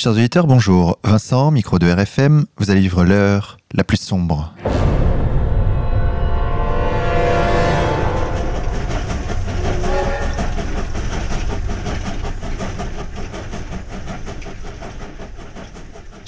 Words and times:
Chers 0.00 0.12
auditeurs, 0.12 0.46
bonjour. 0.46 0.96
Vincent, 1.02 1.50
micro 1.50 1.80
de 1.80 1.88
RFM, 1.90 2.44
vous 2.58 2.70
allez 2.70 2.78
vivre 2.78 3.02
l'heure 3.02 3.56
la 3.74 3.82
plus 3.82 3.96
sombre. 3.96 4.54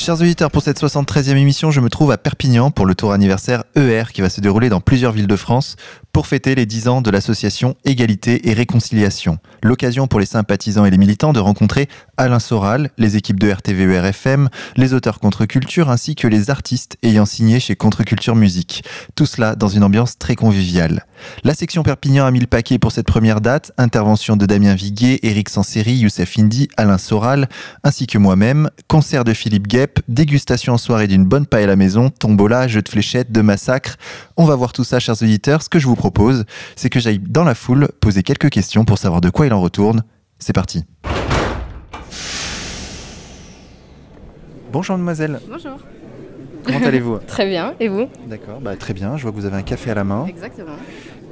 Chers 0.03 0.19
auditeurs, 0.23 0.51
pour 0.51 0.63
cette 0.63 0.81
73e 0.81 1.37
émission, 1.37 1.71
je 1.71 1.79
me 1.83 1.91
trouve 1.91 2.11
à 2.11 2.17
Perpignan 2.17 2.71
pour 2.71 2.87
le 2.87 2.95
tour 2.95 3.13
anniversaire 3.13 3.65
ER 3.77 4.05
qui 4.15 4.23
va 4.23 4.31
se 4.31 4.41
dérouler 4.41 4.71
dans 4.71 4.81
plusieurs 4.81 5.13
villes 5.13 5.27
de 5.27 5.37
France 5.37 5.77
pour 6.11 6.27
fêter 6.27 6.55
les 6.55 6.65
10 6.65 6.89
ans 6.89 7.03
de 7.03 7.11
l'association 7.11 7.77
Égalité 7.85 8.49
et 8.49 8.55
Réconciliation. 8.55 9.37
L'occasion 9.63 10.07
pour 10.07 10.19
les 10.19 10.25
sympathisants 10.25 10.87
et 10.87 10.91
les 10.91 10.97
militants 10.97 11.35
de 11.35 11.39
rencontrer 11.39 11.87
Alain 12.17 12.39
Soral, 12.39 12.89
les 12.97 13.19
équipes 13.19 13.39
de 13.39 13.53
RTV 13.53 14.01
RFM, 14.01 14.49
les 14.75 14.95
auteurs 14.95 15.21
contre-culture 15.21 15.91
ainsi 15.91 16.15
que 16.15 16.29
les 16.29 16.49
artistes 16.49 16.97
ayant 17.03 17.27
signé 17.27 17.61
chez 17.61 17.77
Contre-culture 17.77 18.37
Musique. 18.37 18.83
Tout 19.17 19.27
cela 19.27 19.55
dans 19.55 19.69
une 19.69 19.85
ambiance 19.85 20.17
très 20.17 20.35
conviviale. 20.35 21.05
La 21.45 21.55
section 21.55 21.83
Perpignan 21.83 22.27
a 22.27 22.31
mis 22.31 22.41
le 22.41 22.47
paquet 22.47 22.79
pour 22.79 22.93
cette 22.93 23.07
première 23.07 23.41
date. 23.41 23.73
Intervention 23.79 24.37
de 24.37 24.47
Damien 24.47 24.75
Viguet, 24.75 25.21
Eric 25.23 25.49
Sanseri, 25.49 25.95
Youssef 25.95 26.39
Indy, 26.39 26.69
Alain 26.77 26.99
Soral, 26.99 27.49
ainsi 27.85 28.07
que 28.07 28.19
moi-même. 28.19 28.71
Concert 28.89 29.25
de 29.25 29.33
Philippe 29.33 29.69
Guep, 29.69 30.01
dégustation 30.09 30.75
en 30.75 30.79
soirée 30.79 31.07
d'une 31.07 31.25
bonne 31.25 31.47
paille 31.47 31.65
à 31.65 31.69
la 31.69 31.77
maison, 31.77 32.11
tombola, 32.11 32.69
jeu 32.69 32.83
de 32.83 32.89
fléchettes, 32.89 33.33
de 33.33 33.41
massacre. 33.41 33.97
On 34.37 34.45
va 34.45 34.55
voir 34.57 34.73
tout 34.73 34.85
ça, 34.85 35.01
chers 35.01 35.23
auditeurs. 35.23 35.63
Ce 35.63 35.69
que 35.69 35.79
je 35.79 35.87
vous 35.87 35.97
propose, 35.97 36.45
c'est 36.77 36.91
que 36.91 37.01
j'aille 37.01 37.19
dans 37.19 37.45
la 37.45 37.55
foule 37.55 37.89
poser 38.01 38.23
quelques 38.23 38.51
questions 38.51 38.85
pour 38.85 38.99
savoir 38.99 39.21
de 39.21 39.31
quoi 39.31 39.47
il 39.47 39.53
en 39.53 39.61
retourne. 39.61 40.03
C'est 40.39 40.53
parti. 40.55 40.85
Bonjour 44.73 44.97
mademoiselle, 44.97 45.41
Bonjour. 45.51 45.79
comment 46.65 46.87
allez-vous? 46.87 47.19
Très 47.27 47.47
bien. 47.49 47.75
Et 47.81 47.89
vous? 47.89 48.09
D'accord, 48.27 48.61
bah, 48.61 48.77
très 48.77 48.95
bien, 48.95 49.17
je 49.17 49.23
vois 49.23 49.33
que 49.33 49.37
vous 49.37 49.47
avez 49.47 49.57
un 49.57 49.63
café 49.63 49.91
à 49.91 49.95
la 49.95 50.05
main. 50.05 50.27
Exactement. 50.27 50.77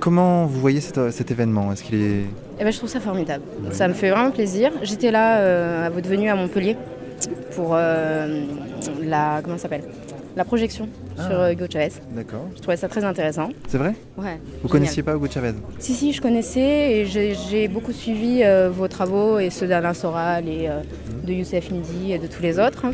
Comment 0.00 0.46
vous 0.46 0.60
voyez 0.60 0.80
cet, 0.80 1.10
cet 1.10 1.30
événement? 1.30 1.72
Est-ce 1.72 1.82
qu'il 1.82 2.00
est... 2.00 2.20
Eh 2.60 2.64
ben, 2.64 2.72
je 2.72 2.77
trouve 2.78 2.88
ça 2.88 3.00
formidable. 3.00 3.42
Ça 3.72 3.88
me 3.88 3.94
fait 3.94 4.10
vraiment 4.10 4.30
plaisir. 4.30 4.70
J'étais 4.82 5.10
là 5.10 5.38
euh, 5.38 5.86
à 5.86 5.91
votre 5.91 6.08
venue 6.08 6.28
à 6.28 6.34
Montpellier 6.36 6.77
pour 7.56 7.70
euh, 7.72 8.42
la 9.02 9.41
comment 9.42 9.56
ça 9.56 9.62
s'appelle? 9.62 9.82
La 10.36 10.44
projection 10.44 10.88
Ah. 11.19 11.26
sur 11.28 11.41
euh, 11.41 11.50
Hugo 11.52 11.64
Chavez. 11.72 11.91
D'accord. 12.12 12.46
Je 12.54 12.60
trouvais 12.62 12.76
ça 12.76 12.86
très 12.86 13.02
intéressant. 13.04 13.48
C'est 13.66 13.78
vrai? 13.78 13.94
Ouais. 14.16 14.38
Vous 14.62 14.69
génial. 14.69 14.70
connaissiez 14.70 15.02
pas 15.02 15.14
Hugo 15.14 15.26
Chavez? 15.28 15.54
Si 15.80 15.94
si, 15.94 16.12
je 16.12 16.20
connaissais 16.22 16.92
et 16.92 17.06
j'ai 17.06 17.66
beaucoup 17.66 17.92
suivi 17.92 18.44
euh, 18.44 18.70
vos 18.72 18.86
travaux 18.86 19.41
et 19.41 19.50
ceux 19.50 19.66
d'Alain 19.66 19.94
Soral 19.94 20.48
et 20.48 20.69
euh, 20.69 20.80
de 21.24 21.32
Youssef 21.32 21.72
Indy 21.72 22.12
et 22.12 22.19
de 22.20 22.28
tous 22.28 22.42
les 22.42 22.60
autres. 22.60 22.86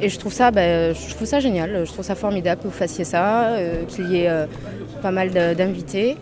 Et 0.00 0.08
je 0.08 0.18
trouve 0.18 0.32
ça, 0.32 0.50
ben, 0.50 0.92
je 0.92 1.14
trouve 1.14 1.28
ça 1.28 1.38
génial. 1.38 1.84
Je 1.86 1.92
trouve 1.92 2.04
ça 2.04 2.16
formidable 2.16 2.62
que 2.62 2.66
vous 2.66 2.72
fassiez 2.74 3.04
ça, 3.04 3.50
euh, 3.50 3.84
qu'il 3.86 4.10
y 4.10 4.22
ait 4.22 4.28
pas 5.04 5.10
mal 5.10 5.30
d'invités. 5.30 6.16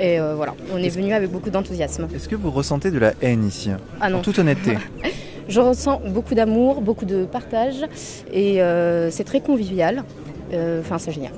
Et 0.00 0.18
euh, 0.18 0.34
voilà, 0.34 0.54
on 0.72 0.78
est 0.78 0.88
venu 0.88 1.12
avec 1.12 1.30
beaucoup 1.30 1.50
d'enthousiasme. 1.50 2.08
Est-ce 2.14 2.26
que 2.28 2.36
vous 2.36 2.50
ressentez 2.50 2.90
de 2.90 2.98
la 2.98 3.12
haine 3.20 3.44
ici 3.46 3.70
Ah 4.00 4.08
non. 4.08 4.18
En 4.18 4.22
toute 4.22 4.38
honnêteté? 4.38 4.78
Je 5.48 5.60
ressens 5.60 6.00
beaucoup 6.08 6.34
d'amour, 6.34 6.80
beaucoup 6.80 7.04
de 7.04 7.26
partage 7.26 7.84
et 8.32 8.62
euh, 8.62 9.10
c'est 9.10 9.24
très 9.24 9.40
convivial. 9.40 10.04
Euh, 10.54 10.80
Enfin, 10.80 10.96
c'est 10.98 11.12
génial. 11.12 11.32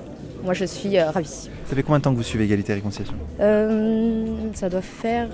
Moi, 0.44 0.54
je 0.54 0.64
suis 0.64 0.96
ravie. 1.00 1.48
Ça 1.68 1.74
fait 1.74 1.82
combien 1.82 1.98
de 1.98 2.04
temps 2.04 2.12
que 2.12 2.16
vous 2.18 2.22
suivez 2.22 2.44
Égalité 2.44 2.70
et 2.70 2.76
Réconciliation? 2.76 3.16
Ça 4.54 4.68
doit 4.68 4.80
faire 4.80 5.26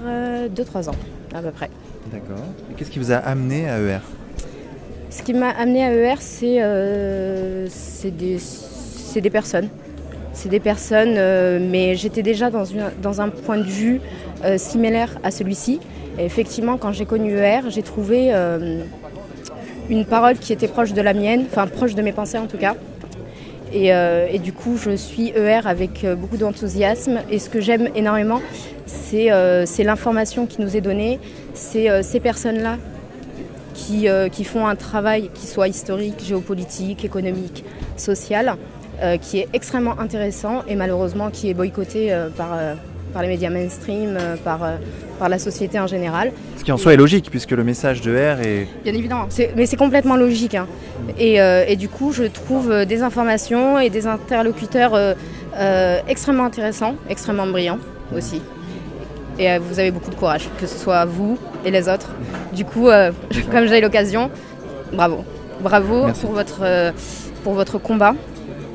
2-3 0.56 0.88
ans, 0.88 0.94
à 1.34 1.42
peu 1.42 1.50
près. 1.50 1.68
D'accord. 2.10 2.42
Et 2.70 2.74
qu'est-ce 2.76 2.90
qui 2.90 2.98
vous 2.98 3.12
a 3.12 3.16
amené 3.16 3.68
à 3.68 3.78
ER 3.78 3.98
Ce 5.10 5.22
qui 5.22 5.34
m'a 5.34 5.50
amené 5.50 5.84
à 5.84 5.92
ER, 5.92 6.14
c'est 6.18 8.10
des, 8.10 8.38
c'est 8.38 9.20
des 9.20 9.30
personnes. 9.30 9.68
C'est 10.32 10.48
des 10.48 10.60
personnes, 10.60 11.14
euh, 11.16 11.58
mais 11.60 11.94
j'étais 11.94 12.22
déjà 12.22 12.50
dans, 12.50 13.20
un 13.20 13.28
point 13.28 13.58
de 13.58 13.64
vue 13.64 14.00
euh, 14.44 14.56
similaire 14.56 15.18
à 15.22 15.30
celui-ci. 15.30 15.80
Et 16.18 16.24
effectivement, 16.24 16.78
quand 16.78 16.92
j'ai 16.92 17.04
connu 17.04 17.36
ER, 17.36 17.60
j'ai 17.68 17.82
trouvé 17.82 18.30
euh, 18.32 18.82
une 19.90 20.04
parole 20.04 20.38
qui 20.38 20.52
était 20.52 20.68
proche 20.68 20.92
de 20.92 21.02
la 21.02 21.12
mienne, 21.12 21.44
enfin 21.50 21.66
proche 21.66 21.94
de 21.94 22.02
mes 22.02 22.12
pensées 22.12 22.38
en 22.38 22.46
tout 22.46 22.58
cas. 22.58 22.74
Et, 23.74 24.38
du 24.38 24.52
coup, 24.52 24.76
je 24.76 24.94
suis 24.96 25.30
ER 25.30 25.60
avec 25.64 26.04
beaucoup 26.18 26.36
d'enthousiasme. 26.36 27.20
Et 27.30 27.38
ce 27.38 27.48
que 27.48 27.58
j'aime 27.58 27.88
énormément, 27.94 28.42
c'est 28.84 29.30
l'information 29.82 30.44
qui 30.44 30.60
nous 30.60 30.76
est 30.76 30.82
donnée. 30.82 31.18
C'est 31.54 32.02
ces 32.02 32.20
personnes-là 32.20 32.76
qui, 33.72 34.44
font 34.44 34.66
un 34.66 34.76
travail 34.76 35.30
qui 35.32 35.46
soit 35.46 35.68
historique, 35.68 36.22
géopolitique, 36.22 37.02
économique, 37.06 37.64
social, 37.96 38.56
qui 39.20 39.38
est 39.40 39.48
extrêmement 39.52 39.98
intéressant 39.98 40.62
et 40.68 40.76
malheureusement 40.76 41.30
qui 41.30 41.50
est 41.50 41.54
boycotté 41.54 42.12
euh, 42.12 42.28
par, 42.30 42.50
euh, 42.54 42.74
par 43.12 43.22
les 43.22 43.28
médias 43.28 43.50
mainstream, 43.50 44.16
euh, 44.18 44.36
par, 44.36 44.62
euh, 44.62 44.76
par 45.18 45.28
la 45.28 45.38
société 45.38 45.78
en 45.80 45.86
général. 45.86 46.32
Ce 46.56 46.64
qui 46.64 46.72
en 46.72 46.76
soi 46.76 46.94
est 46.94 46.96
logique, 46.96 47.28
puisque 47.30 47.50
le 47.50 47.64
message 47.64 48.00
de 48.00 48.14
ER 48.14 48.36
est... 48.44 48.66
Bien 48.84 48.94
évidemment, 48.94 49.28
mais 49.56 49.66
c'est 49.66 49.76
complètement 49.76 50.16
logique. 50.16 50.54
hein. 50.54 50.66
Et, 51.18 51.40
euh, 51.40 51.64
et 51.66 51.76
du 51.76 51.88
coup, 51.88 52.12
je 52.12 52.24
trouve 52.24 52.70
euh, 52.70 52.84
des 52.84 53.02
informations 53.02 53.78
et 53.78 53.90
des 53.90 54.06
interlocuteurs 54.06 54.94
euh, 54.94 55.14
euh, 55.58 55.98
extrêmement 56.08 56.44
intéressants, 56.44 56.94
extrêmement 57.10 57.46
brillants 57.46 57.78
aussi. 58.16 58.40
Et 59.38 59.50
euh, 59.50 59.58
vous 59.60 59.78
avez 59.80 59.90
beaucoup 59.90 60.10
de 60.10 60.14
courage, 60.14 60.48
que 60.60 60.66
ce 60.66 60.78
soit 60.78 61.04
vous 61.04 61.38
et 61.64 61.70
les 61.70 61.88
autres. 61.88 62.10
Du 62.52 62.64
coup, 62.64 62.88
euh, 62.88 63.10
comme 63.50 63.66
j'ai 63.66 63.78
eu 63.78 63.82
l'occasion, 63.82 64.30
bravo. 64.92 65.24
Bravo 65.60 66.06
Merci. 66.06 66.20
pour 66.20 66.32
votre, 66.32 66.60
euh, 66.62 66.92
pour 67.42 67.54
votre 67.54 67.78
combat. 67.78 68.14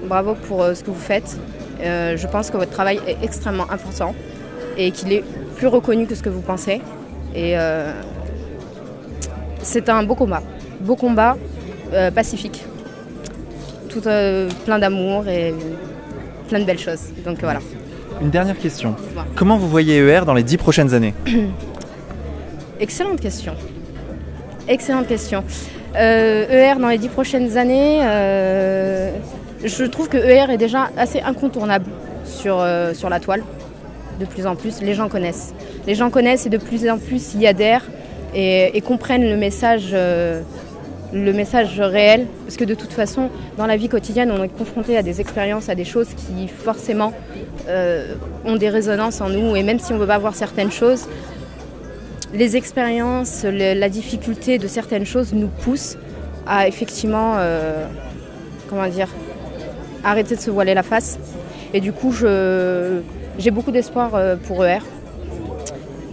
Bravo 0.07 0.35
pour 0.47 0.63
euh, 0.63 0.73
ce 0.73 0.84
que 0.84 0.91
vous 0.91 1.00
faites. 1.00 1.38
Euh, 1.81 2.18
je 2.18 2.28
pense 2.28 2.50
que 2.50 2.57
votre 2.57 2.72
travail 2.72 3.00
est 3.07 3.18
extrêmement 3.23 3.69
important 3.69 4.16
et 4.78 4.91
qu'il 4.91 5.12
est 5.13 5.23
plus 5.57 5.68
reconnu 5.68 6.07
que 6.07 6.16
ce 6.16 6.23
que 6.23 6.29
vous 6.29 6.41
pensez. 6.41 6.81
Et 7.35 7.57
euh, 7.57 7.91
c'est 9.62 9.90
un 9.90 10.03
beau 10.03 10.16
combat. 10.16 10.41
Beau 10.79 10.96
combat, 10.96 11.35
pacifique. 12.13 12.63
Tout 13.90 14.01
plein 14.01 14.79
d'amour 14.79 15.28
et 15.28 15.53
plein 16.47 16.59
de 16.59 16.66
belles 16.66 16.79
choses. 16.79 17.01
Donc 17.25 17.40
voilà. 17.41 17.59
Une 18.22 18.29
dernière 18.29 18.57
question. 18.57 18.96
Comment 19.35 19.57
vous 19.57 19.69
voyez 19.69 19.97
ER 19.97 20.22
dans 20.25 20.34
les 20.34 20.44
dix 20.44 20.57
prochaines 20.57 20.94
années 20.94 21.13
Excellente 22.79 23.19
question. 23.19 23.56
Excellente 24.67 25.07
question. 25.07 25.44
Euh, 25.96 26.73
ER 26.73 26.79
dans 26.79 26.90
les 26.90 26.97
dix 26.97 27.09
prochaines 27.09 27.57
années, 27.57 28.00
euh, 28.03 29.12
je 29.67 29.83
trouve 29.83 30.09
que 30.09 30.17
ER 30.17 30.51
est 30.51 30.57
déjà 30.57 30.89
assez 30.97 31.22
incontournable 31.22 31.85
sur, 32.25 32.59
euh, 32.59 32.94
sur 32.94 33.09
la 33.09 33.19
toile. 33.19 33.44
De 34.19 34.25
plus 34.25 34.47
en 34.47 34.55
plus, 34.55 34.81
les 34.81 34.94
gens 34.94 35.09
connaissent. 35.09 35.53
Les 35.85 35.95
gens 35.95 36.09
connaissent 36.09 36.45
et 36.45 36.50
de 36.50 36.57
plus 36.57 36.89
en 36.89 36.97
plus 36.97 37.35
y 37.35 37.45
adhèrent 37.45 37.85
et, 38.33 38.81
comprennent 38.81 39.28
le 39.28 39.38
message, 39.38 39.89
euh, 39.94 40.41
le 41.13 41.33
message 41.33 41.79
réel. 41.79 42.25
Parce 42.45 42.57
que 42.57 42.63
de 42.63 42.73
toute 42.73 42.94
façon, 42.94 43.29
dans 43.57 43.67
la 43.67 43.78
vie 43.78 43.89
quotidienne, 43.89 44.31
on 44.31 44.44
est 44.44 44.50
confronté 44.50 44.97
à 44.97 45.03
des 45.03 45.22
expériences, 45.22 45.69
à 45.69 45.75
des 45.75 45.85
choses 45.85 46.09
qui 46.16 46.47
forcément 46.47 47.13
euh, 47.67 48.16
ont 48.45 48.55
des 48.55 48.69
résonances 48.69 49.22
en 49.22 49.29
nous. 49.29 49.55
Et 49.55 49.63
même 49.63 49.79
si 49.79 49.91
on 49.91 49.95
ne 49.95 50.01
veut 50.01 50.07
pas 50.07 50.17
voir 50.17 50.35
certaines 50.35 50.72
choses, 50.72 51.07
les 52.34 52.57
expériences, 52.57 53.44
la 53.44 53.89
difficulté 53.89 54.57
de 54.57 54.67
certaines 54.67 55.05
choses 55.05 55.34
nous 55.34 55.47
poussent 55.47 55.97
à 56.45 56.67
effectivement, 56.67 57.38
comment 58.69 58.88
dire, 58.88 59.07
arrêter 60.09 60.35
de 60.35 60.41
se 60.41 60.50
voiler 60.51 60.73
la 60.73 60.84
face. 60.84 61.19
Et 61.73 61.81
du 61.81 61.91
coup, 61.94 62.12
je- 62.12 63.01
j'ai 63.38 63.51
beaucoup 63.51 63.72
d'espoir 63.72 64.16
euh, 64.16 64.35
pour 64.35 64.66
ER. 64.66 64.79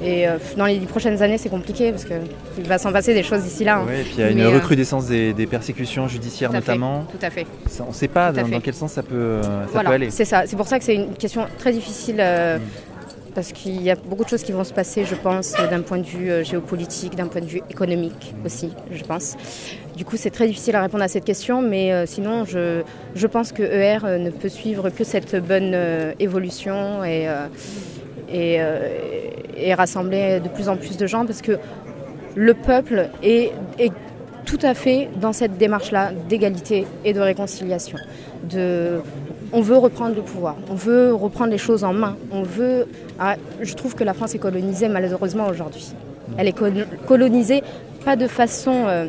Et 0.03 0.29
euh, 0.29 0.37
dans 0.59 0.67
les 0.67 0.79
prochaines 0.81 1.23
années, 1.23 1.39
c'est 1.39 1.49
compliqué 1.49 1.91
parce 1.91 2.05
qu'il 2.05 2.65
va 2.67 2.77
s'en 2.77 2.93
passer 2.93 3.15
des 3.15 3.23
choses 3.23 3.43
d'ici 3.43 3.65
là. 3.65 3.77
hein. 3.79 3.87
Oui, 3.89 4.01
et 4.01 4.03
puis 4.03 4.15
il 4.19 4.21
y 4.21 4.25
a 4.25 4.31
une 4.31 4.37
Mais, 4.39 4.45
euh, 4.45 4.51
recrudescence 4.51 5.07
des, 5.07 5.33
des 5.33 5.47
persécutions 5.47 6.09
judiciaires 6.09 6.51
Tout 6.51 6.57
à 6.57 6.61
fait, 6.61 6.73
notamment. 6.73 7.05
Tout 7.11 7.25
à 7.27 7.31
fait. 7.31 7.47
Ça, 7.71 7.85
on 7.87 7.91
ne 7.91 7.95
sait 7.95 8.09
pas 8.09 8.31
dans, 8.31 8.61
quel 8.61 8.75
sens 8.75 8.93
ça 8.93 9.03
peut, 9.03 9.41
ça 9.43 9.49
Voilà, 9.73 9.89
peut 9.89 9.95
aller. 9.95 10.11
c'est 10.11 10.27
ça. 10.27 10.43
C'est 10.47 10.57
pour 10.57 10.67
ça 10.67 10.79
que 10.79 10.85
c'est 10.85 10.97
une 10.97 11.15
question 11.15 11.47
très 11.59 11.73
difficile 11.73 12.17
euh, 12.19 12.59
parce 13.35 13.53
qu'il 13.53 13.83
y 13.83 13.91
a 13.91 13.97
beaucoup 13.97 14.25
de 14.25 14.29
choses 14.29 14.43
qui 14.43 14.53
vont 14.53 14.65
se 14.65 14.73
passer, 14.73 15.05
je 15.05 15.15
pense, 15.15 15.53
d'un 15.71 15.81
point 15.81 15.99
de 15.99 16.07
vue 16.07 16.31
euh, 16.31 16.45
géopolitique, 16.45 17.17
d'un 17.17 17.27
point 17.27 17.41
de 17.41 17.47
vue 17.47 17.63
économique 17.71 18.35
aussi, 18.45 18.73
je 18.91 19.03
pense. 19.03 19.37
Du 19.97 20.05
coup, 20.05 20.17
c'est 20.17 20.31
très 20.31 20.47
difficile 20.47 20.77
à 20.77 20.83
répondre 20.83 21.03
à 21.03 21.09
cette 21.09 21.25
question, 21.25 21.63
mais 21.63 21.93
euh, 21.93 22.07
sinon, 22.07 22.45
je, 22.45 22.83
je 23.15 23.27
pense 23.27 23.53
que 23.53 23.63
ER 23.63 24.19
ne 24.19 24.31
peut 24.31 24.49
suivre 24.49 24.91
que 24.91 25.05
cette 25.05 25.37
bonne 25.37 25.77
évolution 26.19 27.05
et, 27.05 27.29
et, 28.33 29.75
rassembler 29.75 30.41
de 30.41 30.49
plus 30.49 30.69
en 30.69 30.77
plus 30.77 30.97
de 30.97 31.07
gens 31.07 31.27
parce 31.27 31.43
que 31.43 31.59
le 32.35 32.55
peuple 32.55 33.09
est, 33.23 33.53
tout 34.45 34.59
à 34.63 34.75
fait 34.75 35.09
dans 35.21 35.33
cette 35.33 35.57
démarche-là 35.57 36.13
d'égalité 36.29 36.87
et 37.05 37.13
de 37.13 37.21
réconciliation. 37.21 37.99
On 39.55 39.61
veut 39.61 39.79
reprendre 39.79 40.15
le 40.17 40.23
pouvoir, 40.23 40.57
on 40.69 40.75
veut 40.75 41.15
reprendre 41.15 41.51
les 41.53 41.59
choses 41.59 41.85
en 41.85 41.93
main. 41.93 42.17
Ah, 43.19 43.37
je 43.63 43.75
trouve 43.75 43.95
que 43.95 44.05
la 44.05 44.13
France 44.13 44.35
est 44.35 44.39
colonisée 44.39 44.89
malheureusement 44.89 45.47
aujourd'hui. 45.49 45.93
Elle 46.37 46.49
est 46.49 46.53
col- 46.53 46.87
colonisée 47.07 47.63
pas 48.05 48.17
de 48.17 48.27
façon 48.27 48.75
euh, 48.87 49.07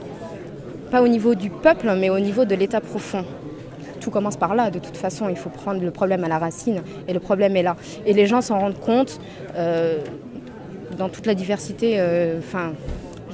pas 0.92 1.02
au 1.02 1.08
niveau 1.08 1.34
du 1.36 1.50
peuple, 1.50 1.92
mais 2.00 2.10
au 2.10 2.20
niveau 2.20 2.46
de 2.46 2.56
l'état 2.56 2.80
profond. 2.80 3.26
Tout 4.00 4.12
commence 4.12 4.38
par 4.38 4.54
là, 4.54 4.70
de 4.70 4.78
toute 4.78 4.98
façon, 4.98 5.30
il 5.30 5.36
faut 5.36 5.50
prendre 5.50 5.82
le 5.82 5.90
problème 5.90 6.24
à 6.24 6.28
la 6.28 6.38
racine, 6.38 6.82
et 7.08 7.14
le 7.14 7.20
problème 7.20 7.56
est 7.56 7.64
là. 7.64 7.76
Et 8.06 8.14
les 8.14 8.28
gens 8.28 8.42
s'en 8.42 8.60
rendent 8.60 8.80
compte 8.80 9.20
euh, 9.56 9.98
dans 11.00 11.10
toute 11.10 11.26
la 11.26 11.34
diversité, 11.34 11.96
euh, 11.98 12.40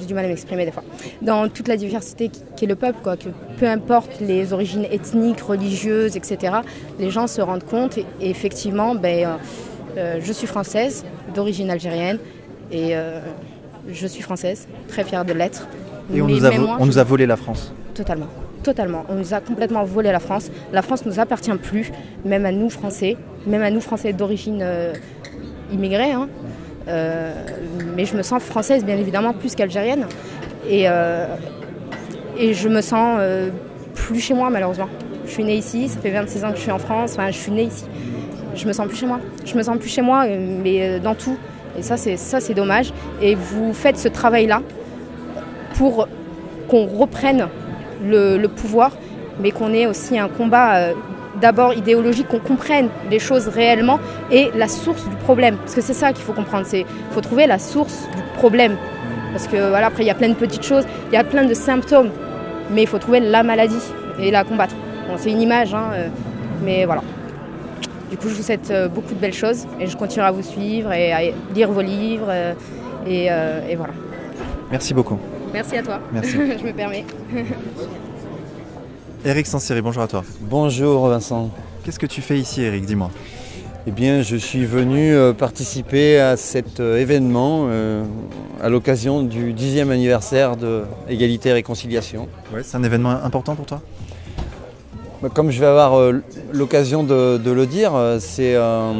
j'ai 0.02 0.08
du 0.08 0.14
mal 0.14 0.24
à 0.24 0.28
m'exprimer 0.28 0.64
des 0.64 0.72
fois, 0.72 0.82
dans 1.22 1.48
toute 1.48 1.68
la 1.68 1.76
diversité 1.76 2.30
qui 2.56 2.64
est 2.64 2.68
le 2.68 2.74
peuple, 2.76 2.98
quoi, 3.02 3.16
que 3.16 3.28
peu 3.58 3.66
importe 3.66 4.20
les 4.20 4.52
origines 4.52 4.84
ethniques, 4.90 5.40
religieuses, 5.40 6.16
etc., 6.16 6.56
les 6.98 7.10
gens 7.10 7.26
se 7.26 7.40
rendent 7.40 7.64
compte, 7.64 7.98
et, 7.98 8.04
et 8.20 8.30
effectivement, 8.30 8.94
ben, 8.94 9.24
euh, 9.24 9.36
euh, 9.96 10.20
je 10.20 10.32
suis 10.32 10.46
française, 10.46 11.04
d'origine 11.34 11.70
algérienne, 11.70 12.18
et 12.70 12.96
euh, 12.96 13.20
je 13.90 14.06
suis 14.06 14.22
française, 14.22 14.66
très 14.88 15.04
fière 15.04 15.24
de 15.24 15.32
l'être. 15.32 15.68
Et 16.14 16.20
on, 16.20 16.26
Mais- 16.26 16.32
nous 16.34 16.44
a, 16.44 16.50
moi, 16.58 16.76
on 16.80 16.86
nous 16.86 16.98
a 16.98 17.04
volé 17.04 17.26
la 17.26 17.36
France. 17.36 17.72
Totalement. 17.94 18.26
Totalement. 18.64 19.04
On 19.08 19.14
nous 19.14 19.34
a 19.34 19.40
complètement 19.40 19.84
volé 19.84 20.12
la 20.12 20.20
France. 20.20 20.50
La 20.72 20.82
France 20.82 21.04
ne 21.04 21.10
nous 21.10 21.18
appartient 21.20 21.50
plus, 21.54 21.90
même 22.24 22.46
à 22.46 22.52
nous 22.52 22.70
Français, 22.70 23.16
même 23.46 23.62
à 23.62 23.70
nous 23.70 23.80
Français 23.80 24.12
d'origine 24.12 24.60
euh, 24.62 24.92
immigrée. 25.72 26.12
hein. 26.12 26.28
Euh, 26.88 27.32
mais 27.96 28.04
je 28.04 28.16
me 28.16 28.22
sens 28.22 28.42
française, 28.42 28.84
bien 28.84 28.96
évidemment, 28.96 29.32
plus 29.32 29.54
qu'algérienne. 29.54 30.06
Et, 30.68 30.84
euh, 30.88 31.26
et 32.38 32.54
je 32.54 32.68
me 32.68 32.80
sens 32.80 33.18
euh, 33.20 33.50
plus 33.94 34.20
chez 34.20 34.34
moi, 34.34 34.50
malheureusement. 34.50 34.88
Je 35.26 35.30
suis 35.30 35.44
née 35.44 35.56
ici, 35.56 35.88
ça 35.88 36.00
fait 36.00 36.10
26 36.10 36.44
ans 36.44 36.50
que 36.50 36.56
je 36.56 36.62
suis 36.62 36.70
en 36.70 36.78
France. 36.78 37.12
Enfin, 37.12 37.30
je 37.30 37.38
suis 37.38 37.52
née 37.52 37.64
ici. 37.64 37.84
Je 38.54 38.66
me 38.66 38.72
sens 38.72 38.86
plus 38.86 38.96
chez 38.96 39.06
moi. 39.06 39.20
Je 39.44 39.54
me 39.56 39.62
sens 39.62 39.78
plus 39.78 39.88
chez 39.88 40.02
moi, 40.02 40.26
mais 40.26 41.00
dans 41.00 41.14
tout. 41.14 41.36
Et 41.78 41.82
ça, 41.82 41.96
c'est 41.96 42.16
ça, 42.16 42.40
c'est 42.40 42.54
dommage. 42.54 42.92
Et 43.22 43.34
vous 43.34 43.72
faites 43.72 43.98
ce 43.98 44.08
travail-là 44.08 44.60
pour 45.76 46.06
qu'on 46.68 46.86
reprenne 46.86 47.48
le, 48.04 48.36
le 48.36 48.48
pouvoir, 48.48 48.92
mais 49.40 49.52
qu'on 49.52 49.72
ait 49.72 49.86
aussi 49.86 50.18
un 50.18 50.28
combat 50.28 50.92
d'abord 51.42 51.74
idéologique, 51.74 52.28
qu'on 52.28 52.38
comprenne 52.38 52.88
les 53.10 53.18
choses 53.18 53.48
réellement 53.48 53.98
et 54.30 54.50
la 54.54 54.68
source 54.68 55.06
du 55.06 55.16
problème. 55.16 55.56
Parce 55.56 55.74
que 55.74 55.82
c'est 55.82 55.92
ça 55.92 56.12
qu'il 56.14 56.24
faut 56.24 56.32
comprendre, 56.32 56.64
c'est 56.66 56.86
faut 57.10 57.20
trouver 57.20 57.46
la 57.46 57.58
source 57.58 58.08
du 58.16 58.22
problème. 58.38 58.76
Parce 59.32 59.46
que 59.48 59.68
voilà, 59.68 59.88
après 59.88 60.04
il 60.04 60.06
y 60.06 60.10
a 60.10 60.14
plein 60.14 60.28
de 60.28 60.34
petites 60.34 60.64
choses, 60.64 60.84
il 61.10 61.14
y 61.14 61.18
a 61.18 61.24
plein 61.24 61.44
de 61.44 61.54
symptômes, 61.54 62.10
mais 62.70 62.82
il 62.82 62.88
faut 62.88 62.98
trouver 62.98 63.20
la 63.20 63.42
maladie 63.42 63.82
et 64.18 64.30
la 64.30 64.44
combattre. 64.44 64.74
Bon, 65.08 65.14
c'est 65.18 65.30
une 65.30 65.40
image, 65.40 65.74
hein, 65.74 65.90
euh, 65.92 66.08
mais 66.64 66.84
voilà. 66.84 67.02
Du 68.10 68.16
coup, 68.16 68.28
je 68.28 68.34
vous 68.34 68.42
souhaite 68.42 68.70
euh, 68.70 68.88
beaucoup 68.88 69.14
de 69.14 69.18
belles 69.18 69.32
choses 69.32 69.66
et 69.80 69.86
je 69.86 69.96
continuerai 69.96 70.28
à 70.28 70.32
vous 70.32 70.42
suivre 70.42 70.92
et 70.92 71.12
à 71.12 71.20
lire 71.54 71.72
vos 71.72 71.80
livres 71.80 72.28
euh, 72.28 72.54
et, 73.06 73.26
et 73.70 73.74
voilà. 73.74 73.94
Merci 74.70 74.94
beaucoup. 74.94 75.18
Merci 75.52 75.76
à 75.76 75.82
toi. 75.82 75.98
Merci. 76.12 76.32
je 76.60 76.64
me 76.64 76.72
permets. 76.72 77.04
Eric 79.24 79.46
Sansiri, 79.46 79.80
bonjour 79.82 80.02
à 80.02 80.08
toi. 80.08 80.24
Bonjour 80.40 81.06
Vincent. 81.06 81.50
Qu'est-ce 81.84 82.00
que 82.00 82.06
tu 82.06 82.20
fais 82.20 82.40
ici, 82.40 82.62
Eric 82.62 82.84
Dis-moi. 82.86 83.08
Eh 83.86 83.92
bien, 83.92 84.22
je 84.22 84.34
suis 84.34 84.66
venu 84.66 85.14
euh, 85.14 85.32
participer 85.32 86.18
à 86.18 86.36
cet 86.36 86.80
euh, 86.80 86.98
événement 86.98 87.66
euh, 87.68 88.04
à 88.60 88.68
l'occasion 88.68 89.22
du 89.22 89.52
10e 89.54 89.90
anniversaire 89.90 90.56
de 90.56 90.82
Égalité 91.08 91.50
et 91.50 91.52
Réconciliation. 91.52 92.28
Ouais, 92.52 92.64
c'est 92.64 92.76
un 92.76 92.82
événement 92.82 93.10
important 93.10 93.54
pour 93.54 93.66
toi? 93.66 93.80
Comme 95.28 95.50
je 95.52 95.60
vais 95.60 95.66
avoir 95.66 95.98
euh, 95.98 96.20
l'occasion 96.52 97.04
de, 97.04 97.38
de 97.38 97.50
le 97.52 97.66
dire, 97.66 97.94
euh, 97.94 98.18
c'est 98.20 98.56
euh, 98.56 98.92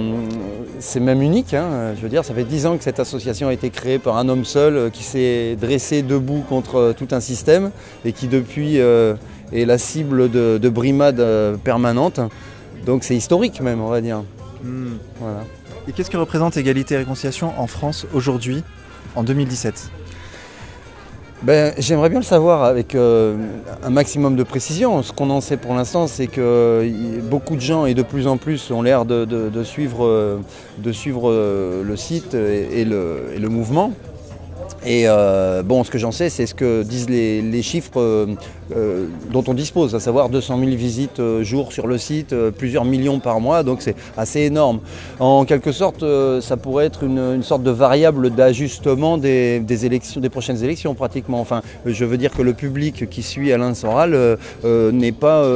c'est 0.78 1.00
même 1.00 1.20
unique. 1.20 1.52
hein. 1.52 1.94
Je 1.96 2.00
veux 2.00 2.08
dire, 2.08 2.24
ça 2.24 2.32
fait 2.32 2.44
10 2.44 2.66
ans 2.66 2.76
que 2.76 2.84
cette 2.84 3.00
association 3.00 3.48
a 3.48 3.52
été 3.52 3.70
créée 3.70 3.98
par 3.98 4.16
un 4.16 4.28
homme 4.28 4.44
seul 4.44 4.90
qui 4.92 5.02
s'est 5.02 5.56
dressé 5.60 6.02
debout 6.02 6.44
contre 6.48 6.94
tout 6.96 7.08
un 7.10 7.20
système 7.20 7.70
et 8.04 8.12
qui 8.12 8.28
depuis 8.28 8.76
est 8.76 9.16
la 9.52 9.78
cible 9.78 10.30
de, 10.30 10.58
de 10.58 10.68
brimades 10.68 11.24
permanentes. 11.64 12.20
Donc 12.86 13.02
c'est 13.04 13.16
historique 13.16 13.60
même, 13.60 13.80
on 13.80 13.88
va 13.88 14.00
dire. 14.00 14.22
Hmm. 14.62 14.94
Voilà. 15.20 15.40
Et 15.88 15.92
qu'est-ce 15.92 16.10
que 16.10 16.16
représente 16.16 16.56
Égalité 16.56 16.94
et 16.94 16.98
Réconciliation 16.98 17.52
en 17.58 17.66
France 17.66 18.06
aujourd'hui, 18.14 18.62
en 19.16 19.24
2017 19.24 19.90
Ben, 21.42 21.74
J'aimerais 21.76 22.08
bien 22.08 22.20
le 22.20 22.24
savoir 22.24 22.62
avec 22.62 22.94
euh, 22.94 23.34
un 23.82 23.90
maximum 23.90 24.36
de 24.36 24.44
précision. 24.44 25.02
Ce 25.02 25.12
qu'on 25.12 25.28
en 25.30 25.40
sait 25.40 25.56
pour 25.56 25.74
l'instant, 25.74 26.06
c'est 26.06 26.28
que 26.28 26.88
beaucoup 27.28 27.56
de 27.56 27.60
gens 27.60 27.84
et 27.84 27.94
de 27.94 28.02
plus 28.02 28.28
en 28.28 28.36
plus 28.36 28.70
ont 28.70 28.82
l'air 28.82 29.04
de, 29.04 29.24
de- 29.24 29.48
de 29.48 29.64
suivre, 29.64 30.06
euh, 30.06 30.38
suivre 30.92 31.30
euh, 31.30 31.82
le 31.82 31.96
site 31.96 32.34
et, 32.34 32.84
le, 32.84 33.48
mouvement. 33.48 33.92
Et 34.86 35.06
bon, 35.64 35.84
ce 35.84 35.90
que 35.90 35.98
j'en 35.98 36.12
sais, 36.12 36.28
c'est 36.28 36.46
ce 36.46 36.54
que 36.54 36.82
disent 36.82 37.08
les 37.08 37.62
chiffres 37.62 38.26
euh, 38.76 39.06
dont 39.30 39.44
on 39.48 39.54
dispose, 39.54 39.94
à 39.94 40.00
savoir 40.00 40.28
200 40.28 40.58
000 40.58 40.70
visites 40.72 41.20
euh, 41.20 41.42
jour 41.42 41.72
sur 41.72 41.86
le 41.86 41.98
site, 41.98 42.32
euh, 42.32 42.50
plusieurs 42.50 42.84
millions 42.84 43.18
par 43.20 43.40
mois, 43.40 43.62
donc 43.62 43.82
c'est 43.82 43.94
assez 44.16 44.40
énorme. 44.40 44.80
En 45.20 45.44
quelque 45.44 45.72
sorte, 45.72 46.02
euh, 46.02 46.40
ça 46.40 46.56
pourrait 46.56 46.86
être 46.86 47.02
une, 47.04 47.18
une 47.18 47.42
sorte 47.42 47.62
de 47.62 47.70
variable 47.70 48.30
d'ajustement 48.30 49.18
des, 49.18 49.60
des 49.60 49.86
élections, 49.86 50.20
des 50.20 50.28
prochaines 50.30 50.62
élections 50.64 50.94
pratiquement. 50.94 51.40
Enfin, 51.40 51.62
je 51.86 52.04
veux 52.04 52.16
dire 52.16 52.32
que 52.32 52.42
le 52.42 52.52
public 52.54 53.08
qui 53.10 53.22
suit 53.22 53.52
Alain 53.52 53.74
Soral 53.74 54.16
n'est 54.64 55.12
pas, 55.12 55.46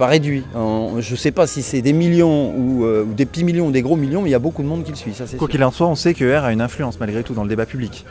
réduit. 0.00 0.44
En- 0.54 1.00
je 1.00 1.12
ne 1.12 1.16
sais 1.16 1.30
pas 1.30 1.46
si 1.46 1.62
c'est 1.62 1.82
des 1.82 1.92
millions 1.92 2.52
ou, 2.56 2.84
ou 2.84 3.04
des 3.14 3.26
petits 3.26 3.44
millions 3.44 3.66
ou 3.68 3.70
des 3.72 3.82
gros 3.82 3.96
millions, 3.96 4.22
mais 4.22 4.28
il 4.28 4.32
y 4.32 4.36
a 4.36 4.38
beaucoup 4.38 4.62
de 4.62 4.68
monde 4.68 4.84
qui 4.84 4.90
le 4.90 4.96
suit. 4.96 5.12
Ça, 5.14 5.24
Quoi 5.38 5.48
qu'il 5.48 5.62
en 5.64 5.70
soit, 5.70 5.86
on 5.86 5.94
sait 5.94 6.14
que 6.14 6.24
ER 6.24 6.36
a 6.44 6.52
une 6.52 6.60
influence 6.60 6.98
malgré 7.00 7.22
tout 7.22 7.34
dans 7.34 7.42
le 7.42 7.48
débat 7.48 7.66
public. 7.66 8.04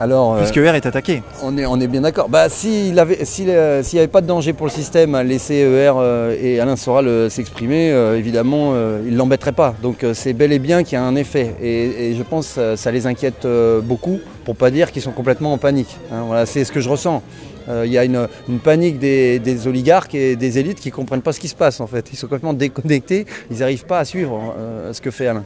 Alors, 0.00 0.34
euh, 0.34 0.38
Puisque 0.38 0.56
ER 0.56 0.74
est 0.74 0.86
attaqué. 0.86 1.22
On 1.42 1.56
est, 1.56 1.66
on 1.66 1.78
est 1.80 1.86
bien 1.86 2.00
d'accord. 2.00 2.28
Bah, 2.28 2.48
s'il 2.48 2.98
avait, 2.98 3.24
s'il, 3.24 3.48
euh, 3.48 3.82
n'y 3.92 3.98
avait 4.00 4.08
pas 4.08 4.20
de 4.20 4.26
danger 4.26 4.52
pour 4.52 4.66
le 4.66 4.72
système 4.72 5.14
à 5.14 5.22
laisser 5.22 5.54
ER 5.54 5.92
euh, 5.96 6.36
et 6.40 6.58
Alain 6.58 6.74
Soral 6.76 7.06
euh, 7.06 7.30
s'exprimer, 7.30 7.90
évidemment, 8.16 8.74
il 9.04 9.12
ne 9.12 9.16
l'embêterait 9.16 9.52
pas. 9.52 9.74
Donc 9.82 10.04
c'est 10.14 10.32
bel 10.32 10.52
et 10.52 10.58
bien 10.58 10.82
qu'il 10.82 10.94
y 10.94 10.96
a 10.96 11.04
un 11.04 11.14
effet. 11.14 11.54
Et, 11.62 12.10
et 12.10 12.14
je 12.16 12.22
pense 12.22 12.54
que 12.54 12.76
ça, 12.76 12.90
les 12.90 13.06
inquiète 13.06 13.46
beaucoup, 13.82 14.18
pour 14.44 14.56
pas 14.56 14.70
dire 14.70 14.90
qu'ils 14.90 15.02
sont 15.02 15.12
complètement 15.12 15.52
en 15.52 15.58
panique. 15.58 15.96
hein. 16.12 16.24
voilà, 16.26 16.46
c'est 16.46 16.64
ce 16.64 16.72
que 16.72 16.80
je 16.80 16.88
ressens. 16.88 17.22
Il 17.68 17.90
y 17.90 17.96
a 17.96 18.04
une, 18.04 18.28
une 18.48 18.58
panique 18.58 18.98
des, 18.98 19.38
des 19.38 19.66
oligarques 19.66 20.14
et 20.14 20.36
des 20.36 20.58
élites 20.58 20.80
qui 20.80 20.90
ne 20.90 20.94
comprennent 20.94 21.22
pas 21.22 21.32
ce 21.32 21.40
qui 21.40 21.48
se 21.48 21.54
passe 21.54 21.80
en 21.80 21.86
fait. 21.86 22.06
Ils 22.12 22.16
sont 22.16 22.26
complètement 22.26 22.52
déconnectés, 22.52 23.26
ils 23.50 23.58
n'arrivent 23.58 23.86
pas 23.86 24.00
à 24.00 24.04
suivre 24.04 24.54
ce 24.92 25.00
que 25.00 25.10
fait 25.10 25.28
Alain. 25.28 25.44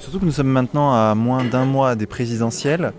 Surtout 0.00 0.20
que 0.20 0.24
nous 0.26 0.32
sommes 0.32 0.46
maintenant 0.48 0.92
à 0.92 1.14
moins 1.16 1.42
d'un 1.44 1.64
mois 1.64 1.94
des 1.96 2.06
présidentielles. 2.06 2.92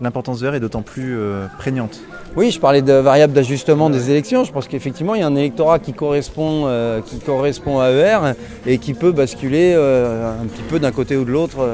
L'importance 0.00 0.40
de 0.40 0.48
ER 0.48 0.56
est 0.56 0.60
d'autant 0.60 0.82
plus 0.82 1.16
euh, 1.16 1.46
prégnante. 1.58 2.00
Oui, 2.36 2.50
je 2.50 2.58
parlais 2.58 2.82
de 2.82 2.92
variable 2.92 3.32
d'ajustement 3.32 3.90
des 3.90 4.10
élections. 4.10 4.44
Je 4.44 4.52
pense 4.52 4.66
qu'effectivement, 4.66 5.14
il 5.14 5.20
y 5.20 5.24
a 5.24 5.26
un 5.26 5.36
électorat 5.36 5.78
qui 5.78 5.92
correspond, 5.92 6.64
euh, 6.66 7.00
qui 7.00 7.18
correspond 7.18 7.78
à 7.78 7.90
ER 7.90 8.32
et 8.66 8.78
qui 8.78 8.94
peut 8.94 9.12
basculer 9.12 9.74
euh, 9.76 10.32
un 10.40 10.46
petit 10.46 10.62
peu 10.62 10.78
d'un 10.78 10.92
côté 10.92 11.16
ou 11.16 11.24
de 11.24 11.30
l'autre. 11.30 11.66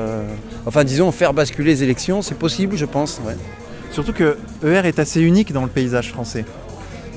Enfin, 0.66 0.84
disons, 0.84 1.12
faire 1.12 1.32
basculer 1.32 1.70
les 1.70 1.82
élections, 1.84 2.22
c'est 2.22 2.38
possible, 2.38 2.76
je 2.76 2.86
pense. 2.86 3.20
ouais. 3.26 3.36
Surtout 3.92 4.12
que 4.12 4.36
ER 4.64 4.86
est 4.86 4.98
assez 4.98 5.20
unique 5.20 5.52
dans 5.52 5.62
le 5.62 5.68
paysage 5.68 6.10
français. 6.10 6.44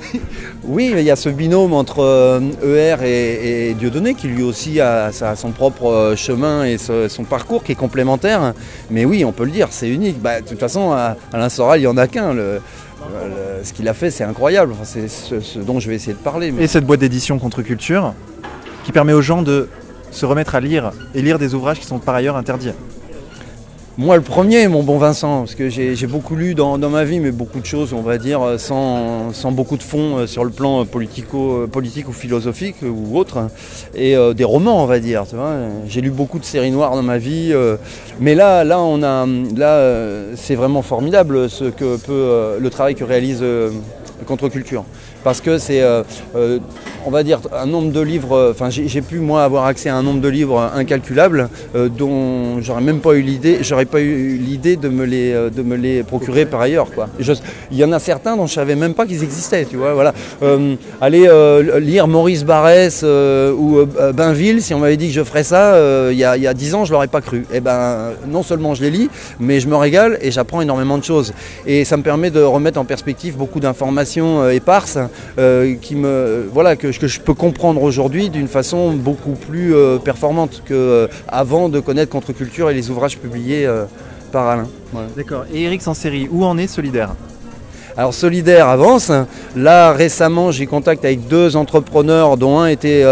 Oui, 0.63 0.93
il 0.95 1.03
y 1.03 1.11
a 1.11 1.15
ce 1.15 1.29
binôme 1.29 1.73
entre 1.73 2.39
ER 2.63 2.97
et, 3.03 3.73
Dieudonné 3.73 4.13
qui 4.13 4.27
lui 4.27 4.43
aussi 4.43 4.79
a, 4.79 5.11
son 5.11 5.51
propre 5.51 5.87
euh, 5.87 6.15
chemin 6.15 6.65
et 6.65 6.77
son 6.77 7.23
parcours 7.23 7.63
qui 7.63 7.71
est 7.71 7.75
complémentaire. 7.75 8.53
Mais 8.89 9.05
oui, 9.05 9.25
on 9.25 9.31
peut 9.31 9.45
le 9.45 9.51
dire, 9.51 9.69
c'est 9.71 9.89
unique. 9.89 10.21
Bah, 10.21 10.41
de 10.41 10.47
toute 10.47 10.59
façon, 10.59 10.91
à- 10.91 11.15
Alain 11.33 11.49
Soral, 11.49 11.79
il 11.79 11.83
n'y 11.83 11.87
en 11.87 11.97
a 11.97 12.07
qu'un. 12.07 12.35
Ce 13.63 13.73
qu'il 13.73 13.87
a 13.87 13.93
fait, 13.93 14.11
c'est 14.11 14.23
incroyable. 14.23 14.75
C'est 14.83 15.07
ce, 15.07 15.59
dont 15.59 15.79
je 15.79 15.89
vais 15.89 15.95
essayer 15.95 16.13
de 16.13 16.19
parler. 16.19 16.53
Et 16.59 16.67
cette 16.67 16.85
boîte 16.85 16.99
d'édition 16.99 17.39
Contre-Culture 17.39 18.13
qui 18.83 18.91
permet 18.91 19.13
aux 19.13 19.21
gens 19.21 19.41
de 19.41 19.67
se 20.11 20.25
remettre 20.25 20.55
à 20.55 20.59
lire 20.59 20.91
et 21.15 21.21
lire 21.21 21.39
des 21.39 21.53
ouvrages 21.55 21.79
qui 21.79 21.85
sont 21.85 21.99
par 21.99 22.15
ailleurs 22.15 22.35
interdits. 22.35 22.71
Moi, 23.97 24.15
le 24.15 24.21
premier, 24.21 24.69
mon 24.69 24.83
bon 24.83 24.97
Vincent, 24.97 25.39
parce 25.39 25.53
que 25.53 25.67
j'ai 25.67 26.07
beaucoup 26.07 26.37
lu 26.37 26.55
dans, 26.55 26.77
ma 26.77 27.03
vie, 27.03 27.19
mais 27.19 27.31
beaucoup 27.31 27.59
de 27.59 27.65
choses, 27.65 27.91
on 27.91 28.01
va 28.01 28.17
dire, 28.17 28.41
euh, 28.41 28.57
sans, 28.57 29.51
beaucoup 29.51 29.75
de 29.75 29.83
fond 29.83 30.17
euh, 30.17 30.27
sur 30.27 30.45
le 30.45 30.49
plan 30.49 30.81
euh, 30.81 30.85
politico, 30.85 31.67
politique 31.69 32.07
ou 32.07 32.13
philosophique 32.13 32.77
ou 32.83 33.17
autre, 33.17 33.49
et 33.93 34.15
euh, 34.15 34.33
des 34.33 34.45
romans, 34.45 34.81
on 34.81 34.85
va 34.85 34.99
dire. 34.99 35.25
J'ai 35.87 35.99
lu 35.99 36.09
beaucoup 36.09 36.39
de 36.39 36.45
séries 36.45 36.71
noires 36.71 36.95
dans 36.95 37.03
ma 37.03 37.17
vie, 37.17 37.53
mais 38.21 38.33
là, 38.33 38.63
là, 38.63 38.79
on 38.79 39.03
a, 39.03 39.25
là, 39.57 40.35
c'est 40.37 40.55
vraiment 40.55 40.83
formidable 40.83 41.49
ce 41.49 41.65
que 41.65 41.97
peut 41.97 42.57
le 42.59 42.69
travail 42.69 42.95
que 42.95 43.03
réalise 43.03 43.43
Contre-Culture, 44.25 44.85
parce 45.25 45.41
que 45.41 45.57
c'est 45.57 45.83
on 47.05 47.11
va 47.11 47.23
dire, 47.23 47.39
un 47.53 47.65
nombre 47.65 47.91
de 47.91 47.99
livres, 47.99 48.35
euh, 48.35 48.51
enfin 48.51 48.69
j'ai 48.69 49.01
pu 49.01 49.19
moi 49.19 49.43
avoir 49.43 49.65
accès 49.65 49.89
à 49.89 49.95
un 49.95 50.03
nombre 50.03 50.21
de 50.21 50.27
livres 50.27 50.71
incalculable 50.75 51.49
euh, 51.75 51.89
dont 51.89 52.61
j'aurais 52.61 52.81
même 52.81 52.99
pas 52.99 53.13
eu 53.13 53.21
l'idée, 53.21 53.59
euh, 53.61 55.49
de 55.49 55.61
me 55.61 55.75
les 55.75 56.03
procurer 56.03 56.45
par 56.45 56.61
ailleurs 56.61 56.87
il 57.71 57.77
y 57.77 57.83
en 57.83 57.91
a 57.91 57.99
certains 57.99 58.35
dont 58.35 58.47
je 58.47 58.53
savais 58.53 58.75
même 58.75 58.93
pas 58.93 59.05
qu'ils 59.05 59.23
existaient, 59.23 59.65
tu 59.65 59.77
vois, 59.77 60.13
aller 60.99 61.29
lire 61.79 62.07
Maurice 62.07 62.43
Barrès 62.43 63.03
ou 63.03 63.79
Bainville, 64.13 64.61
si 64.61 64.73
on 64.73 64.79
m'avait 64.79 64.97
dit 64.97 65.07
que 65.07 65.13
je 65.13 65.23
ferais 65.23 65.43
ça 65.43 65.77
il 66.11 66.17
y, 66.17 66.23
a, 66.23 66.37
il 66.37 66.43
y 66.43 66.47
a 66.47 66.53
10 66.53 66.75
ans, 66.75 66.85
je 66.85 66.91
l'aurais 66.91 67.07
pas 67.07 67.21
cru. 67.21 67.39
Et 67.51 67.57
eh 67.57 67.59
ben 67.59 68.11
non 68.27 68.43
seulement 68.43 68.73
je 68.75 68.81
les 68.81 68.91
lis, 68.91 69.09
mais 69.39 69.59
je 69.59 69.67
me 69.67 69.75
régale 69.75 70.17
et 70.21 70.31
j'apprends 70.31 70.61
énormément 70.61 70.97
de 70.97 71.03
choses. 71.03 71.33
Et 71.65 71.85
ça 71.85 71.97
me 71.97 72.03
permet 72.03 72.31
de 72.31 72.41
remettre 72.41 72.79
en 72.79 72.85
perspective 72.85 73.37
beaucoup 73.37 73.59
d'informations 73.59 74.49
éparses 74.49 74.97
qui 75.81 75.95
me 75.95 76.49
voilà 76.51 76.75
que 76.75 76.90
que 76.99 77.07
je 77.07 77.19
peux 77.19 77.33
comprendre 77.33 77.81
aujourd'hui 77.81 78.29
d'une 78.29 78.47
façon 78.47 78.93
beaucoup 78.93 79.33
plus 79.33 79.75
euh, 79.75 79.97
performante 79.97 80.63
qu'avant 80.67 81.67
euh, 81.67 81.69
de 81.69 81.79
connaître 81.79 82.11
Contre-Culture 82.11 82.69
et 82.69 82.73
les 82.73 82.89
ouvrages 82.89 83.17
publiés 83.17 83.65
euh, 83.65 83.85
par 84.31 84.47
Alain. 84.47 84.67
D'accord. 85.15 85.45
Et 85.53 85.63
Eric 85.63 85.81
Sanseri, 85.81 86.27
où 86.31 86.45
en 86.45 86.57
est 86.57 86.67
Solidaire? 86.67 87.15
Alors 87.97 88.13
Solidaire 88.13 88.69
avance. 88.69 89.11
Là 89.55 89.91
récemment 89.91 90.51
j'ai 90.51 90.65
contact 90.65 91.03
avec 91.03 91.27
deux 91.27 91.57
entrepreneurs 91.57 92.37
dont 92.37 92.59
un 92.59 92.67
était 92.67 93.03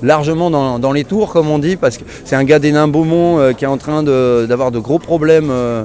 largement 0.00 0.48
dans, 0.78 0.92
les 0.92 1.02
tours 1.02 1.32
comme 1.32 1.50
on 1.50 1.58
dit 1.58 1.74
parce 1.74 1.98
que 1.98 2.04
c'est 2.24 2.36
un 2.36 2.44
gars 2.44 2.60
des 2.60 2.70
Beaumont 2.70 3.52
qui 3.54 3.64
est 3.64 3.68
en 3.68 3.78
train 3.78 4.04
d'avoir 4.04 4.70
de, 4.70 4.78
gros 4.78 5.00
problèmes 5.00 5.50
euh, 5.50 5.82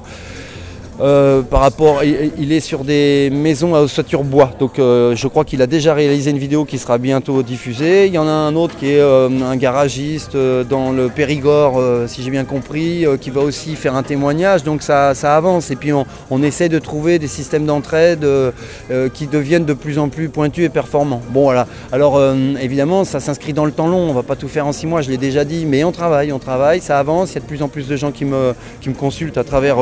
par 0.99 1.61
rapport, 1.61 2.03
il, 2.03 2.51
est 2.51 2.59
sur 2.59 2.83
des 2.83 3.29
maisons 3.31 3.75
à 3.75 3.81
ossature 3.81 4.23
bois. 4.23 4.51
Donc 4.59 4.79
euh, 4.79 5.15
je 5.15 5.27
crois 5.27 5.43
qu'il 5.45 5.61
a 5.61 5.67
déjà 5.67 5.93
réalisé 5.93 6.31
une 6.31 6.37
vidéo 6.37 6.65
qui 6.65 6.77
sera 6.77 6.97
bientôt 6.97 7.43
diffusée. 7.43 8.07
Il 8.07 8.13
y 8.13 8.17
en 8.17 8.27
a 8.27 8.31
un 8.31 8.55
autre 8.55 8.75
qui 8.77 8.91
est 8.91 8.99
euh, 8.99 9.29
un 9.43 9.55
garagiste 9.55 10.37
dans 10.69 10.91
le 10.91 11.09
Périgord, 11.09 11.81
si 12.07 12.23
j'ai 12.23 12.31
bien 12.31 12.45
compris, 12.45 13.05
qui 13.21 13.29
va 13.29 13.41
aussi 13.41 13.75
faire 13.75 13.95
un 13.95 14.03
témoignage. 14.03 14.63
Donc 14.63 14.81
ça, 14.81 15.11
avance. 15.23 15.71
Et 15.71 15.75
puis 15.75 15.91
on, 15.93 16.43
essaie 16.43 16.69
de 16.69 16.79
trouver 16.79 17.19
des 17.19 17.27
systèmes 17.27 17.65
d'entraide 17.65 18.27
qui 19.13 19.27
deviennent 19.27 19.65
de 19.65 19.73
plus 19.73 19.97
en 19.97 20.09
plus 20.09 20.29
pointus 20.29 20.65
et 20.65 20.69
performants. 20.69 21.21
Bon 21.29 21.43
voilà. 21.43 21.67
Alors 21.91 22.21
évidemment, 22.61 23.05
ça 23.05 23.19
s'inscrit 23.19 23.53
dans 23.53 23.65
le 23.65 23.71
temps 23.71 23.87
long. 23.87 24.09
On 24.09 24.13
va 24.13 24.23
pas 24.23 24.35
tout 24.35 24.47
faire 24.47 24.67
en 24.67 24.71
six 24.73 24.87
mois, 24.87 25.01
je 25.01 25.09
l'ai 25.09 25.17
déjà 25.17 25.45
dit, 25.45 25.65
mais 25.65 25.83
on 25.83 25.91
travaille, 25.91 26.31
on 26.31 26.39
travaille, 26.39 26.81
ça 26.81 26.99
avance. 26.99 27.31
Il 27.31 27.35
y 27.35 27.37
a 27.37 27.41
de 27.41 27.45
plus 27.45 27.61
en 27.61 27.67
plus 27.67 27.87
de 27.87 27.95
gens 27.95 28.11
qui 28.11 28.25
me, 28.25 28.53
qui 28.81 28.89
me 28.89 28.95
consultent 28.95 29.37
à 29.37 29.43
travers 29.43 29.77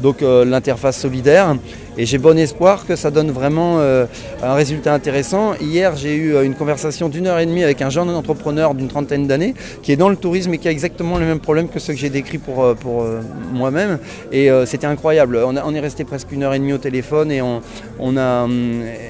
donc 0.00 0.22
interface 0.54 0.98
solidaire. 0.98 1.56
Et 1.96 2.06
j'ai 2.06 2.18
bon 2.18 2.36
espoir 2.36 2.86
que 2.86 2.96
ça 2.96 3.12
donne 3.12 3.30
vraiment 3.30 3.76
euh, 3.78 4.06
un 4.42 4.54
résultat 4.54 4.92
intéressant. 4.92 5.54
Hier, 5.60 5.94
j'ai 5.94 6.16
eu 6.16 6.34
euh, 6.34 6.42
une 6.42 6.54
conversation 6.54 7.08
d'une 7.08 7.28
heure 7.28 7.38
et 7.38 7.46
demie 7.46 7.62
avec 7.62 7.82
un 7.82 7.90
jeune 7.90 8.10
entrepreneur 8.10 8.74
d'une 8.74 8.88
trentaine 8.88 9.28
d'années 9.28 9.54
qui 9.82 9.92
est 9.92 9.96
dans 9.96 10.08
le 10.08 10.16
tourisme 10.16 10.52
et 10.54 10.58
qui 10.58 10.66
a 10.66 10.72
exactement 10.72 11.18
les 11.18 11.24
mêmes 11.24 11.38
problèmes 11.38 11.68
que 11.68 11.78
ceux 11.78 11.92
que 11.92 11.98
j'ai 11.98 12.10
décrits 12.10 12.38
pour, 12.38 12.64
euh, 12.64 12.74
pour 12.74 13.06
moi-même. 13.52 13.98
Et 14.32 14.48
c'était 14.66 14.86
incroyable. 14.86 15.38
On, 15.44 15.74
est 15.74 15.80
resté 15.80 16.04
presque 16.04 16.32
une 16.32 16.42
heure 16.42 16.54
et 16.54 16.58
demie 16.58 16.72
au 16.72 16.78
téléphone 16.78 17.30
et 17.30 17.40
on, 17.42 18.16
a 18.16 18.48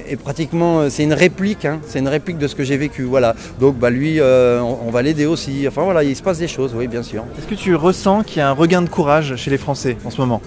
et 0.08 0.16
pratiquement 0.16 0.88
c'est 0.90 1.04
une 1.04 1.12
réplique, 1.12 1.64
hein. 1.64 1.80
c'est 1.86 1.98
une 1.98 2.08
réplique 2.08 2.38
de 2.38 2.46
ce 2.46 2.54
que 2.54 2.64
j'ai 2.64 2.76
vécu. 2.76 3.02
Voilà. 3.02 3.34
Donc 3.60 3.78
bah 3.78 3.90
lui, 3.90 4.20
on, 4.20 4.90
va 4.90 5.02
l'aider 5.02 5.26
aussi. 5.26 5.66
Enfin 5.66 5.82
voilà, 5.82 6.04
il 6.04 6.16
se 6.16 6.22
passe 6.22 6.38
des 6.38 6.48
choses, 6.48 6.74
oui, 6.76 6.88
bien 6.88 7.02
sûr. 7.02 7.24
Est-ce 7.38 7.46
que 7.46 7.54
tu 7.54 7.74
ressens 7.74 8.22
qu'il 8.22 8.38
y 8.38 8.40
a 8.40 8.48
un 8.48 8.52
regain 8.52 8.82
de 8.82 8.88
courage 8.88 9.36
chez 9.36 9.50
les 9.50 9.58
Français 9.58 9.96
en 10.04 10.10
ce 10.10 10.20
moment? 10.20 10.40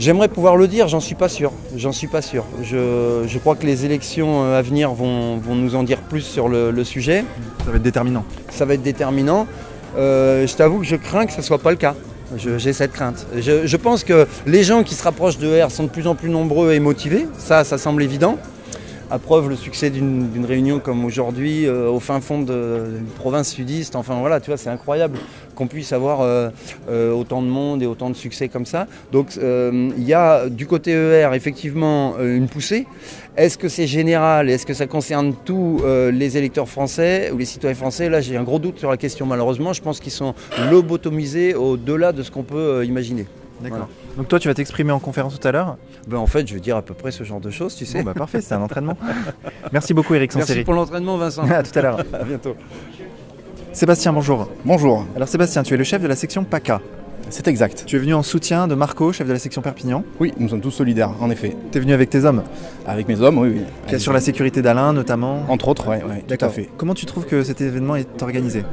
J'aimerais 0.00 0.28
pouvoir 0.28 0.56
le 0.56 0.66
dire, 0.66 0.88
j'en 0.88 0.98
suis 0.98 1.14
pas 1.14 1.28
sûr. 1.28 1.52
J'en 1.76 1.92
suis 1.92 2.06
pas 2.06 2.22
sûr. 2.22 2.46
Je, 2.62 3.38
crois 3.38 3.54
que 3.54 3.66
les 3.66 3.84
élections 3.84 4.44
euh, 4.44 4.58
à 4.58 4.62
venir 4.62 4.94
vont, 4.94 5.36
nous 5.54 5.74
en 5.74 5.82
dire 5.82 5.98
plus 6.00 6.22
sur 6.22 6.48
le, 6.48 6.84
sujet. 6.84 7.22
Ça 7.66 7.70
va 7.70 7.76
être 7.76 7.82
déterminant. 7.82 8.24
Ça 8.48 8.64
va 8.64 8.72
être 8.72 8.82
déterminant. 8.82 9.46
Euh, 9.98 10.46
je 10.46 10.56
t'avoue 10.56 10.78
que 10.78 10.86
je 10.86 10.96
crains 10.96 11.26
que 11.26 11.32
ce 11.32 11.38
ne 11.38 11.42
soit 11.42 11.58
pas 11.58 11.70
le 11.70 11.76
cas. 11.76 11.94
J'ai 12.34 12.72
cette 12.72 12.92
crainte. 12.92 13.26
Je, 13.36 13.76
pense 13.76 14.02
que 14.02 14.26
les 14.46 14.64
gens 14.64 14.84
qui 14.84 14.94
se 14.94 15.02
rapprochent 15.02 15.36
de 15.36 15.62
R 15.62 15.70
sont 15.70 15.84
de 15.84 15.90
plus 15.90 16.06
en 16.06 16.14
plus 16.14 16.30
nombreux 16.30 16.72
et 16.72 16.80
motivés. 16.80 17.26
Ça, 17.36 17.62
ça 17.64 17.76
semble 17.76 18.02
évident. 18.02 18.38
À 19.10 19.18
preuve 19.18 19.50
le 19.50 19.56
succès 19.56 19.90
d'une 19.90 20.46
réunion 20.46 20.78
comme 20.78 21.04
aujourd'hui 21.04 21.66
euh, 21.66 21.90
au 21.90 22.00
fin 22.00 22.22
fond 22.22 22.38
d'une 22.40 23.04
province 23.16 23.50
sudiste. 23.50 23.96
Enfin 23.96 24.18
voilà, 24.20 24.40
tu 24.40 24.48
vois, 24.48 24.56
c'est 24.56 24.70
incroyable 24.70 25.18
qu'on 25.60 25.66
puisse 25.66 25.92
avoir 25.92 26.22
euh, 26.22 26.48
euh, 26.88 27.12
autant 27.12 27.42
de 27.42 27.46
monde 27.46 27.82
et 27.82 27.86
autant 27.86 28.08
de 28.08 28.16
succès 28.16 28.48
comme 28.48 28.64
ça. 28.64 28.86
Donc 29.12 29.36
il 29.36 30.02
y 30.04 30.14
a 30.14 30.48
du 30.48 30.66
côté 30.66 30.92
ER 30.92 31.30
effectivement 31.34 32.14
une 32.18 32.48
poussée. 32.48 32.86
Est-ce 33.36 33.58
que 33.58 33.68
c'est 33.68 33.86
général? 33.86 34.48
Est-ce 34.48 34.64
que 34.64 34.72
ça 34.72 34.86
concerne 34.86 35.34
tous 35.44 35.82
les 36.12 36.38
électeurs 36.38 36.68
français 36.68 37.30
ou 37.32 37.36
les 37.36 37.44
citoyens 37.44 37.76
français? 37.76 38.08
Là, 38.08 38.20
j'ai 38.22 38.36
un 38.38 38.42
gros 38.42 38.58
doute 38.58 38.78
sur 38.78 38.90
la 38.90 38.96
question 38.96 39.26
malheureusement. 39.26 39.72
Je 39.74 39.82
pense 39.82 40.00
qu'ils 40.00 40.12
sont 40.12 40.34
lobotomisés 40.70 41.54
au-delà 41.54 42.12
de 42.12 42.22
ce 42.22 42.30
qu'on 42.30 42.42
peut 42.42 42.84
imaginer. 42.86 43.26
D'accord. 43.60 43.88
Donc 44.16 44.28
toi, 44.28 44.40
tu 44.40 44.48
vas 44.48 44.54
t'exprimer 44.54 44.92
en 44.92 44.98
conférence 44.98 45.38
tout 45.38 45.46
à 45.46 45.52
l'heure? 45.52 45.76
Ben, 46.06 46.16
En 46.16 46.26
fait, 46.26 46.46
je 46.48 46.54
vais 46.54 46.60
dire 46.60 46.76
à 46.76 46.82
peu 46.82 46.94
près 46.94 47.10
ce 47.10 47.24
genre 47.24 47.40
de 47.40 47.50
choses, 47.50 47.76
tu 47.76 47.84
sais. 47.84 48.02
bah 48.02 48.14
parfait, 48.14 48.40
c'est 48.40 48.54
un 48.54 48.62
entraînement. 48.62 48.96
Merci 49.72 49.92
beaucoup, 49.92 50.14
Eric 50.14 50.32
Sanseri. 50.32 50.48
Merci 50.52 50.64
pour 50.64 50.74
l'entraînement, 50.74 51.18
Vincent. 51.18 51.42
à 51.50 51.62
tout 51.62 51.78
à 51.78 51.82
l'heure. 51.82 52.00
à 52.12 52.24
bientôt. 52.24 52.56
Sébastien, 53.72 54.12
bonjour. 54.12 54.48
Bonjour. 54.64 55.04
Alors 55.14 55.28
Sébastien, 55.28 55.62
tu 55.62 55.74
es 55.74 55.76
le 55.76 55.84
chef 55.84 56.02
de 56.02 56.08
la 56.08 56.16
section 56.16 56.44
PACA. 56.44 56.80
C'est 57.28 57.46
exact. 57.46 57.84
Tu 57.86 57.96
es 57.96 57.98
venu 57.98 58.14
en 58.14 58.22
soutien 58.22 58.66
de 58.66 58.74
Marco, 58.74 59.12
chef 59.12 59.28
de 59.28 59.32
la 59.32 59.38
section 59.38 59.62
Perpignan 59.62 60.02
Oui, 60.18 60.32
nous 60.38 60.48
sommes 60.48 60.60
tous 60.60 60.72
solidaires, 60.72 61.12
en 61.20 61.30
effet. 61.30 61.56
Tu 61.70 61.78
es 61.78 61.80
venu 61.80 61.92
avec 61.92 62.10
tes 62.10 62.24
hommes 62.24 62.42
Avec 62.86 63.06
mes 63.06 63.20
hommes, 63.20 63.38
oui. 63.38 63.52
oui. 63.54 63.60
Qui 63.86 63.94
assure 63.94 64.12
la 64.12 64.20
sécurité 64.20 64.62
d'Alain, 64.62 64.92
notamment 64.92 65.44
Entre 65.48 65.68
autres, 65.68 65.86
oui, 65.88 65.96
ouais, 66.08 66.24
tout 66.26 66.44
à 66.44 66.48
fait. 66.48 66.68
Comment 66.76 66.94
tu 66.94 67.06
trouves 67.06 67.26
que 67.26 67.44
cet 67.44 67.60
événement 67.60 67.94
est 67.94 68.22
organisé? 68.22 68.64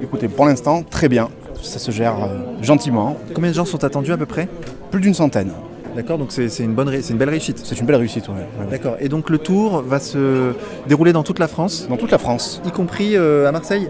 Écoutez, 0.00 0.28
pour 0.28 0.46
l'instant, 0.46 0.82
très 0.82 1.08
bien 1.08 1.28
ça 1.62 1.78
se 1.78 1.90
gère 1.90 2.22
euh, 2.22 2.62
gentiment. 2.62 3.16
Combien 3.34 3.50
de 3.50 3.56
gens 3.56 3.64
sont 3.64 3.84
attendus 3.84 4.12
à 4.12 4.16
peu 4.16 4.26
près? 4.26 4.48
Plus 4.90 5.00
d'une 5.00 5.14
centaine. 5.14 5.52
D'accord, 5.98 6.16
donc 6.16 6.30
c'est 6.30 6.46
une, 6.60 6.74
bonne 6.74 7.02
c'est 7.02 7.12
une 7.12 7.18
belle 7.18 7.30
réussite. 7.30 7.60
C'est 7.64 7.80
une 7.80 7.84
belle 7.84 7.96
réussite, 7.96 8.28
oui. 8.28 8.36
D'accord, 8.70 8.94
et 9.00 9.08
donc 9.08 9.30
le 9.30 9.38
tour 9.38 9.82
va 9.82 9.98
se 9.98 10.52
dérouler 10.86 11.12
dans 11.12 11.24
toute 11.24 11.40
la 11.40 11.48
France 11.48 11.88
Dans 11.90 11.96
toute 11.96 12.12
la 12.12 12.18
France. 12.18 12.62
Y 12.64 12.70
compris 12.70 13.16
euh, 13.16 13.48
à 13.48 13.50
Marseille? 13.50 13.88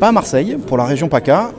Pas 0.00 0.08
à 0.08 0.12
Marseille, 0.12 0.58
pour 0.66 0.76
la 0.76 0.84
région 0.84 1.06
PACA. 1.08 1.52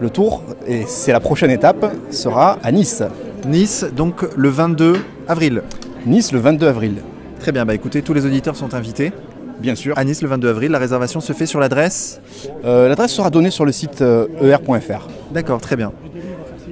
Le 0.00 0.10
tour, 0.10 0.42
et 0.66 0.82
c'est 0.88 1.12
la 1.12 1.20
prochaine 1.20 1.52
étape, 1.52 1.94
sera 2.10 2.58
à 2.64 2.72
Nice. 2.72 3.04
Nice, 3.46 3.86
donc 3.94 4.24
le 4.36 4.48
22 4.48 4.96
avril. 5.28 5.62
Nice, 6.06 6.32
le 6.32 6.40
22 6.40 6.66
avril. 6.66 6.94
Très 7.38 7.52
bien, 7.52 7.64
bah 7.64 7.74
écoutez, 7.76 8.02
tous 8.02 8.14
les 8.14 8.26
auditeurs 8.26 8.56
sont 8.56 8.74
invités. 8.74 9.12
Bien 9.60 9.76
sûr. 9.76 9.96
À 9.96 10.02
Nice 10.02 10.22
le 10.22 10.28
22 10.28 10.48
avril, 10.48 10.72
la 10.72 10.78
réservation 10.78 11.20
se 11.20 11.32
fait 11.32 11.46
sur 11.46 11.60
l'adresse? 11.60 12.20
Euh, 12.64 12.88
L'adresse 12.88 13.12
sera 13.12 13.30
donnée 13.30 13.52
sur 13.52 13.64
le 13.64 13.70
site 13.70 14.00
er.fr. 14.00 14.90
Euh, 14.90 14.96
D'accord, 15.30 15.60
très 15.60 15.76
bien. 15.76 15.92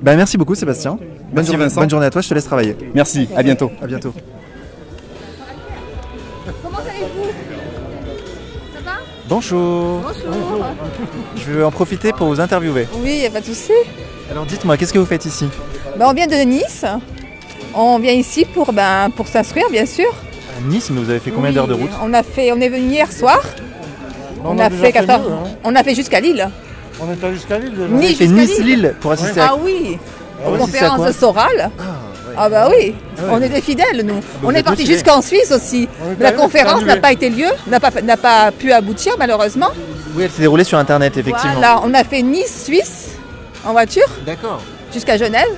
Ben, 0.02 0.16
merci 0.16 0.36
beaucoup 0.36 0.56
Sébastien. 0.56 0.98
Bonne, 1.34 1.44
journée, 1.46 1.66
bonne 1.74 1.90
journée 1.90 2.06
à 2.06 2.10
toi, 2.10 2.22
je 2.22 2.28
te 2.28 2.34
laisse 2.34 2.44
travailler. 2.44 2.76
Merci, 2.94 3.28
à 3.36 3.42
bientôt. 3.42 3.72
À 3.82 3.86
bientôt. 3.88 4.14
Comment 6.62 6.78
allez-vous? 6.78 7.30
Ça 8.72 8.80
va? 8.84 8.92
Bonjour. 9.28 10.00
Bonjour. 10.00 10.64
Je 11.36 11.52
vais 11.52 11.64
en 11.64 11.72
profiter 11.72 12.12
pour 12.12 12.28
vous 12.28 12.38
interviewer. 12.38 12.86
Oui, 13.02 13.14
il 13.14 13.20
n'y 13.20 13.26
a 13.26 13.30
pas 13.30 13.40
de 13.40 13.46
souci. 13.46 13.72
Alors 14.30 14.46
dites-moi, 14.46 14.76
qu'est-ce 14.76 14.92
que 14.92 14.98
vous 15.00 15.06
faites 15.06 15.24
ici? 15.24 15.48
Ben, 15.98 16.06
On 16.08 16.12
vient 16.12 16.28
de 16.28 16.36
Nice. 16.36 16.84
On 17.74 17.98
vient 17.98 18.12
ici 18.12 18.44
pour, 18.44 18.72
ben, 18.72 19.10
pour 19.10 19.26
s'inscrire, 19.26 19.68
bien 19.72 19.86
sûr. 19.86 20.14
Nice, 20.68 20.88
mais 20.90 21.00
vous 21.00 21.10
avez 21.10 21.18
fait 21.18 21.32
combien 21.32 21.50
d'heures 21.50 21.66
de 21.66 21.74
route? 21.74 21.90
on, 22.00 22.12
a 22.12 22.22
fait, 22.22 22.52
on 22.52 22.60
est 22.60 22.68
venu 22.68 22.90
hier 22.90 23.10
soir. 23.10 23.40
On, 24.44 24.56
a, 24.60 24.70
fait 24.70 24.92
14 24.92 25.32
hein. 25.32 25.38
On 25.64 25.74
a 25.74 25.82
fait 25.82 25.96
jusqu'à 25.96 26.20
Lille. 26.20 26.48
On 27.00 27.10
est 27.10 27.24
allé 27.24 27.34
jusqu'à 27.34 27.58
Lille 27.58 27.72
déjà. 27.74 27.88
Nice, 27.88 28.20
Nice-Lille 28.20 28.94
pour 29.00 29.10
assister 29.10 29.40
Ah 29.40 29.56
oui 29.60 29.98
ah, 30.46 30.58
conférence 30.58 31.10
Soral. 31.12 31.70
Ah, 31.78 31.82
ah, 32.36 32.48
bah 32.48 32.68
oui, 32.70 32.94
ah 33.18 33.22
on 33.30 33.40
est 33.40 33.48
des 33.48 33.60
fidèles 33.60 34.02
nous. 34.04 34.20
on 34.42 34.50
est 34.52 34.62
parti 34.62 34.84
jusqu'en 34.86 35.22
Suisse 35.22 35.52
aussi. 35.52 35.88
La 36.18 36.32
conférence 36.32 36.82
n'a 36.82 36.96
pas 36.96 37.12
été 37.12 37.30
lieu, 37.30 37.48
n'a 37.68 37.80
pas, 37.80 37.90
n'a 38.02 38.16
pas 38.16 38.50
pu 38.50 38.72
aboutir 38.72 39.14
malheureusement. 39.18 39.68
Oui, 40.16 40.24
elle 40.24 40.30
s'est 40.30 40.42
déroulée 40.42 40.64
sur 40.64 40.78
internet 40.78 41.16
effectivement. 41.16 41.52
Voilà, 41.52 41.80
on 41.84 41.94
a 41.94 42.04
fait 42.04 42.22
Nice, 42.22 42.64
Suisse 42.64 43.10
en 43.64 43.72
voiture. 43.72 44.06
D'accord. 44.26 44.60
Jusqu'à 44.92 45.16
Genève. 45.16 45.48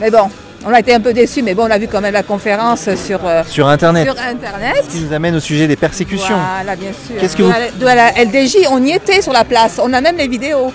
Mais 0.00 0.10
bon, 0.10 0.28
on 0.64 0.72
a 0.72 0.80
été 0.80 0.94
un 0.94 1.00
peu 1.00 1.12
déçus, 1.12 1.42
mais 1.42 1.54
bon, 1.54 1.64
on 1.66 1.70
a 1.70 1.78
vu 1.78 1.88
quand 1.88 2.00
même 2.00 2.12
la 2.12 2.22
conférence 2.22 2.94
sur, 2.94 3.20
euh, 3.24 3.42
sur 3.46 3.68
Internet. 3.68 4.04
Sur 4.04 4.20
Internet. 4.20 4.84
Ce 4.84 4.90
qui 4.90 5.00
nous 5.04 5.12
amène 5.12 5.36
au 5.36 5.40
sujet 5.40 5.66
des 5.66 5.76
persécutions. 5.76 6.36
Voilà, 6.56 6.76
bien 6.76 6.90
sûr. 6.92 7.16
Qu'est-ce 7.20 7.36
que 7.36 7.42
de, 7.42 7.48
vous... 7.48 7.84
la, 7.84 7.94
de 7.94 7.96
la 7.96 8.24
LDJ, 8.24 8.68
on 8.70 8.82
y 8.84 8.92
était 8.92 9.22
sur 9.22 9.32
la 9.32 9.44
place. 9.44 9.80
On 9.82 9.92
a 9.92 10.00
même 10.00 10.16
les 10.16 10.28
vidéos. 10.28 10.72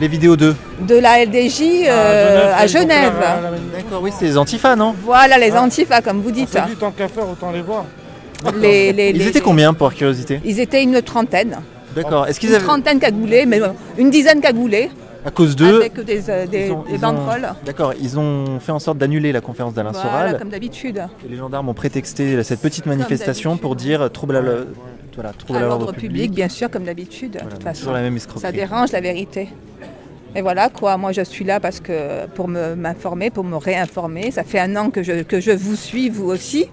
Les 0.00 0.08
vidéos 0.08 0.36
de 0.36 0.54
De 0.86 0.96
la 0.96 1.24
LDJ 1.24 1.62
euh, 1.86 2.52
à 2.56 2.66
Genève. 2.66 3.12
D'accord, 3.74 4.02
oui, 4.02 4.10
c'est 4.16 4.24
les 4.24 4.38
antifas, 4.38 4.76
non 4.76 4.94
Voilà, 5.04 5.38
les 5.38 5.52
antifas, 5.52 6.00
comme 6.00 6.20
vous 6.20 6.30
dites. 6.30 6.56
On 6.56 6.74
tant 6.74 6.90
qu'à 6.90 7.08
faire, 7.08 7.28
autant 7.28 7.50
les 7.50 7.62
voir. 7.62 7.84
Les, 8.56 8.92
les, 8.92 9.10
ils 9.10 9.26
étaient 9.26 9.40
combien, 9.40 9.74
pour 9.74 9.92
curiosité 9.92 10.40
Ils 10.44 10.60
étaient 10.60 10.82
une 10.82 11.02
trentaine. 11.02 11.58
D'accord. 11.94 12.26
Est-ce 12.26 12.40
qu'ils 12.40 12.50
avaient... 12.50 12.60
Une 12.60 12.64
trentaine 12.64 12.98
cagoulés, 12.98 13.44
mais 13.44 13.60
une 13.98 14.10
dizaine 14.10 14.40
cagoulés. 14.40 14.90
À 15.24 15.30
cause 15.30 15.54
d'eux. 15.54 15.76
Avec 15.76 16.00
des, 16.00 16.30
euh, 16.30 16.46
des, 16.46 16.72
banderoles. 16.98 17.48
D'accord, 17.66 17.92
ils 18.00 18.18
ont 18.18 18.58
fait 18.58 18.72
en 18.72 18.78
sorte 18.78 18.96
d'annuler 18.96 19.32
la 19.32 19.42
conférence 19.42 19.74
d'Alain 19.74 19.92
voilà, 19.92 20.08
Soral. 20.08 20.38
comme 20.38 20.48
d'habitude. 20.48 21.02
Les 21.28 21.36
gendarmes 21.36 21.68
ont 21.68 21.74
prétexté 21.74 22.42
cette 22.42 22.60
petite 22.60 22.86
manifestation 22.86 23.58
pour 23.58 23.76
dire 23.76 24.10
trouble 24.10 24.36
à 24.36 24.40
Voilà, 25.14 25.32
trouble 25.32 25.58
à 25.58 25.62
l'ordre 25.62 25.92
public, 25.92 26.32
bien 26.32 26.48
sûr, 26.48 26.70
comme 26.70 26.84
d'habitude. 26.84 27.32
de 27.32 27.50
toute 27.50 27.62
façon. 27.62 27.80
toujours 27.80 27.92
la 27.92 28.00
même 28.00 28.16
escroquerie. 28.16 28.40
Ça 28.40 28.52
dérange 28.52 28.92
la 28.92 29.02
vérité. 29.02 29.48
Et 30.36 30.42
voilà 30.42 30.68
quoi, 30.68 30.96
moi 30.96 31.12
je 31.12 31.22
suis 31.22 31.44
là 31.44 31.58
parce 31.60 31.80
que 31.80 32.26
pour 32.34 32.46
me- 32.48 32.74
m'informer, 32.76 33.30
pour 33.30 33.44
me 33.44 33.56
réinformer. 33.56 34.30
Ça 34.30 34.44
fait 34.44 34.60
un 34.60 34.76
an 34.76 34.90
que 34.90 35.02
je, 35.02 35.22
que 35.22 35.40
je 35.40 35.50
vous 35.50 35.74
suis, 35.76 36.08
vous 36.08 36.26
aussi. 36.30 36.66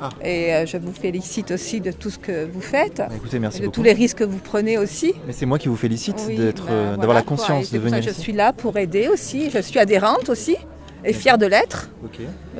Ah. 0.00 0.08
Et 0.24 0.52
euh, 0.54 0.66
je 0.66 0.76
vous 0.76 0.92
félicite 0.92 1.50
aussi 1.52 1.80
de 1.80 1.92
tout 1.92 2.10
ce 2.10 2.18
que 2.18 2.46
vous 2.52 2.60
faites, 2.60 2.96
Bah, 2.98 3.08
Écoutez, 3.14 3.38
merci 3.38 3.60
de 3.60 3.66
beaucoup. 3.66 3.76
tous 3.76 3.82
les 3.84 3.92
risques 3.92 4.18
que 4.18 4.24
vous 4.24 4.38
prenez 4.38 4.76
aussi. 4.76 5.14
Mais 5.26 5.32
c'est 5.32 5.46
moi 5.46 5.58
qui 5.58 5.68
vous 5.68 5.76
félicite 5.76 6.16
Oui, 6.26 6.36
d'être, 6.36 6.64
ben, 6.66 6.72
euh, 6.72 6.82
voilà, 6.86 6.96
d'avoir 6.96 7.14
la 7.14 7.22
conscience 7.22 7.70
de 7.72 7.78
venir 7.78 7.98
que 8.00 8.04
Je 8.06 8.10
ici. 8.10 8.20
suis 8.20 8.32
là 8.32 8.52
pour 8.52 8.76
aider 8.76 9.08
aussi. 9.08 9.50
Je 9.50 9.60
suis 9.60 9.78
adhérente 9.78 10.28
aussi 10.30 10.56
et 11.04 11.12
fière 11.12 11.38
de 11.38 11.46
l'être. 11.46 11.90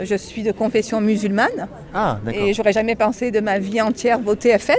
Je 0.00 0.14
suis 0.14 0.42
de 0.42 0.52
confession 0.52 1.00
musulmane 1.00 1.66
Ah, 1.92 2.18
et 2.32 2.52
j'aurais 2.54 2.72
jamais 2.72 2.94
pensé 2.94 3.30
de 3.32 3.40
ma 3.40 3.58
vie 3.58 3.80
entière 3.80 4.20
voter 4.20 4.56
FN. 4.58 4.74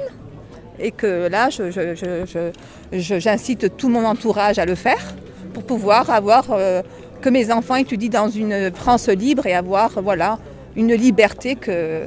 Et 0.79 0.91
que 0.91 1.27
là, 1.27 1.49
je- 1.49 1.71
je- 1.71 1.95
je- 1.95 2.25
je- 2.25 2.97
je- 2.99 3.19
j'incite 3.19 3.75
tout 3.77 3.89
mon 3.89 4.05
entourage 4.05 4.59
à 4.59 4.65
le 4.65 4.75
faire 4.75 5.15
pour 5.55 5.63
pouvoir 5.63 6.09
avoir 6.09 6.43
euh, 6.49 6.81
que 7.21 7.29
mes 7.29 7.49
enfants 7.49 7.75
étudient 7.75 8.23
dans 8.23 8.29
une 8.29 8.71
France 8.73 9.07
libre 9.07 9.45
et 9.45 9.53
avoir 9.53 9.89
voilà 10.01 10.37
une 10.75 10.93
liberté 10.93 11.55
que 11.55 12.01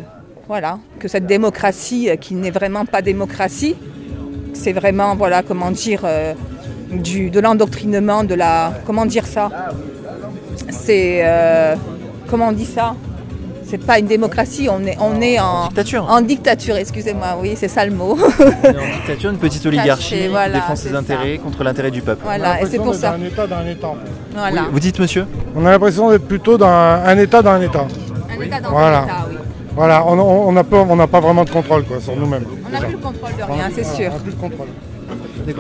voilà 0.46 0.78
que 1.00 1.08
cette 1.08 1.24
démocratie 1.24 2.10
euh, 2.10 2.16
qui 2.16 2.34
n'est 2.34 2.50
vraiment 2.50 2.84
pas 2.84 3.00
démocratie, 3.00 3.74
c'est 4.52 4.74
vraiment 4.74 5.16
voilà 5.16 5.42
comment 5.42 5.70
dire 5.70 6.02
euh, 6.04 6.34
du, 6.92 7.30
de 7.30 7.40
l'endoctrinement, 7.40 8.22
de 8.22 8.34
la 8.34 8.74
comment 8.86 9.06
dire 9.06 9.26
ça, 9.26 9.44
c'est 10.68 11.10
comment 12.28 12.48
on 12.48 12.52
dit 12.52 12.70
ça, 12.78 12.94
c'est 13.68 13.78
pas 13.78 13.98
une 13.98 14.06
démocratie, 14.06 14.68
on 14.70 14.84
est 14.86 14.96
on 15.00 15.20
est 15.20 15.38
en 15.38 15.66
Dictature. 15.68 16.06
en 16.10 16.20
dictature, 16.20 16.76
excusez-moi, 16.76 17.36
oui, 17.40 17.52
c'est 17.56 17.68
ça 17.68 17.84
le 17.84 17.92
mot. 17.92 18.16
On 18.18 18.42
est 18.44 18.68
en 18.68 18.96
dictature, 18.96 19.30
une 19.30 19.36
petite 19.38 19.64
oligarchie 19.66 20.10
Caché, 20.10 20.22
qui 20.24 20.28
voilà, 20.28 20.54
défend 20.54 20.76
ses 20.76 20.90
ça. 20.90 20.98
intérêts 20.98 21.38
contre 21.38 21.62
l'intérêt 21.64 21.90
du 21.90 22.00
peuple. 22.02 22.22
voilà, 22.24 22.60
et 22.62 22.66
c'est 22.66 22.78
pour 22.78 22.94
ça. 22.94 23.12
un 23.12 23.22
état 23.24 23.46
dans 23.46 23.56
un 23.56 23.66
état. 23.66 23.92
Voilà. 24.34 24.62
Oui, 24.62 24.68
vous 24.72 24.80
dites 24.80 24.98
monsieur 24.98 25.26
On 25.54 25.64
a 25.66 25.70
l'impression 25.70 26.10
d'être 26.10 26.26
plutôt 26.26 26.56
dans 26.56 26.66
un, 26.68 27.04
un 27.04 27.18
état 27.18 27.42
dans 27.42 27.50
un 27.50 27.60
état. 27.60 27.86
Un 28.30 28.42
état 28.42 28.60
dans 28.60 28.70
Voilà. 28.70 29.00
un 29.00 29.04
état, 29.04 29.26
oui. 29.30 29.36
Voilà, 29.76 30.04
on 30.06 30.18
on- 30.18 30.48
on 30.48 30.52
n'a 30.52 30.64
pas, 30.64 30.78
on 30.78 30.96
n'a 30.96 31.06
pas 31.06 31.20
vraiment 31.20 31.44
de 31.44 31.50
contrôle 31.50 31.84
quoi, 31.84 32.00
sur 32.00 32.16
nous-mêmes. 32.16 32.44
On 32.66 32.72
n'a 32.72 32.80
plus 32.80 32.92
le 32.92 32.98
contrôle 32.98 33.30
de 33.36 33.42
rien, 33.52 33.68
c'est 33.74 33.84
sûr. 33.84 34.10
On 34.10 34.14
n'a 34.14 34.20
plus 34.22 34.32
de 34.32 34.40
contrôle. 34.40 34.66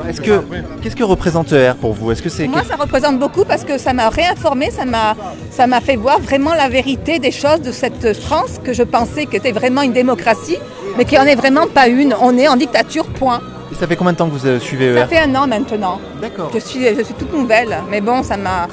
Est-ce 0.08 0.20
que 0.20 0.42
qu'est-ce 0.82 0.96
que 0.96 1.04
représente 1.04 1.52
ER 1.52 1.72
pour 1.80 1.92
vous? 1.92 2.12
Est-ce 2.12 2.22
que 2.22 2.28
c'est 2.28 2.46
Moi, 2.46 2.62
ça 2.68 2.76
représente 2.76 3.18
beaucoup 3.18 3.44
parce 3.44 3.64
que 3.64 3.78
ça 3.78 3.92
m'a 3.92 4.08
réinformé, 4.08 4.70
ça 4.70 4.84
m'a, 4.84 5.16
ça 5.50 5.66
m'a 5.66 5.80
fait 5.80 5.96
voir 5.96 6.20
vraiment 6.20 6.54
la 6.54 6.68
vérité 6.68 7.18
des 7.18 7.30
choses 7.30 7.60
de 7.60 7.72
cette 7.72 8.14
France 8.20 8.60
que 8.62 8.72
je 8.72 8.82
pensais 8.82 9.26
qu'était 9.26 9.52
vraiment 9.52 9.82
une 9.82 9.92
démocratie, 9.92 10.58
mais 10.96 11.04
qui 11.04 11.18
en 11.18 11.24
est 11.24 11.34
vraiment 11.34 11.66
pas 11.66 11.88
une. 11.88 12.14
On 12.20 12.36
est 12.36 12.48
en 12.48 12.56
dictature, 12.56 13.06
point. 13.06 13.40
Et 13.72 13.74
ça 13.74 13.86
fait 13.86 13.96
combien 13.96 14.12
de 14.12 14.18
temps 14.18 14.28
que 14.28 14.34
vous 14.34 14.46
euh, 14.46 14.58
suivez 14.60 14.94
Ça 14.94 15.00
ER 15.02 15.06
fait 15.06 15.18
un 15.18 15.34
an 15.34 15.46
maintenant. 15.46 16.00
D'accord. 16.20 16.50
Je 16.54 16.58
suis, 16.58 16.80
je 16.82 17.02
suis 17.02 17.14
toute 17.14 17.32
nouvelle, 17.32 17.78
mais 17.90 18.00
bon, 18.00 18.22
ça 18.22 18.36
m'a, 18.36 18.66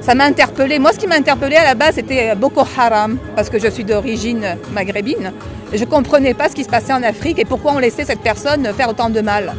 ça 0.00 0.14
m'a 0.14 0.24
interpellée. 0.24 0.78
Moi, 0.78 0.92
ce 0.92 0.98
qui 0.98 1.06
m'a 1.06 1.16
interpellée 1.16 1.56
à 1.56 1.64
la 1.64 1.74
base, 1.74 1.96
c'était 1.96 2.34
Boko 2.34 2.62
Haram, 2.76 3.18
parce 3.36 3.50
que 3.50 3.58
je 3.58 3.68
suis 3.68 3.84
d'origine 3.84 4.56
maghrébine. 4.72 5.32
Je 5.72 5.84
ne 5.84 5.88
comprenais 5.88 6.34
pas 6.34 6.48
ce 6.48 6.54
qui 6.54 6.64
se 6.64 6.68
passait 6.68 6.92
en 6.92 7.02
Afrique 7.02 7.38
et 7.38 7.44
pourquoi 7.44 7.72
on 7.72 7.78
laissait 7.78 8.04
cette 8.04 8.20
personne 8.20 8.66
faire 8.76 8.88
autant 8.88 9.08
de 9.08 9.20
mal. 9.20 9.54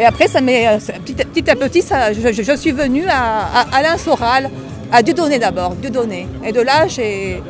Et 0.00 0.04
après, 0.06 0.28
ça 0.28 0.40
euh, 0.66 0.78
ça- 0.80 0.94
petit, 0.94 1.50
à- 1.50 1.54
petit 1.56 1.82
ça, 1.82 2.12
je, 2.14 2.56
suis 2.56 2.72
venue 2.72 3.04
à, 3.06 3.44
à 3.54 3.76
Alain 3.76 3.98
Soral, 3.98 4.48
à 4.90 5.02
Dieudonné 5.02 5.38
d'abord, 5.38 5.72
Dieudonné. 5.74 6.26
Et 6.42 6.52
de 6.52 6.62
là, 6.62 6.86
j'ai, 6.88 7.42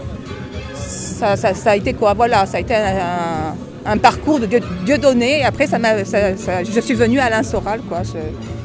ça, 0.75 1.37
ça- 1.37 1.55
ça 1.55 1.71
a 1.71 1.77
été 1.77 1.95
quoi? 1.95 2.13
Voilà, 2.15 2.47
ça 2.47 2.57
a 2.57 2.61
été 2.61 2.75
un, 2.75 3.55
un 3.87 3.99
parcours 3.99 4.41
de 4.41 4.47
Dieu, 4.47 4.61
Dieudonné. 4.85 5.41
Et 5.41 5.45
après, 5.45 5.69
ça 5.69 5.79
m'a, 5.79 6.05
ça- 6.05 6.35
je 6.65 6.81
suis 6.81 6.95
venue 6.95 7.21
à 7.21 7.27
Alain 7.27 7.45
Soral, 7.45 7.81
quoi. 7.89 8.03
Je- 8.03 8.19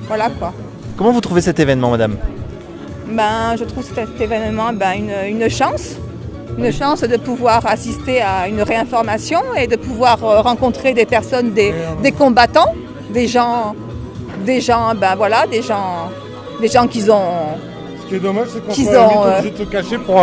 voilà, 0.08 0.30
quoi. 0.40 0.52
Comment 0.98 1.12
vous 1.12 1.22
trouvez 1.22 1.42
cet 1.42 1.60
événement, 1.60 1.92
madame? 1.92 2.18
Ben, 3.08 3.56
je 3.60 3.66
trouve 3.66 3.86
cet 3.86 4.20
événement 4.20 4.74
ben, 4.74 4.94
une, 4.98 5.42
une 5.42 5.50
chance. 5.50 5.92
Une 6.58 6.72
chance 6.74 7.02
de 7.02 7.18
pouvoir 7.18 7.68
assister 7.68 8.22
à 8.22 8.48
une 8.48 8.62
réinformation 8.64 9.42
et 9.56 9.68
de 9.68 9.76
pouvoir 9.76 10.24
euh, 10.24 10.42
rencontrer 10.42 10.94
des 10.94 11.06
personnes, 11.06 11.52
des, 11.52 11.72
des 12.02 12.14
combattants, 12.14 12.74
des 13.16 13.28
gens, 13.36 13.74
des 14.46 14.60
gens, 14.68 14.94
ben 15.02 15.14
voilà, 15.16 15.40
des 15.48 15.62
gens, 15.70 16.10
des 16.62 16.68
gens 16.76 16.86
qui 16.94 17.02
ont, 17.10 17.56
Ce 18.02 18.06
qui 18.10 18.16
est 18.16 18.20
dommage, 18.20 18.48
c'est 18.54 18.62
qu'on 18.66 18.74
Qu'ils 18.74 18.86
soit 18.86 19.08
limite 19.08 19.26
obligé 19.38 19.52
de 19.52 19.58
se 19.58 19.64
cacher 19.76 19.98
pour 19.98 20.18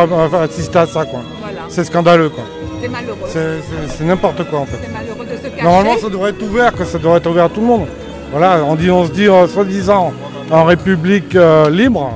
assister 0.47 0.79
à 0.79 0.87
ça 0.87 1.05
quoi. 1.05 1.21
voilà, 1.41 1.61
C'est 1.69 1.85
scandaleux 1.85 2.29
quoi. 2.37 2.45
c'est 2.81 2.89
malheureux. 2.89 3.29
C'est- 3.29 4.05
n'importe 4.05 4.43
quoi 4.49 4.59
en 4.61 4.67
fait. 4.67 4.79
C'est 4.85 4.93
malheureux 4.93 5.25
de 5.33 5.37
se 5.43 5.49
cacher. 5.49 5.63
Normalement, 5.63 5.97
ça 5.99 6.09
devrait 6.09 6.31
être 6.31 6.43
ouvert, 6.43 6.73
que 6.79 6.85
ça 6.85 6.99
devrait 6.99 7.19
être 7.19 7.31
ouvert 7.31 7.45
à 7.47 7.49
tout 7.49 7.61
le 7.61 7.67
monde. 7.67 7.87
Voilà, 8.31 8.51
on 8.65 8.75
dit, 8.77 8.91
on 8.91 9.05
se 9.07 9.13
dit, 9.13 9.27
euh, 9.29 9.47
soi-disant, 9.49 10.13
en 10.51 10.65
République 10.65 11.35
euh, 11.35 11.69
libre, 11.71 12.11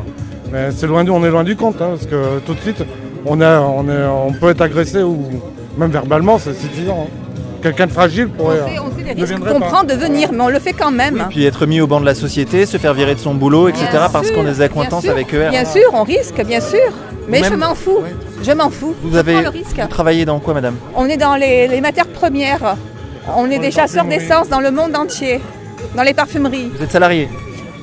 mais 0.53 0.71
c'est 0.77 0.87
loin, 0.87 1.05
du- 1.05 1.11
on 1.11 1.25
est 1.25 1.31
loin 1.31 1.45
du 1.45 1.57
compte, 1.57 1.81
hein, 1.83 1.91
parce 1.95 2.07
que 2.07 2.39
tout 2.47 2.55
de 2.55 2.61
suite, 2.61 2.83
on, 3.25 3.41
a, 3.41 3.61
on, 3.61 3.85
est, 3.89 4.05
on 4.29 4.33
peut 4.33 4.51
être 4.51 4.63
agressé 4.63 5.03
ou 5.03 5.17
même 5.79 5.91
verbalement, 5.91 6.39
c'est 6.39 6.55
suffisant. 6.55 7.07
hein. 7.09 7.26
Quelqu'un 7.67 7.87
de 7.89 7.93
fragile 7.93 8.29
on 8.33 8.37
pourrait. 8.37 8.59
sait, 8.59 8.79
on 8.79 8.97
sait 8.97 9.03
les 9.03 9.25
risques 9.25 9.41
qu'on 9.41 9.59
prend 9.59 9.83
de 9.83 9.93
venir, 9.93 10.31
mais 10.33 10.41
on 10.41 10.49
le 10.49 10.61
fait 10.61 10.73
quand 10.73 10.93
même. 10.93 11.27
Puis 11.31 11.45
être 11.45 11.67
mis 11.67 11.81
au 11.81 11.89
banc 11.89 11.99
de 12.01 12.07
la 12.07 12.15
société, 12.15 12.65
se 12.65 12.77
faire 12.77 12.95
virer 12.95 13.17
de 13.17 13.19
son 13.19 13.35
boulot, 13.35 13.69
etc. 13.69 13.87
Bien 13.91 14.09
parce 14.13 14.31
qu'on 14.31 14.47
a 14.47 14.51
des 14.53 14.61
accointances 14.61 15.03
sûr, 15.03 15.11
avec 15.11 15.35
ER. 15.35 15.49
Bien 15.51 15.65
sûr, 15.65 15.83
on 15.93 16.05
risque, 16.05 16.41
bien 16.45 16.61
sûr. 16.61 16.79
Mais 17.27 17.43
je 17.43 17.55
m'en 17.55 17.75
fous. 17.75 17.99
Je 18.41 18.53
m'en 18.53 18.71
fous. 18.71 18.95
Vous 19.03 19.13
Je 19.13 19.19
avez 19.19 19.43
vous 19.43 19.87
travaillez 19.91 20.25
dans 20.25 20.39
quoi, 20.39 20.55
madame? 20.55 20.77
On 20.95 21.07
est 21.09 21.17
dans 21.17 21.35
les, 21.35 21.67
les 21.67 21.81
matières 21.81 22.07
premières. 22.07 22.77
On 23.37 23.51
est 23.51 23.59
des 23.59 23.73
chasseurs 23.73 24.05
d'essence 24.05 24.49
dans 24.49 24.61
le 24.61 24.71
monde 24.71 24.95
entier, 24.95 25.41
dans 25.97 26.05
les 26.05 26.15
parfumeries. 26.15 26.71
Vous 26.73 26.85
êtes 26.85 26.93
salarié? 26.93 27.29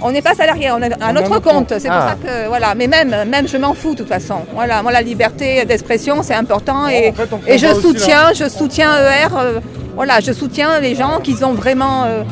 On 0.06 0.12
n'est 0.12 0.22
pas 0.22 0.34
salarié, 0.36 0.70
on 0.72 0.82
a 0.82 0.88
un 0.88 0.90
On 1.00 1.16
a 1.16 1.22
autre 1.22 1.30
notre 1.30 1.42
compte. 1.42 1.74
C'est 1.80 1.88
Ah. 1.90 2.16
pour 2.18 2.28
ça 2.28 2.34
que 2.44 2.48
voilà. 2.48 2.76
Mais 2.76 2.88
même, 2.88 3.16
même 3.30 3.48
je 3.48 3.58
m'en 3.58 3.74
fous 3.74 3.94
de 3.94 4.00
toute 4.00 4.10
façon. 4.10 4.40
Voilà, 4.54 4.82
moi 4.84 4.92
la 4.92 5.02
liberté 5.02 5.64
d'expression 5.66 6.22
c'est 6.24 6.34
important 6.36 6.88
et, 6.88 7.10
en 7.10 7.14
fait, 7.14 7.30
on 7.32 7.40
et 7.48 7.58
je 7.58 7.74
soutiens, 7.74 8.34
je 8.34 8.48
soutiens 8.50 8.92
ER. 8.98 9.28
euh, 9.38 9.60
voilà, 9.96 10.20
je 10.20 10.32
soutiens 10.34 10.80
les 10.80 10.96
gens 10.96 11.20
qui 11.24 11.36
ont 11.44 11.54
vraiment, 11.54 12.04
euh, 12.06 12.24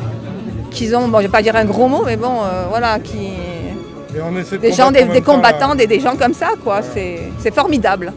qui 0.70 0.92
ont, 0.94 1.06
bon, 1.08 1.18
je 1.18 1.22
vais 1.24 1.28
pas 1.28 1.42
dire 1.42 1.54
un 1.56 1.64
gros 1.64 1.86
mot, 1.88 2.02
mais 2.04 2.16
bon, 2.16 2.42
euh, 2.42 2.64
voilà, 2.68 2.98
qui, 2.98 3.28
Et 4.16 4.20
on 4.20 4.36
essaie 4.36 4.56
de 4.56 4.62
des 4.62 4.72
gens, 4.72 4.90
des, 4.90 5.22
combattants, 5.22 5.74
des, 5.76 5.86
des 5.86 6.00
gens 6.00 6.16
comme 6.16 6.34
ça, 6.34 6.48
quoi. 6.64 6.80
C'est, 6.82 7.20
c'est 7.38 7.54
formidable. 7.54 8.12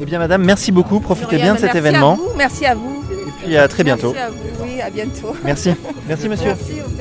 Eh 0.00 0.04
bien, 0.04 0.18
madame, 0.18 0.44
merci 0.44 0.70
beaucoup. 0.72 1.00
Profitez 1.00 1.36
bien 1.36 1.54
de 1.54 1.58
cet 1.58 1.74
Merci 1.74 1.78
événement. 1.78 2.12
À 2.12 2.16
vous, 2.16 2.30
merci 2.36 2.64
à 2.66 2.74
vous. 2.74 3.02
Et 3.10 3.44
puis 3.44 3.56
à 3.56 3.66
très 3.66 3.82
bientôt. 3.82 4.12
Merci 4.14 4.26
à 4.26 4.30
vous. 4.30 4.64
Oui, 4.64 4.80
à 4.80 4.90
bientôt. 4.90 5.34
Merci. 5.44 5.70
Merci, 6.08 6.28
monsieur. 6.32 6.48
Merci, 6.48 6.95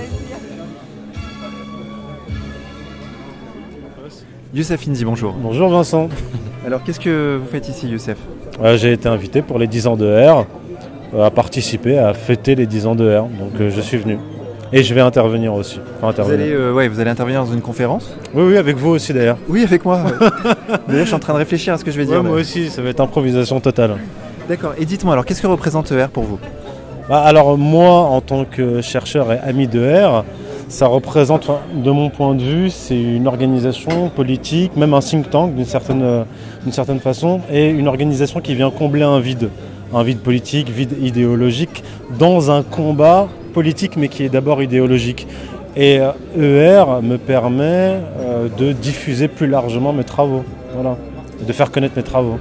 Youssef 4.55 4.87
Inzi, 4.87 5.03
bonjour. 5.03 5.33
Bonjour 5.33 5.69
Vincent. 5.69 6.07
Alors, 6.65 6.81
qu'est-ce 6.83 6.99
que 7.01 7.37
vous 7.41 7.47
faites 7.47 7.67
ici, 7.67 7.89
Youssef 7.89 8.17
Euh, 8.63 8.77
J'ai 8.77 8.93
été 8.93 9.09
invité 9.09 9.41
pour 9.41 9.59
les 9.59 9.67
10 9.67 9.87
ans 9.87 9.97
de 9.97 10.05
R 10.05 10.45
euh, 11.13 11.25
à 11.25 11.29
participer, 11.29 11.99
à 11.99 12.13
fêter 12.13 12.55
les 12.55 12.65
10 12.65 12.87
ans 12.87 12.95
de 12.95 13.03
R. 13.17 13.23
Donc 13.23 13.59
euh, 13.59 13.69
je 13.69 13.81
suis 13.81 13.97
venu. 13.97 14.17
Et 14.71 14.81
je 14.81 14.93
vais 14.93 15.01
intervenir 15.01 15.53
aussi. 15.53 15.79
Enfin, 16.01 16.23
vous 16.23 16.31
allez, 16.31 16.51
euh, 16.51 16.71
ouais, 16.73 16.87
vous 16.87 16.99
allez 17.01 17.11
intervenir 17.11 17.43
dans 17.45 17.51
une 17.53 17.61
conférence 17.61 18.15
Oui, 18.33 18.43
oui, 18.47 18.57
avec 18.57 18.77
vous 18.77 18.91
aussi 18.91 19.13
d'ailleurs. 19.13 19.37
Oui, 19.49 19.61
avec 19.63 19.83
moi. 19.85 19.99
ouais. 20.03 20.11
D'ailleurs, 20.87 21.01
je 21.03 21.07
suis 21.07 21.13
en 21.15 21.19
train 21.19 21.33
de 21.33 21.37
réfléchir 21.39 21.73
à 21.73 21.77
ce 21.77 21.83
que 21.85 21.91
je 21.91 21.97
vais 21.97 22.05
dire. 22.05 22.15
Ouais, 22.15 22.27
moi 22.27 22.37
aussi, 22.37 22.69
ça 22.69 22.81
va 22.81 22.89
être 22.89 23.01
improvisation 23.01 23.59
totale. 23.59 23.97
D'accord. 24.49 24.73
Et 24.79 24.85
dites-moi, 24.85 25.13
alors, 25.13 25.25
qu'est-ce 25.25 25.41
que 25.41 25.47
représente 25.47 25.91
ER 25.91 26.07
pour 26.11 26.23
vous? 26.23 26.39
Bah, 27.09 27.21
alors 27.21 27.57
moi, 27.57 27.91
en 28.01 28.21
tant 28.21 28.45
que 28.45 28.81
chercheur 28.81 29.31
et 29.33 29.37
ami 29.39 29.67
de 29.67 29.79
R, 29.85 30.23
ça 30.67 30.87
représente, 30.87 31.49
de 31.73 31.91
mon 31.91 32.09
point 32.09 32.33
de 32.33 32.41
vue, 32.41 32.69
c'est 32.69 32.99
une 32.99 33.27
organisation 33.27 34.09
politique, 34.09 34.75
même 34.75 34.93
un 34.93 34.99
think 34.99 35.29
tank 35.29 35.55
d'une 35.55 35.65
certaine, 35.65 36.01
euh, 36.01 36.23
d'une 36.63 36.71
certaine 36.71 36.99
façon, 36.99 37.41
et 37.51 37.69
une 37.69 37.87
organisation 37.87 38.41
qui 38.41 38.55
vient 38.55 38.71
combler 38.71 39.03
un 39.03 39.19
vide, 39.19 39.49
un 39.93 40.03
vide 40.03 40.19
politique, 40.19 40.69
vide 40.69 40.95
idéologique, 41.01 41.83
dans 42.17 42.51
un 42.51 42.63
combat 42.63 43.27
politique, 43.53 43.95
mais 43.95 44.07
qui 44.07 44.23
est 44.23 44.29
d'abord 44.29 44.61
idéologique. 44.63 45.27
Et 45.77 45.99
ER 46.37 46.85
me 47.03 47.17
permet 47.17 47.99
euh, 48.19 48.47
de 48.57 48.71
diffuser 48.71 49.27
plus 49.27 49.47
largement 49.47 49.93
mes 49.93 50.05
travaux, 50.05 50.43
voilà, 50.73 50.97
de 51.45 51.53
faire 51.53 51.69
connaître 51.69 51.95
mes 51.97 52.03
travaux. 52.03 52.39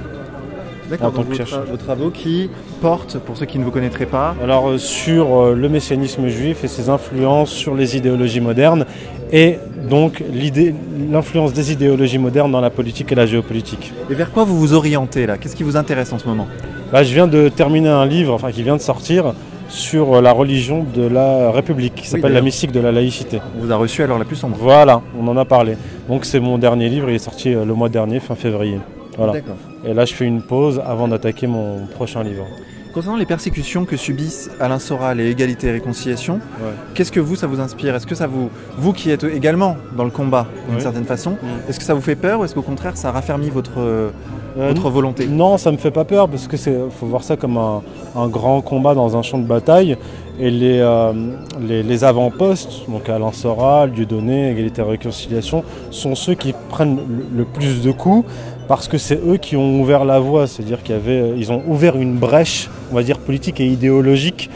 D'accord. 0.90 1.08
En 1.08 1.10
tant 1.10 1.16
donc 1.18 1.24
que 1.26 1.30
vos, 1.32 1.36
chercheur. 1.36 1.64
vos 1.70 1.76
travaux 1.76 2.10
qui 2.10 2.50
portent, 2.80 3.18
pour 3.18 3.36
ceux 3.36 3.46
qui 3.46 3.58
ne 3.58 3.64
vous 3.64 3.70
connaîtraient 3.70 4.06
pas, 4.06 4.34
Alors 4.42 4.68
euh, 4.68 4.78
sur 4.78 5.34
euh, 5.34 5.54
le 5.54 5.68
messianisme 5.68 6.28
juif 6.28 6.62
et 6.64 6.68
ses 6.68 6.88
influences 6.90 7.50
sur 7.50 7.74
les 7.74 7.96
idéologies 7.96 8.40
modernes 8.40 8.84
et 9.32 9.56
donc 9.88 10.22
l'idée- 10.32 10.74
l'influence 11.10 11.52
des 11.52 11.72
idéologies 11.72 12.18
modernes 12.18 12.52
dans 12.52 12.60
la 12.60 12.70
politique 12.70 13.10
et 13.12 13.14
la 13.14 13.26
géopolitique. 13.26 13.92
et 14.10 14.14
vers 14.14 14.30
quoi 14.30 14.44
vous 14.44 14.58
vous 14.58 14.74
orientez 14.74 15.26
là? 15.26 15.38
Qu'est-ce 15.38 15.56
qui 15.56 15.62
vous 15.62 15.76
intéresse 15.76 16.12
en 16.12 16.18
ce 16.18 16.26
moment? 16.28 16.46
Là, 16.92 17.02
je 17.02 17.12
viens 17.12 17.26
de 17.26 17.48
terminer 17.48 17.88
un 17.88 18.06
livre, 18.06 18.34
enfin 18.34 18.52
qui 18.52 18.62
vient 18.62 18.76
de 18.76 18.80
sortir, 18.80 19.32
sur 19.70 20.14
euh, 20.16 20.20
la 20.20 20.32
religion 20.32 20.84
de 20.94 21.06
la 21.08 21.50
République, 21.50 21.94
qui 21.94 22.06
s'appelle 22.06 22.32
La 22.34 22.42
mystique 22.42 22.70
de 22.72 22.80
la 22.80 22.92
laïcité. 22.92 23.40
On 23.58 23.64
vous 23.64 23.72
a 23.72 23.76
reçu 23.76 24.02
alors 24.02 24.18
la 24.18 24.24
plus 24.26 24.36
sombre. 24.36 24.56
Voilà, 24.60 25.00
on 25.18 25.26
en 25.26 25.36
a 25.38 25.44
parlé. 25.46 25.76
Donc 26.08 26.24
c'est 26.26 26.38
mon 26.40 26.58
dernier 26.58 26.88
livre, 26.90 27.08
il 27.08 27.16
est 27.16 27.18
sorti 27.18 27.54
euh, 27.54 27.64
le 27.64 27.72
mois 27.74 27.88
dernier, 27.88 28.20
fin 28.20 28.34
février. 28.34 28.78
Voilà. 29.16 29.32
D'accord. 29.32 29.56
Et 29.86 29.94
là, 29.94 30.04
je 30.04 30.14
fais 30.14 30.24
une 30.26 30.42
pause 30.42 30.80
avant 30.86 31.08
d'attaquer 31.08 31.46
mon 31.46 31.86
prochain 31.86 32.22
livre. 32.22 32.46
Concernant 32.92 33.16
les 33.16 33.26
persécutions 33.26 33.84
que 33.84 33.96
subissent 33.96 34.50
Alain 34.60 34.78
Soral 34.78 35.20
et 35.20 35.28
Égalité 35.28 35.66
et 35.66 35.72
Réconciliation, 35.72 36.34
Ouais. 36.34 36.70
qu'est-ce 36.94 37.10
que 37.10 37.18
vous, 37.20 37.34
ça 37.34 37.46
vous 37.48 37.60
inspire? 37.60 37.94
Est-ce 37.94 38.06
que 38.06 38.14
ça 38.14 38.28
vous, 38.28 38.50
vous 38.78 38.92
qui 38.92 39.10
êtes 39.10 39.24
également 39.24 39.76
dans 39.96 40.04
le 40.04 40.10
combat 40.10 40.46
d'une 40.70 40.80
certaine 40.80 41.04
façon, 41.04 41.32
Mm. 41.32 41.68
est-ce 41.68 41.78
que 41.80 41.84
ça 41.84 41.94
vous 41.94 42.00
fait 42.00 42.14
peur 42.14 42.38
ou 42.40 42.44
est-ce 42.44 42.54
qu'au 42.54 42.62
contraire 42.62 42.96
ça 42.96 43.10
raffermit 43.10 43.50
votre, 43.50 44.12
votre 44.56 44.90
volonté 44.90 45.26
Non, 45.26 45.58
ça 45.58 45.72
me 45.72 45.76
fait 45.76 45.90
pas 45.90 46.04
peur 46.04 46.28
parce 46.28 46.46
que 46.46 46.56
c'est 46.56 46.74
faut 46.90 47.06
voir 47.06 47.22
ça 47.22 47.36
comme 47.36 47.56
un, 47.56 47.82
un 48.16 48.28
grand 48.28 48.60
combat 48.60 48.94
dans 48.94 49.16
un 49.16 49.22
champ 49.22 49.38
de 49.38 49.46
bataille. 49.46 49.96
Et 50.40 50.50
les, 50.50 50.80
euh, 50.80 51.12
les, 51.60 51.84
les 51.84 52.02
avant-postes, 52.02 52.90
donc 52.90 53.08
Alain 53.08 53.30
Soral, 53.30 53.92
Dieudonné, 53.92 54.50
Égalité 54.50 54.82
et 54.82 54.84
Réconciliation, 54.84 55.62
sont 55.90 56.16
ceux 56.16 56.34
qui 56.34 56.52
prennent 56.68 56.98
le, 57.08 57.38
le 57.38 57.44
plus 57.44 57.82
de 57.82 57.92
coups 57.92 58.28
parce 58.66 58.88
que 58.88 58.98
c'est 58.98 59.20
eux 59.26 59.36
qui 59.36 59.56
ont 59.56 59.80
ouvert 59.80 60.04
la 60.04 60.18
voie. 60.18 60.46
C'est-à-dire 60.48 60.82
qu'ils 60.82 61.00
ils 61.36 61.52
ont 61.52 61.62
ouvert 61.68 61.96
une 61.96 62.16
brèche, 62.16 62.68
on 62.90 62.96
va 62.96 63.02
dire 63.04 63.18
politique 63.18 63.60
et 63.60 63.66
idéologique 63.66 64.50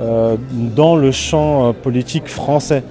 euh, 0.00 0.36
dans 0.50 0.96
le 0.96 1.12
champ 1.12 1.68
euh, 1.68 1.72
politique 1.72 2.26
français. 2.26 2.82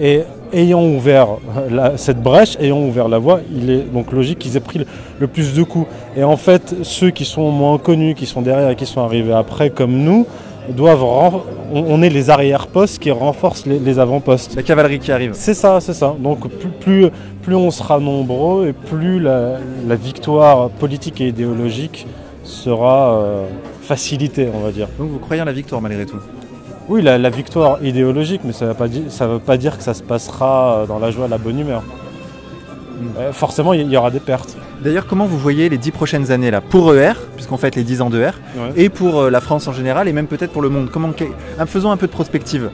Et 0.00 0.22
ayant 0.52 0.84
ouvert 0.84 1.28
la- 1.70 1.96
cette 1.96 2.22
brèche, 2.22 2.56
ayant 2.60 2.80
ouvert 2.80 3.08
la 3.08 3.18
voie, 3.18 3.40
il 3.54 3.70
est 3.70 3.82
donc 3.92 4.12
logique 4.12 4.38
qu'ils 4.38 4.56
aient 4.56 4.60
pris 4.60 4.78
le, 4.80 4.86
le 5.18 5.26
plus 5.26 5.54
de 5.54 5.62
coups. 5.62 5.86
Et 6.16 6.24
en 6.24 6.36
fait, 6.36 6.74
ceux 6.82 7.10
qui 7.10 7.24
sont 7.24 7.50
moins 7.50 7.78
connus, 7.78 8.14
qui 8.14 8.26
sont 8.26 8.42
derrière 8.42 8.70
et 8.70 8.76
qui 8.76 8.86
sont 8.86 9.00
arrivés 9.00 9.32
après, 9.32 9.70
comme 9.70 9.92
nous, 9.92 10.26
doivent 10.70 11.02
on, 11.02 11.84
on 11.88 12.02
est 12.02 12.10
les 12.10 12.28
arrière-postes 12.28 12.98
qui 12.98 13.10
renforcent 13.10 13.64
les, 13.66 13.78
les 13.78 13.98
avant-postes. 13.98 14.54
La 14.56 14.62
cavalerie 14.62 14.98
qui 14.98 15.12
arrive. 15.12 15.32
C'est 15.34 15.54
ça, 15.54 15.80
c'est 15.80 15.94
ça. 15.94 16.14
Donc 16.18 16.46
plus, 16.48 16.68
plus, 16.68 17.06
plus 17.42 17.54
on 17.54 17.70
sera 17.70 17.98
nombreux 17.98 18.68
et 18.68 18.72
plus 18.72 19.18
la, 19.18 19.54
la 19.86 19.94
victoire 19.94 20.68
politique 20.70 21.20
et 21.20 21.28
idéologique 21.28 22.06
sera 22.44 23.12
euh, 23.14 23.44
facilitée, 23.82 24.48
on 24.54 24.60
va 24.60 24.70
dire. 24.70 24.88
Donc 24.98 25.08
vous 25.08 25.18
croyez 25.18 25.40
en 25.40 25.46
la 25.46 25.52
victoire 25.52 25.80
malgré 25.80 26.04
tout? 26.04 26.18
Oui, 26.88 27.02
la, 27.02 27.18
la 27.18 27.30
victoire 27.30 27.78
idéologique, 27.82 28.40
mais 28.44 28.52
ça 28.52 28.64
ne 28.66 28.70
veut 29.32 29.38
pas 29.40 29.56
dire 29.58 29.76
que 29.76 29.82
ça 29.84 29.94
se 29.94 30.02
passera 30.02 30.84
dans 30.88 30.98
la 30.98 31.10
joie 31.10 31.28
la 31.28 31.38
bonne 31.38 31.58
humeur. 31.58 31.82
Euh, 33.18 33.32
forcément, 33.32 33.74
il 33.74 33.82
y, 33.82 33.90
y 33.92 33.96
aura 33.96 34.10
des 34.10 34.20
pertes. 34.20 34.56
D'ailleurs, 34.82 35.06
comment 35.06 35.26
vous 35.26 35.38
voyez 35.38 35.68
les 35.68 35.76
dix 35.78 35.90
prochaines 35.90 36.30
années 36.32 36.50
là? 36.50 36.60
Pour 36.60 36.94
ER, 36.94 37.12
puisqu'on 37.36 37.56
fête 37.58 37.76
les 37.76 37.84
10 37.84 38.00
ans 38.00 38.10
d'ER, 38.10 38.30
Ouais. 38.56 38.70
et 38.76 38.88
pour 38.88 39.20
euh, 39.20 39.30
la 39.30 39.40
France 39.40 39.68
en 39.68 39.72
général, 39.72 40.08
et 40.08 40.12
même 40.12 40.26
peut-être 40.26 40.50
pour 40.52 40.62
le 40.62 40.68
monde 40.68 40.88
Comment, 40.90 41.10
Faisons 41.66 41.90
un 41.90 41.96
peu 41.96 42.06
de 42.06 42.12
prospective. 42.12 42.70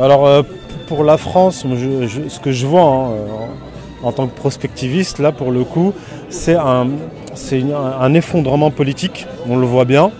Alors 0.00 0.26
euh, 0.26 0.42
pour 0.88 1.04
la 1.04 1.16
France, 1.18 1.64
moi, 1.64 1.76
je- 1.78 2.06
je- 2.06 2.28
ce 2.28 2.40
que 2.40 2.50
je 2.52 2.66
vois 2.66 2.82
hein, 2.82 3.10
euh, 3.10 3.26
en, 4.06 4.12
tant 4.12 4.26
que 4.26 4.34
prospectiviste, 4.34 5.18
là 5.18 5.30
pour 5.32 5.52
le 5.52 5.62
coup, 5.64 5.92
c'est 6.30 6.56
un 6.56 6.88
effondrement 8.14 8.70
politique, 8.70 9.26
on 9.48 9.56
le 9.56 9.66
voit 9.66 9.84
bien, 9.84 10.10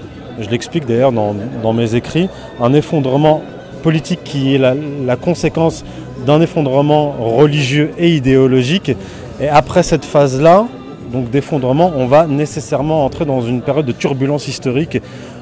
je 0.41 0.49
l'explique 0.49 0.87
d'ailleurs 0.87 1.13
dans, 1.13 1.73
mes 1.73 1.95
écrits, 1.95 2.29
un 2.61 2.73
effondrement 2.73 3.43
politique 3.83 4.21
qui 4.25 4.55
est 4.55 4.59
la, 4.59 5.17
conséquence 5.17 5.85
d'un 6.27 6.41
effondrement 6.41 7.15
religieux 7.19 7.91
et 7.99 8.11
idéologique. 8.15 8.93
Et 9.41 9.49
après 9.49 9.83
cette 9.83 10.05
phase-là, 10.05 10.67
donc 11.13 11.31
d'effondrement, 11.31 11.93
on 11.97 12.07
va 12.07 12.27
nécessairement 12.27 13.05
entrer 13.05 13.25
dans 13.25 13.41
une 13.41 13.63
période 13.63 13.87
de 13.87 13.93
turbulence 13.93 14.49
historique, 14.49 14.99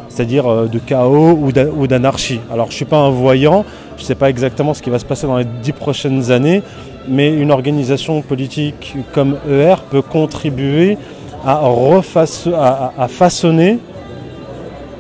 c'est-à-dire 0.09 0.47
euh, 0.47 0.67
de 0.67 0.79
chaos 0.79 1.39
ou 1.41 1.53
d'a- 1.53 1.67
ou 1.67 1.87
d'anarchie. 1.87 2.41
Alors 2.51 2.67
je 2.67 2.73
ne 2.73 2.77
suis 2.77 2.85
pas 2.85 2.97
un 2.99 3.11
voyant, 3.11 3.65
je 3.97 4.03
ne 4.03 4.07
sais 4.07 4.15
pas 4.15 4.31
exactement 4.31 4.73
ce 4.73 4.83
qui 4.83 4.91
va 4.91 4.99
se 4.99 5.05
passer 5.05 5.27
dans 5.27 5.37
les 5.37 5.45
dix 5.63 5.73
prochaines 5.73 6.31
années, 6.31 6.63
mais 7.09 7.33
une 7.35 7.51
organisation 7.51 8.23
politique 8.23 8.95
comme 9.13 9.37
ER 9.51 9.75
peut 9.91 10.03
contribuer 10.03 10.97
à, 11.45 11.61
refaçon- 11.69 12.55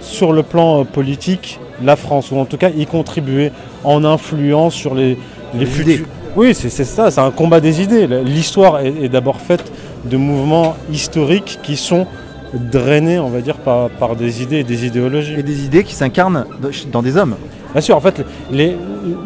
sur 0.00 0.32
le 0.32 0.42
plan 0.42 0.80
euh, 0.80 0.84
politique 0.84 1.58
la 1.82 1.94
France, 1.96 2.32
ou 2.32 2.37
en 2.38 2.44
tout 2.44 2.56
cas 2.56 2.70
y 2.70 2.87
contribuer 2.87 3.52
en 3.84 4.04
influant 4.04 4.68
sur 4.70 4.94
les, 4.94 5.16
les 5.54 5.61
Les 5.61 5.66
futurs. 5.66 6.06
Oui, 6.37 6.54
c'est 6.54 6.70
ça, 6.70 7.11
c'est 7.11 7.20
un 7.20 7.30
combat 7.30 7.61
des 7.61 7.82
idées. 7.82 8.06
L'histoire 8.24 8.80
est, 8.80 8.92
est 9.02 9.08
d'abord 9.08 9.37
faite 9.40 9.70
de 10.04 10.16
mouvements 10.16 10.76
historiques 10.92 11.58
qui 11.62 11.76
sont 11.76 12.06
drainés, 12.52 13.18
on 13.18 13.28
va 13.28 13.40
dire, 13.40 13.56
par, 13.56 13.90
par 13.90 14.16
des 14.16 14.42
idées 14.42 14.58
et 14.58 14.64
des 14.64 14.87
idéologies. 14.87 15.34
Et 15.38 15.42
des 15.42 15.64
idées 15.64 15.84
qui 15.84 15.94
s'incarnent 15.94 16.44
dans- 16.61 16.68
dans 16.92 17.02
des 17.02 17.16
hommes. 17.16 17.37
Bien 17.72 17.80
sûr, 17.80 17.96
en 17.96 18.00
fait, 18.00 18.24
les, 18.50 18.76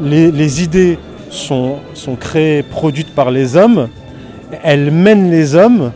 les, 0.02 0.30
les 0.30 0.62
idées 0.62 0.98
sont, 1.30 1.76
sont 1.94 2.16
créées, 2.16 2.62
produites 2.62 3.14
par 3.14 3.30
les 3.30 3.56
hommes, 3.56 3.88
elles 4.62 4.90
mènent 4.90 5.30
les 5.30 5.54
hommes, 5.54 5.92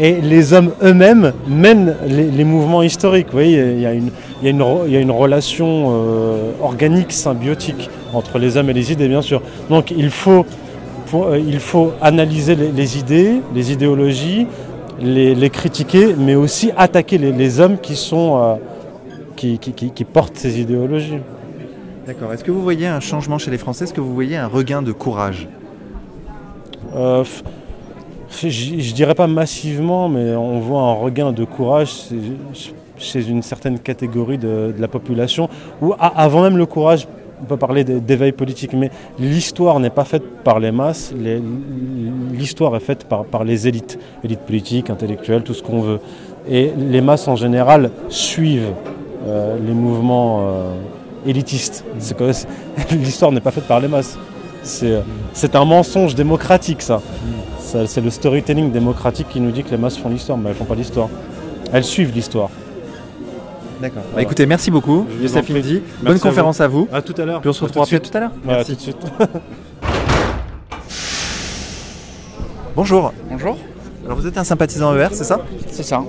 et 0.00 0.20
les 0.20 0.52
hommes 0.54 0.70
eux-mêmes 0.82 1.32
mènent 1.46 1.94
les, 2.06 2.30
les 2.30 2.44
mouvements 2.44 2.82
historiques. 2.82 3.26
Vous 3.26 3.34
voyez, 3.34 3.72
il 3.74 3.80
y 3.80 3.86
a 3.86 3.92
une, 3.92 4.10
il 4.40 4.46
y 4.46 4.48
a 4.48 4.50
une, 4.50 4.62
re- 4.62 4.84
il 4.86 4.92
y 4.92 4.96
a 4.96 5.00
une 5.00 5.10
relation 5.10 5.90
euh, 5.90 6.52
organique, 6.62 7.12
symbiotique 7.12 7.90
entre 8.12 8.38
les 8.38 8.56
hommes 8.56 8.70
et 8.70 8.72
les 8.72 8.90
idées, 8.90 9.08
bien 9.08 9.22
sûr. 9.22 9.42
Donc 9.68 9.90
il 9.90 10.10
faut, 10.10 10.46
pour- 11.06 11.26
euh, 11.26 11.38
il 11.38 11.60
faut 11.60 11.92
analyser 12.00 12.56
les, 12.56 12.72
les 12.72 12.98
idées, 12.98 13.42
les 13.54 13.72
idéologies, 13.72 14.46
les, 15.00 15.34
les 15.34 15.50
critiquer, 15.50 16.14
mais 16.18 16.34
aussi 16.34 16.72
attaquer 16.76 17.18
les, 17.18 17.32
les 17.32 17.60
hommes 17.60 17.76
qui, 17.78 17.94
sont, 17.94 18.38
euh, 18.42 18.54
qui, 19.36 19.58
qui- 19.58 19.72
qui- 19.72 19.90
qui 19.90 20.04
portent 20.04 20.36
ces 20.36 20.60
idéologies. 20.60 21.18
D'accord. 22.06 22.32
Est-ce 22.32 22.42
que 22.42 22.50
vous 22.50 22.62
voyez 22.62 22.86
un 22.86 23.00
changement 23.00 23.38
chez 23.38 23.50
les 23.50 23.58
Français? 23.58 23.84
Est-ce 23.84 23.92
que 23.94 24.00
vous 24.00 24.14
voyez 24.14 24.36
un 24.36 24.46
regain 24.46 24.80
de 24.82 24.92
courage? 24.92 25.46
Euh, 26.96 27.22
je 28.30 28.48
je 28.48 28.94
dirais 28.94 29.14
pas 29.14 29.26
massivement, 29.26 30.08
mais 30.08 30.34
on 30.34 30.60
voit 30.60 30.82
un 30.82 30.94
regain 30.94 31.32
de 31.32 31.44
courage 31.44 31.90
chez- 32.98 33.28
une 33.28 33.42
certaine 33.42 33.78
catégorie 33.78 34.38
de, 34.38 34.74
la 34.78 34.88
population, 34.88 35.48
ou 35.82 35.94
avant 35.98 36.42
même 36.42 36.56
le 36.56 36.66
courage, 36.66 37.06
on 37.42 37.46
peut 37.46 37.56
parler 37.56 37.84
d'é- 37.84 38.00
d'éveil 38.00 38.32
politique, 38.32 38.72
mais 38.74 38.90
l'histoire 39.18 39.80
n'est 39.80 39.88
pas 39.90 40.04
faite 40.04 40.22
par 40.44 40.60
les 40.60 40.70
masses, 40.72 41.12
l'histoire 42.32 42.76
est 42.76 42.80
faite 42.80 43.04
par, 43.04 43.44
les 43.44 43.66
élites, 43.68 43.98
élites 44.22 44.40
politiques, 44.40 44.90
intellectuelles, 44.90 45.42
tout 45.42 45.54
ce 45.54 45.62
qu'on 45.62 45.80
veut. 45.80 46.00
Et 46.48 46.70
les 46.76 47.00
masses 47.00 47.28
en 47.28 47.36
général 47.36 47.90
suivent 48.08 48.72
euh, 49.26 49.56
les 49.66 49.72
mouvements 49.74 50.40
euh, 50.42 50.74
élitistes. 51.26 51.84
L'histoire 52.90 53.32
n'est 53.32 53.40
pas 53.40 53.50
faite 53.50 53.64
par 53.68 53.80
les 53.80 53.88
masses. 53.88 54.18
C'est 54.62 54.92
euh, 54.92 55.00
c'est 55.32 55.56
un 55.56 55.64
mensonge 55.64 56.14
démocratique, 56.14 56.82
ça. 56.82 57.00
Ça, 57.58 57.86
C'est 57.86 58.00
le 58.00 58.10
storytelling 58.10 58.72
démocratique 58.72 59.28
qui 59.28 59.40
nous 59.40 59.52
dit 59.52 59.62
que 59.62 59.70
les 59.70 59.76
masses 59.76 59.96
font 59.96 60.08
l'histoire, 60.08 60.38
mais 60.38 60.50
elles 60.50 60.56
font 60.56 60.64
pas 60.64 60.74
l'histoire. 60.74 61.08
Elles 61.72 61.84
suivent 61.84 62.12
l'histoire. 62.14 62.50
D'accord. 63.80 64.02
Bah, 64.14 64.22
écoutez, 64.22 64.44
merci 64.44 64.70
beaucoup, 64.70 65.06
Youssef. 65.22 65.48
Merci 65.48 65.82
Bonne 66.02 66.16
à 66.16 66.18
conférence 66.18 66.60
à 66.60 66.68
vous. 66.68 66.88
À 66.92 67.00
tout 67.00 67.14
à 67.16 67.24
l'heure. 67.24 67.40
Puis 67.40 67.48
on 67.48 67.52
se 67.52 67.64
retrouvera 67.64 67.88
peut-être 67.88 68.10
tout 68.10 68.16
à 68.16 68.20
l'heure. 68.20 68.32
Ouais, 68.46 68.54
à 68.54 68.64
tout 68.64 68.74
de 68.74 68.80
suite. 68.80 68.98
Bonjour. 72.76 73.12
Bonjour, 73.30 73.56
Alors 74.10 74.18
vous 74.18 74.26
êtes 74.26 74.36
un 74.38 74.42
sympathisant 74.42 74.92
ER, 74.96 75.06
c'est 75.12 75.22
ça 75.22 75.38
c'est 75.70 75.84
ça. 75.84 76.02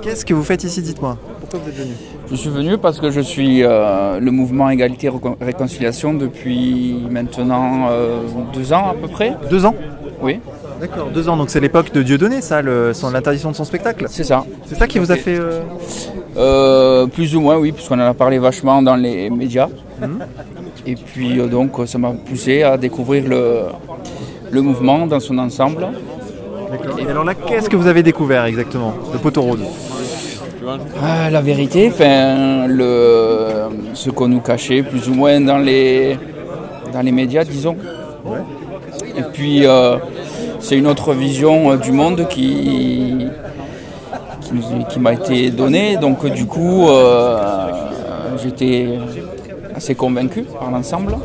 Qu'est-ce 0.00 0.24
que 0.24 0.32
vous 0.32 0.42
faites 0.42 0.64
ici 0.64 0.80
Dites-moi. 0.80 1.18
Pourquoi 1.40 1.60
vous 1.60 1.68
êtes 1.68 1.76
venu 1.76 1.92
Je 2.30 2.34
suis 2.36 2.48
venu 2.48 2.78
parce 2.78 2.98
que 2.98 3.10
je 3.10 3.20
suis 3.20 3.62
euh, 3.62 4.18
le 4.18 4.30
mouvement 4.30 4.70
Égalité 4.70 5.10
Récon- 5.10 5.36
Réconciliation 5.38 6.14
depuis 6.14 7.04
maintenant 7.10 7.88
euh, 7.90 8.20
deux 8.54 8.72
ans 8.72 8.88
à 8.92 8.94
peu 8.94 9.08
près. 9.08 9.34
Deux 9.50 9.66
ans 9.66 9.74
Oui, 10.22 10.40
D'accord, 10.80 11.08
deux 11.12 11.28
ans. 11.28 11.36
Donc 11.36 11.50
c'est 11.50 11.60
l'époque 11.60 11.92
de 11.92 12.02
Dieudonné, 12.02 12.40
ça, 12.40 12.62
l'interdiction 12.62 13.50
de 13.50 13.56
son 13.56 13.64
spectacle. 13.64 14.06
c'est 14.08 14.24
ça. 14.24 14.46
C'est 14.64 14.74
ça 14.76 14.86
qui 14.86 14.98
vous 14.98 15.12
a 15.12 15.16
fait. 15.16 15.38
euh, 15.38 15.60
Euh, 16.38 17.06
plus 17.06 17.36
ou 17.36 17.40
moins, 17.42 17.56
oui, 17.58 17.70
puisqu'on 17.72 18.00
en 18.00 18.08
a 18.08 18.14
parlé 18.14 18.38
vachement 18.38 18.80
dans 18.82 18.96
les 18.96 19.28
médias. 19.30 19.68
Mhm. 20.00 20.18
Et 20.86 20.96
puis 20.96 21.38
euh, 21.38 21.46
donc 21.46 21.72
ça 21.86 21.98
m'a 21.98 22.10
poussé 22.10 22.62
à 22.64 22.76
découvrir 22.76 23.28
le, 23.28 23.42
le 24.50 24.60
mouvement 24.62 25.06
dans 25.06 25.20
son 25.20 25.36
ensemble. 25.38 25.86
Et 26.98 27.10
alors 27.10 27.24
là, 27.24 27.34
qu'est-ce 27.34 27.68
que 27.68 27.76
vous 27.76 27.86
avez 27.86 28.02
découvert 28.02 28.44
exactement 28.44 28.94
de 29.12 29.18
Poteau 29.18 29.42
Rose? 29.42 29.60
Ah, 31.02 31.30
la 31.30 31.40
vérité, 31.40 31.90
enfin, 31.92 32.66
le, 32.66 33.68
ce 33.92 34.10
qu'on 34.10 34.28
nous 34.28 34.40
cachait 34.40 34.82
plus 34.82 35.08
ou 35.08 35.14
moins 35.14 35.40
dans 35.40 35.58
les, 35.58 36.18
dans 36.92 37.02
les 37.02 37.12
médias, 37.12 37.44
disons. 37.44 37.76
Et 39.16 39.22
puis, 39.32 39.66
euh, 39.66 39.96
c'est 40.60 40.76
une 40.76 40.86
autre 40.86 41.12
vision 41.12 41.72
euh, 41.72 41.76
du 41.76 41.92
monde 41.92 42.26
qui, 42.28 43.26
qui, 44.88 44.98
m'a 44.98 45.12
été 45.12 45.50
donnée. 45.50 45.96
Donc, 45.96 46.26
du 46.26 46.46
coup, 46.46 46.88
euh, 46.88 47.38
j'étais 48.42 48.98
assez 49.74 49.94
convaincu 49.94 50.44
par 50.58 50.70
l'ensemble. 50.70 51.16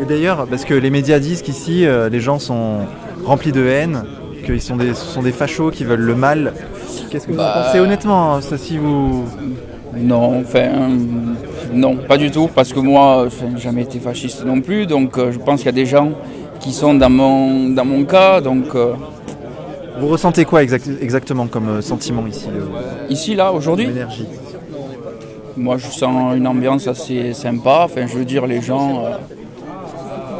Et 0.00 0.04
d'ailleurs, 0.04 0.46
parce 0.48 0.64
que 0.64 0.74
les 0.74 0.90
médias 0.90 1.18
disent 1.18 1.42
qu'ici, 1.42 1.86
euh, 1.86 2.08
les 2.08 2.20
gens 2.20 2.38
sont 2.38 2.78
remplis 3.24 3.52
de 3.52 3.66
haine, 3.66 4.04
qu'ils 4.52 4.62
sont 4.62 4.76
des, 4.76 4.94
ce 4.94 5.04
sont 5.04 5.22
des 5.22 5.32
fachos 5.32 5.70
qui 5.70 5.84
veulent 5.84 6.00
le 6.00 6.14
mal. 6.14 6.52
Qu'est-ce 7.10 7.26
que 7.26 7.32
vous 7.32 7.38
en 7.38 7.42
Bah, 7.42 7.62
pensez 7.66 7.80
honnêtement 7.80 8.34
hein, 8.34 8.40
ça, 8.40 8.56
si 8.58 8.78
vous... 8.78 9.24
Non, 9.96 10.40
enfin, 10.40 10.68
non, 11.72 11.96
pas 11.96 12.16
du 12.18 12.30
tout, 12.30 12.48
parce 12.54 12.72
que 12.72 12.78
moi, 12.80 13.26
j'ai 13.56 13.62
jamais 13.62 13.82
été 13.82 13.98
fasciste 13.98 14.44
non 14.44 14.60
plus, 14.60 14.86
donc 14.86 15.18
euh, 15.18 15.32
je 15.32 15.38
pense 15.38 15.56
qu'il 15.60 15.66
y 15.66 15.70
a 15.70 15.72
des 15.72 15.86
gens 15.86 16.10
qui 16.60 16.72
sont 16.72 16.94
dans 16.94 17.10
mon, 17.10 17.70
dans 17.70 17.84
mon 17.84 18.04
cas, 18.04 18.40
donc 18.40 18.74
euh, 18.74 18.92
Vous 19.98 20.06
ressentez 20.08 20.44
quoi 20.44 20.62
exact- 20.62 20.88
exactement 21.00 21.46
comme 21.46 21.68
euh, 21.68 21.80
sentiment 21.80 22.24
ici 22.26 22.46
euh, 22.48 23.10
ici, 23.10 23.34
là, 23.34 23.50
aujourd'hui, 23.52 23.88
moi 25.56 25.76
je 25.78 25.86
sens 25.88 26.36
une 26.36 26.46
ambiance 26.46 26.86
assez 26.86 27.32
sympa. 27.32 27.82
Enfin, 27.86 28.06
je 28.06 28.16
veux 28.18 28.24
dire, 28.24 28.46
les 28.46 28.60
gens, 28.60 29.04
euh, 29.04 29.10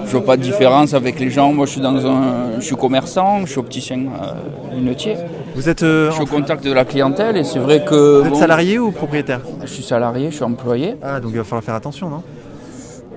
je 0.08 0.12
vois 0.16 0.24
pas 0.24 0.36
de 0.36 0.42
différence 0.42 0.94
avec 0.94 1.20
les 1.20 1.30
gens. 1.30 1.52
Moi, 1.52 1.66
je 1.66 1.72
suis 1.72 1.80
dans 1.80 2.04
un, 2.06 2.58
je 2.58 2.64
suis 2.64 2.76
commerçant, 2.76 3.40
je 3.44 3.50
suis 3.52 3.58
opticien 3.60 3.98
euh, 4.00 4.74
lunetier. 4.76 5.16
Vous 5.54 5.68
êtes, 5.68 5.82
euh, 5.82 6.08
Je 6.08 6.14
suis 6.14 6.22
au 6.22 6.26
contact 6.26 6.64
de 6.64 6.72
la 6.72 6.84
clientèle 6.84 7.36
et 7.36 7.44
c'est 7.44 7.58
vrai 7.58 7.84
que 7.84 8.20
vous 8.20 8.26
êtes 8.26 8.32
bon, 8.32 8.38
salarié 8.38 8.78
ou 8.78 8.90
propriétaire? 8.90 9.40
je 9.62 9.66
suis 9.66 9.82
salarié, 9.82 10.30
je 10.30 10.36
suis 10.36 10.44
employé. 10.44 10.96
Ah, 11.02 11.20
donc 11.20 11.30
il 11.32 11.38
va 11.38 11.44
falloir 11.44 11.62
faire 11.64 11.74
attention, 11.74 12.08
non? 12.10 12.22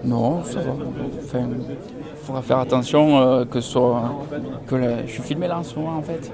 Non, 0.04 0.44
ça 0.44 0.60
va. 0.60 0.72
Enfin, 1.24 1.40
il 1.50 2.26
faudra 2.26 2.42
faire 2.42 2.58
attention 2.60 3.20
euh, 3.20 3.46
que 3.46 3.62
ce 3.62 3.72
soit 3.72 4.12
que 4.68 4.76
la- 4.76 5.06
je 5.06 5.12
suis 5.12 5.22
filmé 5.24 5.48
là 5.48 5.60
en 5.60 5.64
ce 5.64 5.76
moment 5.76 5.98
en 5.98 6.02
fait. 6.02 6.32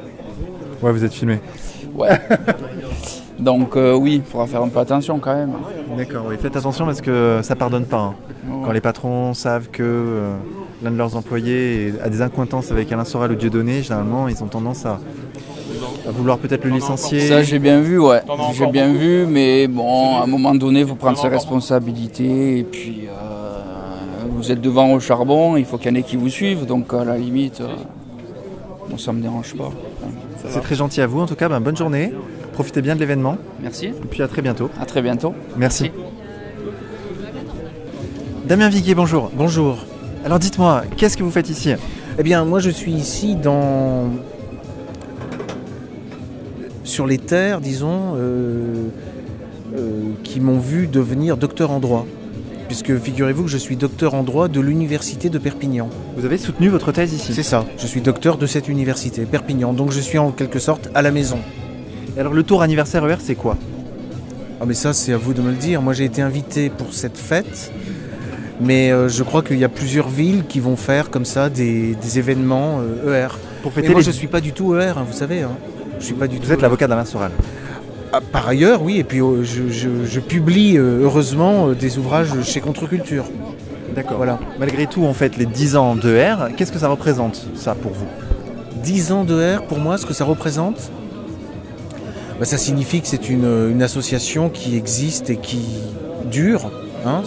Ouais, 0.82 0.91
vous 0.91 1.04
êtes 1.04 1.13
filmé. 1.13 1.39
Ouais. 1.97 2.10
Donc 3.39 3.75
euh, 3.75 3.93
oui, 3.95 4.15
il 4.15 4.23
faudra 4.23 4.47
faire 4.47 4.62
un 4.63 4.67
peu 4.69 4.79
attention 4.79 5.19
quand 5.19 5.36
même. 5.36 5.51
D'accord, 5.95 6.25
oui. 6.27 6.36
Faites 6.39 6.55
attention 6.55 6.86
parce 6.86 7.01
que 7.01 7.39
ça 7.43 7.55
pardonne 7.55 7.86
pas. 7.86 7.97
hein. 7.99 8.15
Quand 8.65 8.71
les 8.71 8.81
patrons 8.81 9.33
savent 9.33 9.69
que 9.69 9.83
euh, 9.83 10.33
l'un 10.83 10.91
de 10.91 10.97
leurs 10.97 11.15
employés 11.15 11.93
a 12.03 12.10
des 12.10 12.21
accointances 12.21 12.71
avec 12.71 12.91
Alain 12.91 13.03
Soral 13.05 13.31
ou 13.31 13.36
Dieudonné, 13.36 13.83
généralement, 13.83 14.27
ils 14.27 14.43
ont 14.43 14.47
tendance 14.47 14.86
à, 14.86 14.99
à 16.07 16.12
vouloir 16.12 16.39
peut-être 16.39 16.63
le 16.65 16.71
licencier. 16.71 17.21
Ça 17.27 17.43
j'ai 17.43 17.60
bien 17.60 17.79
vu, 17.81 17.99
ouais. 17.99 18.21
J'ai 18.53 18.67
bien 18.67 18.91
vu, 18.93 19.25
mais 19.27 19.67
bon, 19.67 20.17
à 20.17 20.23
un 20.23 20.27
moment 20.27 20.55
donné, 20.55 20.79
il 20.81 20.88
faut 20.88 20.95
prendre 20.95 21.17
ses 21.17 21.27
responsabilités 21.27 22.60
et 22.60 22.63
puis 22.63 23.07
euh, 23.07 24.25
vous 24.31 24.51
êtes 24.51 24.62
devant 24.62 24.91
au 24.93 24.99
charbon, 24.99 25.57
il 25.57 25.65
faut 25.65 25.77
qu'il 25.77 25.91
y 25.91 25.93
en 25.93 25.99
ait 25.99 26.03
qui 26.03 26.15
vous 26.17 26.29
suivent, 26.29 26.65
donc 26.65 26.91
à 26.93 27.03
la 27.03 27.17
limite, 27.17 27.62
bon, 28.89 28.97
ça 28.97 29.13
me 29.13 29.21
dérange 29.21 29.53
pas. 29.55 29.69
C'est 30.45 30.62
très 30.62 30.76
gentil 30.76 31.02
à 31.02 31.08
vous. 31.08 31.19
En 31.19 31.26
tout 31.26 31.36
cas, 31.36 31.50
ben, 31.50 31.60
bonne 31.60 31.78
journée. 31.78 32.13
Profitez 32.54 32.82
bien 32.82 32.95
de 32.95 33.00
l'événement. 33.00 33.38
Merci. 33.62 33.88
Et 33.88 34.08
puis 34.10 34.23
à 34.23 34.28
très 34.28 34.41
bientôt. 34.41 34.69
À 34.80 34.86
très 34.86 35.02
bientôt. 35.02 35.34
Merci. 35.58 35.91
Damien 38.45 38.69
Viguier, 38.69 38.95
bonjour. 38.95 39.32
Bonjour. 39.36 39.86
Alors 40.26 40.39
dites-moi, 40.39 40.84
qu'est-ce 40.95 41.17
que 41.17 41.23
vous 41.23 41.32
faites 41.32 41.50
ici? 41.50 41.73
Eh 42.17 42.23
bien, 42.23 42.45
moi 42.45 42.60
je 42.60 42.69
suis 42.69 42.93
ici 42.93 43.36
dans. 43.36 44.10
sur 46.84 47.06
les 47.06 47.17
terres, 47.17 47.62
disons, 47.62 48.15
euh, 48.15 48.88
euh, 49.76 50.04
qui 50.23 50.39
m'ont 50.39 50.60
vu 50.60 50.88
devenir 50.88 51.38
docteur 51.38 51.71
en 51.71 51.80
droit. 51.80 52.08
Puisque 52.67 52.97
figurez-vous 52.99 53.43
que 53.43 53.49
je 53.49 53.58
suis 53.58 53.77
docteur 53.77 54.13
en 54.13 54.23
droit 54.23 54.47
de 54.49 54.60
l'université 54.60 55.30
de 55.30 55.38
Perpignan. 55.38 55.89
Vous 56.17 56.25
avez 56.25 56.38
soutenu 56.38 56.67
votre 56.67 56.91
thèse 56.91 57.13
ici 57.13 57.34
C'est 57.34 57.43
ça, 57.43 57.65
je 57.77 57.88
suis 57.88 58.01
docteur 58.01 58.38
de 58.38 58.45
cette 58.45 58.67
université, 58.67 59.25
Perpignan. 59.25 59.71
Donc 59.73 59.91
je 59.91 59.99
suis 60.01 60.17
en 60.17 60.32
quelque 60.32 60.60
sorte 60.60 60.89
à 60.93 61.01
la 61.01 61.12
maison. 61.12 61.39
Alors 62.17 62.34
le 62.34 62.43
tour 62.43 62.62
anniversaire 62.62 63.08
ER, 63.10 63.15
c'est 63.19 63.36
quoi? 63.36 63.58
Ah 64.60 64.65
mais 64.67 64.73
ça 64.73 64.91
c'est 64.91 65.13
à 65.13 65.17
vous 65.17 65.34
de 65.34 65.41
me 65.41 65.49
le 65.51 65.56
dire. 65.56 65.82
Moi 65.82 65.93
j'ai 65.93 66.03
été 66.06 66.21
invité 66.21 66.69
pour 66.69 66.93
cette 66.93 67.17
fête. 67.17 67.71
Mais 68.60 68.91
euh, 68.91 69.08
je 69.08 69.21
crois 69.23 69.43
qu'il 69.43 69.60
y 69.60 69.63
a 69.63 69.69
plusieurs 69.69 70.10
villes 70.10 70.43
qui 70.49 70.60
vont 70.60 70.75
faire 70.75 71.12
comme 71.12 71.25
ça 71.25 71.47
des, 71.49 71.93
des 71.95 72.17
événements 72.19 72.80
euh, 73.06 73.25
ER. 73.25 73.27
Pour 73.62 73.71
Mais 73.75 73.82
fêter 73.84 73.89
moi 73.93 73.99
les- 74.01 74.06
je 74.06 74.12
suis 74.12 74.27
pas 74.27 74.41
du 74.41 74.51
tout 74.51 74.75
ER, 74.75 74.93
hein, 74.97 75.06
vous 75.08 75.15
savez. 75.15 75.43
hein. 75.43 75.51
Je 75.99 76.06
suis 76.06 76.15
pas 76.15 76.27
du 76.27 76.38
tout. 76.39 76.47
Vous 76.47 76.51
êtes 76.53 76.62
l'avocat 76.62 76.88
d'Alain 76.88 77.06
Soral. 77.06 77.32
Ah, 78.13 78.22
par 78.22 78.48
ailleurs, 78.48 78.82
oui, 78.82 78.98
et 79.00 79.04
puis 79.04 79.20
euh, 79.22 79.43
je, 79.43 79.67
je- 79.70 80.06
je 80.06 80.20
publie 80.20 80.78
euh, 80.78 81.02
heureusement 81.04 81.67
euh, 81.70 81.74
des 81.76 81.98
ouvrages 81.98 82.32
chez 82.43 82.62
Contre-Culture. 82.62 83.26
D'accord. 83.96 84.17
Voilà. 84.17 84.39
Malgré 84.60 84.88
tout, 84.88 85.04
en 85.06 85.13
fait, 85.13 85.38
les 85.38 85.46
10 85.46 85.76
ans 85.76 85.96
d'ER, 85.96 86.36
qu'est-ce 86.56 86.72
que 86.72 86.80
ça 86.80 86.88
représente, 86.88 87.48
ça, 87.56 87.76
pour 87.76 87.91
vous? 87.91 88.06
10 88.84 89.12
ans 89.12 89.24
de 89.24 89.56
R, 89.58 89.63
pour 89.63 89.80
moi, 89.80 89.98
ce 89.98 90.06
que 90.06 90.13
ça 90.13 90.24
représente, 90.24 90.91
bah, 92.39 92.46
ça 92.46 92.58
signifie 92.58 93.02
que 93.02 93.08
c'est 93.08 93.30
une, 93.30 93.70
une 93.72 93.82
association 93.82 94.50
qui 94.50 94.78
existe 94.78 95.30
et 95.30 95.38
qui 95.38 95.62
dure, 96.32 96.72
hein, 97.06 97.24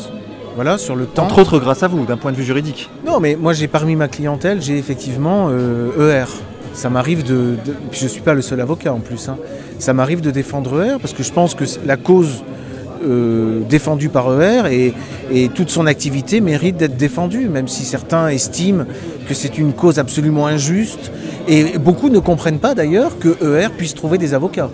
voilà, 0.54 0.78
sur 0.78 0.96
le 0.96 1.06
temps. 1.06 1.24
Entre 1.24 1.40
autres, 1.40 1.58
grâce 1.58 1.82
à 1.82 1.88
vous, 1.88 2.04
d'un 2.06 2.16
point 2.16 2.32
de 2.32 2.36
vue 2.36 2.44
juridique. 2.44 2.88
Non, 3.06 3.20
mais 3.20 3.36
moi, 3.36 3.52
j'ai 3.52 3.68
parmi 3.68 3.96
ma 3.96 4.08
clientèle, 4.08 4.62
j'ai 4.62 4.78
effectivement 4.78 5.48
euh, 5.50 6.22
ER. 6.22 6.26
Ça 6.72 6.88
m'arrive 6.90 7.24
de, 7.24 7.56
Je 7.92 8.06
suis 8.06 8.20
pas 8.22 8.34
le 8.34 8.42
seul 8.42 8.60
avocat 8.60 8.92
en 8.92 9.00
plus. 9.00 9.28
hein. 9.28 9.36
Ça 9.78 9.92
m'arrive 9.92 10.20
de 10.20 10.30
défendre 10.30 10.82
ER 10.82 10.96
parce 11.00 11.12
que 11.14 11.22
je 11.22 11.32
pense 11.32 11.54
que 11.54 11.64
la 11.84 11.96
cause 11.96 12.42
euh, 13.04 13.60
défendue 13.68 14.08
par 14.08 14.40
ER 14.40 14.62
et, 14.72 14.94
et 15.32 15.48
toute 15.48 15.70
son 15.70 15.86
activité 15.86 16.40
mérite 16.40 16.76
d'être 16.76 16.96
défendue, 16.96 17.48
même 17.48 17.66
si 17.68 17.84
certains 17.84 18.28
estiment 18.28 18.84
que 19.26 19.34
c'est 19.34 19.58
une 19.58 19.72
cause 19.72 19.98
absolument 19.98 20.46
injuste. 20.46 21.10
Et 21.48 21.78
beaucoup 21.78 22.08
ne 22.10 22.18
comprennent 22.18 22.58
pas 22.58 22.74
d'ailleurs 22.74 23.18
que 23.18 23.36
ER 23.42 23.68
puisse 23.76 23.94
trouver 23.94 24.18
des 24.18 24.34
avocats. 24.34 24.70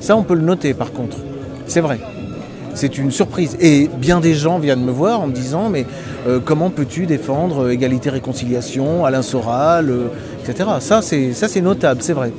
Ça, 0.00 0.16
on 0.16 0.22
peut 0.22 0.34
le 0.34 0.42
noter 0.42 0.74
par 0.74 0.92
contre. 0.92 1.16
C'est 1.66 1.80
vrai. 1.80 1.98
C'est 2.74 2.98
une 2.98 3.10
surprise. 3.10 3.56
Et 3.60 3.88
bien 3.98 4.20
des 4.20 4.34
gens 4.34 4.58
viennent 4.58 4.84
me 4.84 4.90
voir 4.90 5.20
en 5.20 5.26
me 5.28 5.32
disant 5.32 5.68
Mais 5.70 5.86
euh, 6.26 6.40
comment 6.44 6.70
peux-tu 6.70 7.06
défendre 7.06 7.64
euh, 7.64 7.70
égalité, 7.70 8.10
réconciliation, 8.10 9.04
Alain 9.04 9.22
Soral, 9.22 9.90
euh, 9.90 10.06
etc. 10.42 10.68
Ça, 10.80 11.00
c'est 11.02 11.32
ça, 11.32 11.48
c'est 11.48 11.60
notable, 11.60 12.02
c'est 12.02 12.12
vrai. 12.12 12.32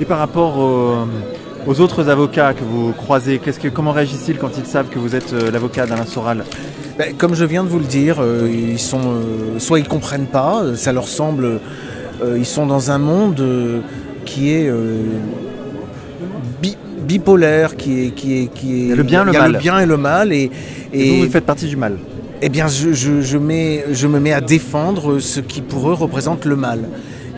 Et 0.00 0.04
par 0.04 0.18
rapport 0.18 0.58
aux, 0.58 1.06
aux 1.66 1.80
autres 1.80 2.08
avocats 2.08 2.52
que 2.54 2.62
vous 2.64 2.92
croisez, 2.92 3.38
qu'est-ce 3.38 3.58
que, 3.58 3.68
comment 3.68 3.92
réagissent-ils 3.92 4.36
quand 4.38 4.50
ils 4.58 4.66
savent 4.66 4.88
que 4.88 4.98
vous 4.98 5.14
êtes 5.16 5.32
l'avocat 5.32 5.86
d'Alain 5.86 6.06
Soral? 6.06 6.44
Ben, 6.98 7.14
comme 7.16 7.34
je 7.34 7.44
viens 7.44 7.64
de 7.64 7.68
vous 7.68 7.78
le 7.78 7.84
dire, 7.84 8.16
ils 8.48 8.78
sont, 8.78 9.00
soit 9.58 9.78
ils 9.78 9.88
comprennent 9.88 10.26
pas, 10.26 10.62
ça 10.76 10.92
leur 10.92 11.08
semble, 11.08 11.60
ils 12.36 12.46
sont 12.46 12.66
dans 12.66 12.90
un 12.90 12.98
monde 12.98 13.42
qui 14.24 14.50
est 14.52 14.70
bi- 16.62 16.76
bipolaire, 17.08 17.76
qui 17.76 18.04
est, 18.06 18.10
qui 18.10 18.28
est, 18.42 18.46
qui 18.54 18.66
est. 18.74 18.78
Il 18.84 18.88
y 18.88 18.92
a 18.92 18.96
le 18.96 19.02
bien, 19.02 19.24
le 19.24 19.32
il 19.32 19.34
y 19.34 19.38
a 19.38 19.40
mal. 19.42 19.52
le 19.52 19.58
bien 19.58 19.78
et 19.80 19.86
le 19.86 19.96
mal, 19.96 20.32
et, 20.32 20.50
Et 20.92 21.10
vous, 21.10 21.24
vous 21.24 21.30
faites 21.30 21.46
partie 21.46 21.66
du 21.66 21.76
mal. 21.76 21.94
Eh 22.42 22.48
bien, 22.50 22.68
je, 22.68 22.92
je- 22.92 23.20
je 23.20 23.38
mets, 23.38 23.84
je 23.90 24.06
me 24.06 24.20
mets 24.20 24.32
à 24.32 24.40
défendre 24.40 25.18
ce 25.18 25.40
qui 25.40 25.60
pour 25.62 25.88
eux 25.90 25.94
représente 25.94 26.44
le 26.44 26.54
mal. 26.54 26.80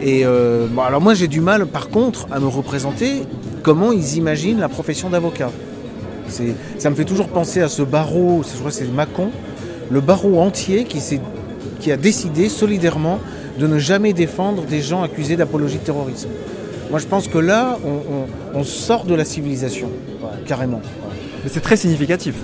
Et 0.03 0.23
euh, 0.25 0.67
bon, 0.71 0.83
alors 0.83 1.01
moi 1.01 1.13
j'ai 1.15 1.29
du 1.29 1.41
mal 1.41 1.67
par 1.67 1.89
contre 1.91 2.27
à 2.31 2.41
me 2.41 2.47
représenter 2.47 3.23
comment 3.63 3.93
ils 3.93 4.17
imaginent 4.17 4.59
la 4.61 4.69
profession 4.71 5.09
d'avocat. 5.11 5.51
Ça 6.79 6.91
me 6.91 6.95
fait 6.95 7.05
toujours 7.05 7.29
penser 7.29 7.61
à 7.61 7.69
ce 7.69 7.83
barreau, 7.83 8.43
je 8.51 8.57
crois 8.59 8.71
que 8.71 8.77
c'est 8.77 8.91
Macon, 8.91 9.31
le 9.91 10.01
barreau 10.01 10.39
entier 10.41 10.85
qui, 10.85 11.01
qui 11.81 11.93
a 11.93 11.97
décidé 11.97 12.49
solidairement 12.49 13.19
de 13.59 13.67
ne 13.67 13.79
jamais 13.79 14.13
défendre 14.15 14.63
des 14.65 14.81
gens 14.81 15.03
accusés 15.03 15.37
d'apologie 15.37 15.79
de 15.79 15.85
terrorisme. 15.85 16.29
Moi 16.91 16.99
je 16.99 17.07
pense 17.07 17.29
que 17.29 17.39
là, 17.39 17.79
on, 17.85 17.89
on- 17.89 18.61
on 18.61 18.65
sort 18.65 19.05
de 19.05 19.15
la 19.15 19.25
civilisation, 19.25 19.89
carrément. 20.47 20.81
Mais 21.45 21.51
c'est 21.53 21.61
très 21.61 21.77
significatif. 21.77 22.35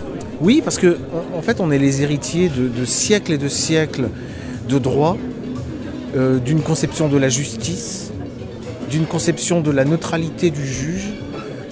Oui, 0.40 0.60
parce 0.62 0.78
que 0.78 0.98
en 1.34 1.38
en 1.38 1.42
fait, 1.42 1.60
on 1.60 1.70
est 1.70 1.78
les 1.78 2.02
héritiers 2.02 2.48
de, 2.48 2.68
de 2.68 2.84
siècles 2.84 3.32
et 3.32 3.38
de 3.38 3.48
siècles 3.48 4.08
de 4.68 4.78
droit, 4.78 5.16
euh, 6.16 6.38
d'une 6.38 6.60
conception 6.62 7.08
de 7.08 7.16
la 7.18 7.28
justice, 7.28 8.12
d'une 8.90 9.06
conception 9.06 9.60
de 9.60 9.70
la 9.70 9.84
neutralité 9.84 10.50
du 10.50 10.64
juge, 10.66 11.12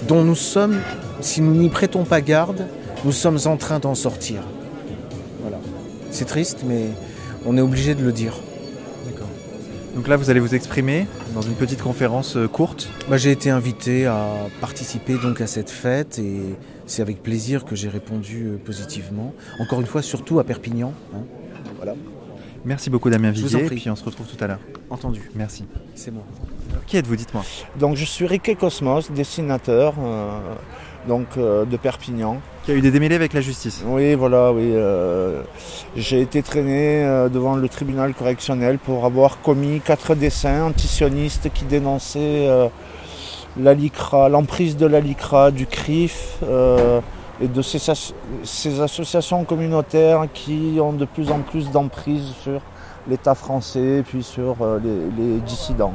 dont 0.07 0.23
nous 0.23 0.35
sommes, 0.35 0.77
si 1.21 1.41
nous 1.41 1.53
n'y 1.55 1.69
prêtons 1.69 2.03
pas 2.03 2.21
garde, 2.21 2.65
nous 3.05 3.11
sommes 3.11 3.39
en 3.45 3.55
train 3.57 3.79
d'en 3.79 3.95
sortir. 3.95 4.41
Voilà. 5.41 5.57
C'est 6.11 6.25
triste, 6.25 6.59
mais 6.67 6.87
on 7.45 7.57
est 7.57 7.61
obligé 7.61 7.95
de 7.95 8.03
le 8.03 8.11
dire. 8.11 8.33
Donc 9.95 10.09
là, 10.09 10.17
vous 10.17 10.29
allez 10.29 10.41
vous 10.41 10.53
exprimer 10.55 11.07
dans 11.33 11.41
une 11.41 11.53
petite 11.55 11.81
conférence 11.81 12.35
euh, 12.35 12.47
courte. 12.49 12.89
Bah, 13.09 13.15
j'ai 13.17 13.31
été 13.31 13.49
invité 13.49 14.05
à 14.05 14.27
participer 14.59 15.17
donc 15.17 15.39
à 15.39 15.47
cette 15.47 15.69
fête 15.69 16.19
et 16.19 16.41
c'est 16.85 17.01
avec 17.01 17.23
plaisir 17.23 17.63
que 17.63 17.75
j'ai 17.75 17.87
répondu 17.87 18.45
euh, 18.45 18.57
positivement. 18.57 19.33
Encore 19.59 19.79
une 19.79 19.87
fois, 19.87 20.01
surtout 20.01 20.39
à 20.39 20.43
Perpignan. 20.43 20.93
hein. 21.13 21.23
Voilà. 21.77 21.93
Merci 22.65 22.89
beaucoup, 22.89 23.09
Damien 23.09 23.31
Je 23.33 23.41
vous 23.41 23.47
Viguier. 23.47 23.65
Et 23.65 23.69
puis 23.69 23.89
on 23.89 23.95
se 23.95 24.03
retrouve 24.03 24.27
tout 24.27 24.43
à 24.43 24.47
l'heure. 24.47 24.59
Entendu. 24.89 25.29
Merci. 25.35 25.65
C'est 25.93 26.11
moi. 26.11 26.23
Qui 26.87 26.97
êtes-vous, 26.97 27.15
dites-moi? 27.15 27.43
Donc 27.79 27.95
je 27.95 28.05
suis 28.05 28.25
Riquet 28.27 28.55
Cosmos, 28.55 29.11
dessinateur 29.11 29.93
euh, 29.99 30.39
donc, 31.07 31.27
euh, 31.37 31.63
de 31.63 31.77
Perpignan. 31.77 32.41
Qui 32.65 32.71
a 32.71 32.75
eu 32.75 32.81
des 32.81 32.89
démêlés 32.89 33.13
avec 33.15 33.33
la 33.33 33.41
justice. 33.41 33.83
Oui, 33.85 34.15
voilà, 34.15 34.51
oui. 34.51 34.71
euh, 34.73 35.43
J'ai 35.95 36.21
été 36.21 36.41
traîné 36.41 37.03
euh, 37.05 37.29
devant 37.29 37.55
le 37.55 37.69
tribunal 37.69 38.15
correctionnel 38.15 38.79
pour 38.79 39.05
avoir 39.05 39.39
commis 39.41 39.81
quatre 39.81 40.15
dessins 40.15 40.63
antisionistes 40.63 41.51
qui 41.53 41.65
dénonçaient 41.65 42.47
euh, 42.47 42.67
l'emprise 43.57 44.77
de 44.77 44.87
la 44.87 44.99
LICRA, 44.99 45.51
du 45.51 45.67
CRIF 45.67 46.37
euh, 46.41 47.01
et 47.39 47.47
de 47.47 47.61
ces, 47.61 47.87
as- 47.91 48.13
ces 48.43 48.81
associations 48.81 49.43
communautaires 49.43 50.25
qui 50.33 50.79
ont 50.81 50.93
de 50.93 51.05
plus 51.05 51.29
en 51.29 51.41
plus 51.41 51.69
d'emprise 51.69 52.31
sur 52.41 52.61
l'État 53.07 53.35
français 53.35 53.97
et 53.99 54.01
puis 54.01 54.23
sur 54.23 54.55
les 54.83 55.39
dissidents 55.41 55.93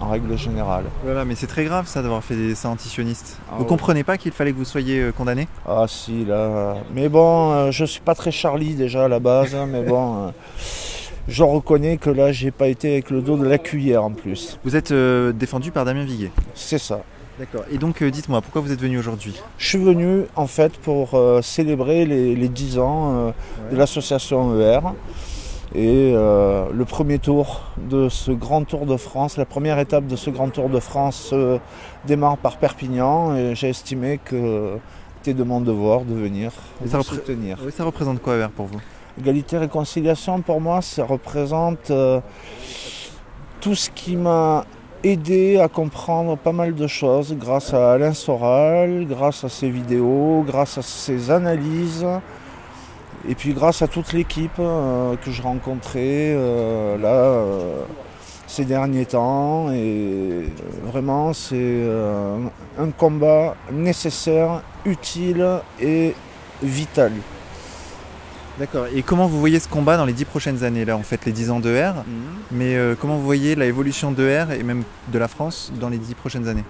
en 0.00 0.08
règle 0.08 0.36
générale. 0.36 0.84
Voilà, 1.04 1.24
mais 1.24 1.34
c'est 1.34 1.46
très 1.46 1.64
grave 1.64 1.86
ça 1.86 2.02
d'avoir 2.02 2.24
fait 2.24 2.34
des 2.34 2.48
dessins 2.48 2.70
antisionistes. 2.70 3.38
Ah 3.48 3.54
vous 3.56 3.62
ouais. 3.62 3.68
comprenez 3.68 4.02
pas 4.04 4.16
qu'il 4.18 4.32
fallait 4.32 4.52
que 4.52 4.56
vous 4.56 4.64
soyez 4.64 5.00
euh, 5.00 5.12
condamné 5.12 5.46
Ah 5.68 5.84
si, 5.86 6.24
là. 6.24 6.76
Mais 6.94 7.08
bon, 7.08 7.52
euh, 7.52 7.70
je 7.70 7.84
suis 7.84 8.00
pas 8.00 8.14
très 8.14 8.30
Charlie 8.30 8.74
déjà 8.74 9.04
à 9.04 9.08
la 9.08 9.20
base, 9.20 9.54
hein, 9.54 9.66
mais 9.70 9.82
bon, 9.82 10.26
euh, 10.26 10.30
je 11.28 11.42
reconnais 11.42 11.96
que 11.96 12.10
là, 12.10 12.32
j'ai 12.32 12.50
pas 12.50 12.68
été 12.68 12.92
avec 12.92 13.10
le 13.10 13.20
dos 13.20 13.36
de 13.36 13.46
la 13.46 13.58
cuillère 13.58 14.04
en 14.04 14.10
plus. 14.10 14.58
Vous 14.64 14.74
êtes 14.76 14.90
euh, 14.90 15.32
défendu 15.32 15.70
par 15.70 15.84
Damien 15.84 16.04
Viguier? 16.04 16.32
C'est 16.54 16.78
ça. 16.78 17.02
D'accord. 17.38 17.64
Et 17.70 17.78
donc, 17.78 18.02
euh, 18.02 18.10
dites-moi, 18.10 18.42
pourquoi 18.42 18.60
vous 18.60 18.70
êtes 18.70 18.80
venu 18.82 18.98
aujourd'hui? 18.98 19.34
Je 19.56 19.66
suis 19.66 19.78
venu 19.78 20.24
en 20.36 20.46
fait 20.46 20.76
pour 20.78 21.14
euh, 21.14 21.40
célébrer 21.40 22.04
les, 22.04 22.34
les 22.34 22.48
10 22.48 22.78
ans 22.78 23.12
euh, 23.14 23.30
de 23.72 23.76
l'association 23.78 24.60
ER. 24.60 24.80
Et 25.74 26.12
euh, 26.14 26.66
le 26.72 26.84
premier 26.84 27.20
tour 27.20 27.62
de 27.78 28.08
ce 28.08 28.32
grand 28.32 28.64
tour 28.64 28.86
de 28.86 28.96
France, 28.96 29.36
la 29.36 29.44
première 29.44 29.78
étape 29.78 30.06
de 30.06 30.16
ce 30.16 30.28
grand 30.30 30.48
tour 30.48 30.68
de 30.68 30.80
France 30.80 31.16
se 31.30 31.58
démarre 32.06 32.38
par 32.38 32.56
Perpignan 32.56 33.36
et 33.36 33.54
j'ai 33.54 33.68
estimé 33.68 34.18
que 34.24 34.78
c'était 35.22 35.38
de 35.38 35.44
mon 35.44 35.60
devoir 35.60 36.02
de 36.02 36.14
venir 36.14 36.50
Et 36.84 36.88
ça 36.88 36.98
vous 36.98 37.04
soutenir. 37.04 37.58
Oui, 37.64 37.70
ça 37.70 37.84
représente 37.84 38.20
quoi, 38.20 38.36
pour 38.48 38.66
vous? 38.66 38.80
Égalité 39.20 39.58
réconciliation, 39.58 40.40
pour 40.40 40.60
moi, 40.60 40.80
ça 40.82 41.04
représente 41.04 41.90
euh, 41.90 42.20
tout 43.60 43.74
ce 43.74 43.90
qui 43.90 44.16
m'a 44.16 44.64
aidé 45.04 45.58
à 45.58 45.68
comprendre 45.68 46.36
pas 46.36 46.52
mal 46.52 46.74
de 46.74 46.86
choses 46.86 47.34
grâce 47.38 47.74
à 47.74 47.92
Alain 47.92 48.12
Soral, 48.12 49.06
grâce 49.06 49.44
à 49.44 49.48
ses 49.48 49.70
vidéos, 49.70 50.42
grâce 50.46 50.78
à 50.78 50.82
ses 50.82 51.30
analyses, 51.30 52.06
et 53.28 53.34
puis 53.34 53.52
grâce 53.52 53.82
à 53.82 53.88
toute 53.88 54.12
l'équipe 54.12 54.58
euh, 54.58 55.16
que 55.16 55.30
j'ai 55.30 55.42
rencontrée 55.42 56.32
euh, 56.34 56.96
là 56.98 57.08
euh, 57.08 57.82
ces 58.46 58.64
derniers 58.64 59.06
temps. 59.06 59.70
Et 59.72 60.46
vraiment, 60.84 61.32
c'est 61.32 61.84
un 62.78 62.90
combat 62.90 63.54
nécessaire, 63.70 64.62
utile 64.84 65.60
et 65.80 66.14
vital. 66.62 67.12
D'accord. 68.60 68.86
Et 68.94 69.02
comment 69.02 69.26
vous 69.26 69.40
voyez 69.40 69.58
ce 69.58 69.68
combat 69.68 69.96
dans 69.96 70.04
les 70.04 70.12
dix 70.12 70.26
prochaines 70.26 70.64
années 70.64 70.84
Là, 70.84 70.94
on 70.98 71.02
fête 71.02 71.24
les 71.24 71.32
10 71.32 71.50
ans 71.50 71.60
d'ER, 71.60 71.92
mais 72.50 72.76
euh, 72.76 72.94
comment 72.94 73.16
vous 73.16 73.24
voyez 73.24 73.54
la 73.54 73.64
évolution 73.64 74.12
d'ER 74.12 74.46
et 74.52 74.62
même 74.62 74.82
de 75.08 75.18
la 75.18 75.28
France 75.28 75.72
dans 75.80 75.88
les 75.88 75.96
dix 75.96 76.14
prochaines 76.14 76.46
années? 76.46 76.64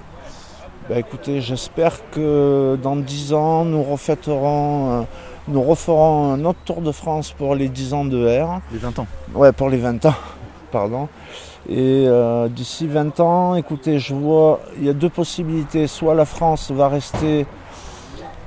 Bah, 0.88 1.00
écoutez, 1.00 1.40
j'espère 1.40 1.98
que 2.12 2.78
dans 2.80 2.94
10 2.94 3.32
ans, 3.32 3.64
nous 3.64 3.82
refêterons, 3.82 5.04
nous 5.48 5.62
referons 5.62 6.32
un 6.32 6.44
autre 6.44 6.58
Tour 6.64 6.80
de 6.80 6.92
France 6.92 7.32
pour 7.36 7.54
les 7.54 7.68
10 7.68 7.94
ans 7.94 8.04
de 8.04 8.18
R. 8.26 8.60
Les 8.72 8.78
20 8.78 8.98
ans. 9.00 9.06
Ouais, 9.34 9.52
pour 9.52 9.68
les 9.68 9.78
20 9.78 10.06
ans, 10.06 10.14
pardon. 10.72 11.08
Et 11.68 12.04
euh, 12.06 12.48
d'ici 12.48 12.86
20 12.86 13.20
ans, 13.20 13.54
écoutez, 13.54 13.98
je 13.98 14.14
vois, 14.14 14.60
il 14.78 14.84
y 14.84 14.88
a 14.88 14.92
deux 14.92 15.08
possibilités. 15.08 15.86
Soit 15.86 16.14
la 16.14 16.24
France 16.24 16.70
va 16.70 16.88
rester 16.88 17.46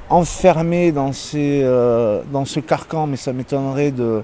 enfermée 0.09 0.91
dans, 0.91 1.11
euh, 1.35 2.21
dans 2.31 2.45
ce 2.45 2.59
carcan, 2.59 3.07
mais 3.07 3.17
ça 3.17 3.33
m'étonnerait 3.33 3.91
de, 3.91 4.23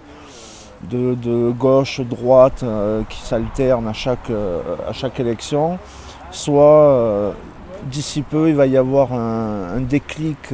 de, 0.90 1.16
de 1.16 1.52
gauche, 1.52 2.02
droite, 2.02 2.62
euh, 2.64 3.04
qui 3.10 3.22
s'alternent 3.22 3.88
à 3.88 3.94
chaque, 3.94 4.32
à 4.88 4.94
chaque 4.94 5.20
élection. 5.20 5.78
Soit 6.32 7.34
d'ici 7.86 8.22
peu, 8.22 8.50
il 8.50 8.56
va 8.56 8.68
y 8.68 8.78
avoir 8.78 9.14
un, 9.14 9.76
un 9.78 9.82
déclic. 9.82 10.54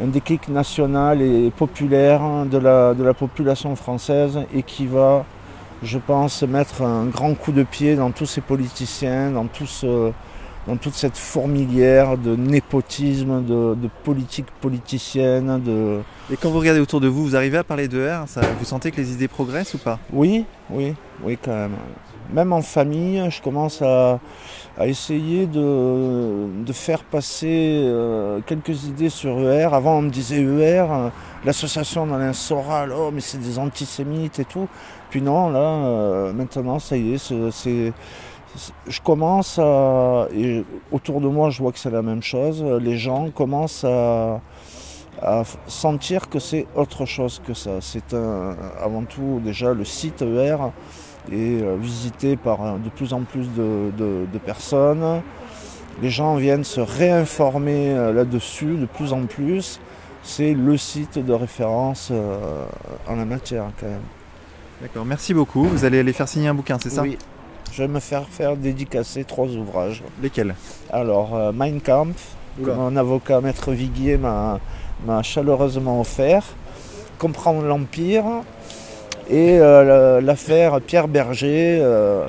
Euh, 0.00 0.04
un 0.04 0.08
déclic 0.08 0.48
national 0.48 1.22
et 1.22 1.50
populaire 1.50 2.20
de 2.50 2.58
la, 2.58 2.94
de 2.94 3.02
la 3.04 3.14
population 3.14 3.74
française 3.76 4.38
et 4.54 4.62
qui 4.62 4.86
va, 4.86 5.24
je 5.82 5.98
pense, 5.98 6.42
mettre 6.42 6.82
un 6.82 7.06
grand 7.06 7.34
coup 7.34 7.52
de 7.52 7.62
pied 7.62 7.96
dans 7.96 8.10
tous 8.10 8.26
ces 8.26 8.40
politiciens, 8.40 9.30
dans, 9.30 9.46
tout 9.46 9.66
ce- 9.66 10.12
dans 10.66 10.76
toute 10.76 10.94
cette 10.94 11.16
fourmilière 11.16 12.16
de 12.16 12.34
népotisme, 12.36 13.42
de, 13.44 13.74
de 13.74 13.88
politique 14.02 14.46
politicienne. 14.60 15.60
De... 15.62 16.00
Et 16.32 16.36
quand 16.36 16.50
vous 16.50 16.58
regardez 16.58 16.80
autour 16.80 17.00
de 17.00 17.08
vous, 17.08 17.22
vous 17.24 17.36
arrivez 17.36 17.58
à 17.58 17.64
parler 17.64 17.86
d'ER 17.88 18.20
ça, 18.26 18.40
Vous 18.58 18.64
sentez 18.64 18.90
que 18.90 18.96
les 18.96 19.12
idées 19.12 19.28
progressent 19.28 19.74
ou 19.74 19.78
pas? 19.78 19.98
Oui, 20.12 20.44
oui, 20.70 20.94
oui, 21.22 21.38
quand 21.42 21.52
même. 21.54 21.72
Même 22.32 22.52
en 22.52 22.62
famille, 22.62 23.22
je 23.30 23.42
commence 23.42 23.82
à, 23.82 24.18
essayer 24.80 25.46
de, 25.46 26.48
faire 26.72 27.04
passer 27.04 27.82
euh, 27.84 28.40
quelques 28.46 28.84
idées 28.84 29.08
sur 29.08 29.38
ER. 29.40 29.72
Avant, 29.72 29.98
on 29.98 30.02
me 30.02 30.10
disait 30.10 30.42
ER, 30.42 30.86
l'association 31.44 32.06
d'Alain 32.06 32.32
Soral, 32.32 32.92
oh, 32.96 33.10
mais 33.12 33.20
c'est 33.20 33.38
des 33.38 33.58
antisémites 33.58 34.38
et 34.38 34.44
tout. 34.44 34.68
Puis 35.10 35.22
non, 35.22 35.50
là, 35.50 35.58
euh, 35.58 36.32
maintenant, 36.32 36.78
ça 36.78 36.96
y 36.96 37.14
est, 37.14 37.32
Je 37.32 39.00
commence 39.02 39.58
à. 39.58 40.26
Et 40.34 40.64
autour 40.90 41.20
de 41.20 41.28
moi, 41.28 41.50
je 41.50 41.62
vois 41.62 41.72
que 41.72 41.78
c'est 41.78 41.90
la 41.90 42.02
même 42.02 42.22
chose. 42.22 42.64
Les 42.80 42.96
gens 42.96 43.30
commencent 43.30 43.84
à 43.84 44.40
à 45.22 45.44
sentir 45.68 46.28
que 46.28 46.38
c'est 46.38 46.66
autre 46.74 47.06
chose 47.06 47.40
que 47.46 47.54
ça. 47.54 47.80
C'est 47.80 48.14
avant 48.80 49.04
tout 49.04 49.40
déjà 49.42 49.72
le 49.72 49.84
site 49.84 50.22
ER 50.22 50.56
est 51.32 51.62
euh, 51.62 51.76
visité 51.80 52.36
par 52.36 52.62
euh, 52.62 52.72
de 52.78 52.88
plus 52.90 53.12
en 53.12 53.20
plus 53.20 53.48
de, 53.54 53.90
de- 53.96 54.26
de 54.32 54.38
personnes. 54.38 55.22
Les 56.02 56.10
gens 56.10 56.36
viennent 56.36 56.64
se 56.64 56.80
réinformer 56.80 57.90
euh, 57.90 58.12
là-dessus 58.12 58.76
de 58.76 58.86
plus 58.86 59.12
en 59.12 59.22
plus. 59.26 59.80
C'est 60.22 60.54
le 60.54 60.76
site 60.76 61.18
de 61.18 61.32
référence 61.34 62.10
en 63.06 63.14
la 63.14 63.24
matière 63.26 63.64
quand 63.78 63.86
même. 63.86 64.00
D'accord, 64.80 65.04
merci 65.04 65.34
beaucoup. 65.34 65.64
Vous 65.64 65.84
allez 65.84 65.98
aller 66.00 66.14
faire 66.14 66.28
signer 66.28 66.48
un 66.48 66.54
bouquin, 66.54 66.78
c'est 66.82 66.88
ça? 66.88 67.02
Oui. 67.02 67.18
Je 67.72 67.82
vais 67.82 67.88
me 67.88 68.00
faire 68.00 68.26
faire 68.28 68.56
dédicacer 68.56 69.24
trois 69.24 69.48
ouvrages. 69.48 70.02
Lesquels? 70.22 70.54
Alors, 70.90 71.34
euh, 71.34 71.52
Mein 71.52 71.78
Kampf, 71.80 72.36
que 72.62 72.70
mon 72.70 72.96
avocat 72.96 73.40
Maître 73.42 73.72
Viguier 73.72 74.16
m'a 74.16 74.58
chaleureusement 75.22 76.00
offert. 76.00 76.44
Comprendre 77.18 77.62
l'Empire. 77.62 78.24
Et 79.30 79.58
euh, 79.58 79.84
la- 80.16 80.20
l'affaire 80.20 80.80
Pierre 80.80 81.08
Berger, 81.08 81.78
euh, 81.80 82.26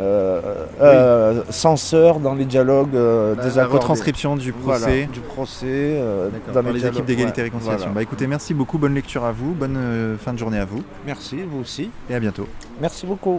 euh, 0.00 0.40
euh, 0.80 1.42
censeur 1.50 2.20
dans 2.20 2.34
les 2.34 2.44
dialogues 2.44 2.94
euh, 2.94 3.34
des 3.34 3.56
la 3.56 3.62
accords. 3.64 3.74
retranscription 3.74 4.36
du 4.36 4.52
Voilà, 4.62 4.86
procès. 4.86 5.08
du 5.12 5.20
procès 5.20 5.66
euh, 5.66 6.28
dans 6.54 6.62
les 6.62 6.86
équipes 6.86 7.04
d'égalité 7.04 7.40
et 7.40 7.44
ouais, 7.44 7.48
réconciliation. 7.50 7.78
voilà. 7.86 7.94
Bah 7.94 8.02
écoutez, 8.02 8.26
merci 8.26 8.54
beaucoup, 8.54 8.78
bonne 8.78 8.94
lecture 8.94 9.24
à 9.24 9.32
vous, 9.32 9.52
bonne 9.54 9.76
euh, 9.76 10.16
fin 10.16 10.32
de 10.32 10.38
journée 10.38 10.58
à 10.58 10.64
vous. 10.64 10.82
Merci, 11.04 11.38
vous 11.50 11.60
aussi. 11.60 11.90
Et 12.08 12.14
à 12.14 12.20
bientôt. 12.20 12.46
Merci 12.80 13.06
beaucoup. 13.06 13.38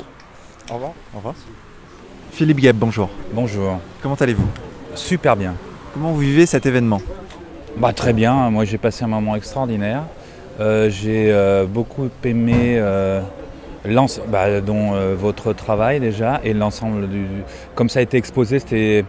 Au 0.69 0.73
revoir. 0.73 0.91
Au 1.13 1.17
revoir. 1.17 1.33
Philippe 2.31 2.59
Gueb, 2.59 2.75
bonjour. 2.77 3.09
Bonjour. 3.33 3.79
Comment 4.03 4.15
allez-vous? 4.15 4.45
Super 4.95 5.35
bien. 5.35 5.55
Comment 5.93 6.11
vous 6.11 6.19
vivez 6.19 6.45
cet 6.45 6.65
événement? 6.65 7.01
Bah, 7.77 7.93
très 7.93 8.11
bien, 8.13 8.49
moi 8.49 8.65
j'ai 8.65 8.77
passé 8.77 9.03
un 9.05 9.07
moment 9.07 9.35
extraordinaire. 9.35 10.03
Euh, 10.59 10.89
j'ai 10.89 11.31
euh, 11.31 11.65
beaucoup 11.65 12.09
aimé 12.23 12.75
euh, 12.77 13.21
bah, 14.27 14.61
dont, 14.61 14.91
votre 15.15 15.53
travail 15.53 15.99
déjà 15.99 16.41
et 16.43 16.53
l'ensemble 16.53 17.07
du... 17.07 17.25
Comme 17.75 17.89
ça 17.89 17.99
a 17.99 18.01
été 18.01 18.17
exposé, 18.17 18.59
c'était... 18.59 19.05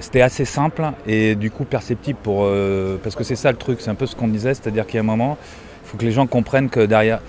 C'était 0.00 0.22
assez 0.22 0.44
simple 0.44 0.82
et 1.06 1.36
du 1.36 1.52
coup 1.52 1.64
perceptible 1.64 2.18
pour 2.20 2.40
euh, 2.42 2.96
parce 3.04 3.14
que 3.14 3.22
c'est 3.22 3.36
ça 3.36 3.52
le 3.52 3.56
truc, 3.58 3.80
c'est 3.80 3.90
un 3.90 3.94
peu 3.94 4.06
ce 4.06 4.16
qu'on 4.16 4.26
disait, 4.26 4.52
c'est-à-dire 4.52 4.84
qu'il 4.84 4.96
y 4.96 4.98
a 4.98 5.02
un 5.02 5.06
moment, 5.06 5.38
il 5.84 5.88
faut 5.88 5.96
que 5.96 6.04
les 6.04 6.10
gens 6.10 6.26
comprennent 6.26 6.70
que 6.70 6.80
derrière, 6.80 7.20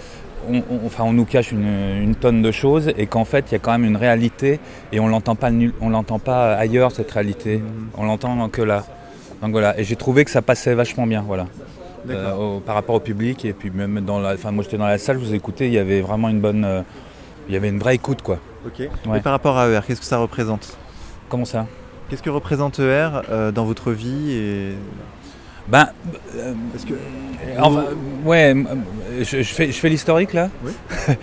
on, 0.49 0.57
on- 0.57 0.83
enfin 0.87 1.03
on 1.03 1.13
nous 1.13 1.25
cache 1.25 1.51
une, 1.51 1.67
une 2.01 2.15
tonne 2.15 2.41
de 2.41 2.51
choses 2.51 2.91
et 2.97 3.05
qu'en 3.05 3.25
fait 3.25 3.45
il 3.49 3.51
y 3.51 3.55
a 3.55 3.59
quand 3.59 3.73
même 3.73 3.85
une 3.85 3.97
réalité 3.97 4.59
et 4.91 4.99
on 4.99 5.07
l'entend 5.07 5.35
pas 5.35 5.51
on 5.81 5.89
l'entend 5.89 6.17
pas 6.17 6.55
ailleurs 6.55 6.91
cette 6.91 7.11
réalité, 7.11 7.61
on 7.95 8.05
l'entend 8.05 8.49
que 8.49 8.63
là. 8.63 8.85
Donc 9.43 9.51
voilà, 9.51 9.79
et 9.79 9.83
j'ai 9.83 9.95
trouvé 9.97 10.25
que 10.25 10.31
ça 10.31 10.41
passait 10.41 10.73
vachement 10.73 11.05
bien, 11.05 11.21
voilà. 11.27 11.45
Euh, 12.09 12.35
au- 12.35 12.59
par 12.59 12.75
rapport 12.75 12.95
au 12.95 12.99
public 12.99 13.45
et 13.45 13.53
puis 13.53 13.69
même 13.71 14.01
dans 14.01 14.19
la, 14.19 14.33
enfin 14.33 14.51
moi 14.51 14.63
j'étais 14.63 14.77
dans 14.77 14.85
la 14.87 14.97
salle, 14.97 15.19
je 15.19 15.25
vous 15.25 15.33
écoutais, 15.33 15.67
il 15.67 15.73
y 15.73 15.77
avait 15.77 16.01
vraiment 16.01 16.27
une 16.29 16.41
bonne, 16.41 16.65
euh, 16.65 16.81
il 17.47 17.53
y 17.53 17.57
avait 17.57 17.69
une 17.69 17.79
vraie 17.79 17.95
écoute 17.95 18.21
quoi. 18.21 18.39
Ok. 18.65 18.79
Ouais. 19.07 19.17
Et 19.17 19.21
par 19.21 19.31
rapport 19.31 19.57
à 19.57 19.69
ER, 19.69 19.79
qu'est-ce 19.87 19.99
que 20.01 20.05
ça 20.05 20.17
représente? 20.17 20.77
Comment 21.29 21.45
ça? 21.45 21.65
Qu'est-ce 22.09 22.21
que 22.23 22.29
représente 22.29 22.79
ER 22.79 23.09
euh, 23.29 23.51
dans 23.51 23.65
votre 23.65 23.91
vie 23.91 24.31
et... 24.31 24.73
Ben, 25.67 25.88
euh, 26.38 26.54
Parce 26.71 26.86
que 26.86 26.93
Enfin, 27.60 27.84
ouais, 28.26 28.56
je, 29.19 29.23
je 29.26 29.54
fais, 29.54 29.67
je 29.67 29.73
fais 29.73 29.89
l'historique 29.89 30.34
là 30.34 30.49
Oui. 30.63 30.71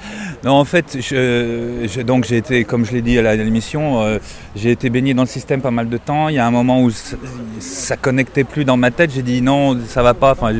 non, 0.44 0.52
en 0.52 0.64
fait, 0.66 0.98
je, 1.00 1.86
je- 1.92 2.02
donc 2.02 2.24
j'ai 2.24 2.36
été, 2.36 2.64
comme 2.64 2.84
je 2.84 2.92
l'ai 2.92 3.00
dit 3.02 3.18
à 3.18 3.34
l'émission, 3.36 4.02
euh, 4.02 4.18
j'ai 4.54 4.70
été 4.70 4.90
baigné 4.90 5.14
dans 5.14 5.22
le 5.22 5.28
système 5.28 5.60
pas 5.62 5.70
mal 5.70 5.88
de 5.88 5.96
temps. 5.96 6.28
Il 6.28 6.34
y 6.34 6.38
a 6.38 6.46
un 6.46 6.50
moment 6.50 6.82
où 6.82 6.90
ça, 6.90 7.16
ça 7.58 7.96
connectait 7.96 8.44
plus 8.44 8.64
dans 8.66 8.76
ma 8.76 8.90
tête. 8.90 9.10
J'ai 9.14 9.22
dit 9.22 9.40
non, 9.40 9.76
ça 9.88 10.02
va 10.02 10.12
pas. 10.14 10.32
Enfin, 10.32 10.52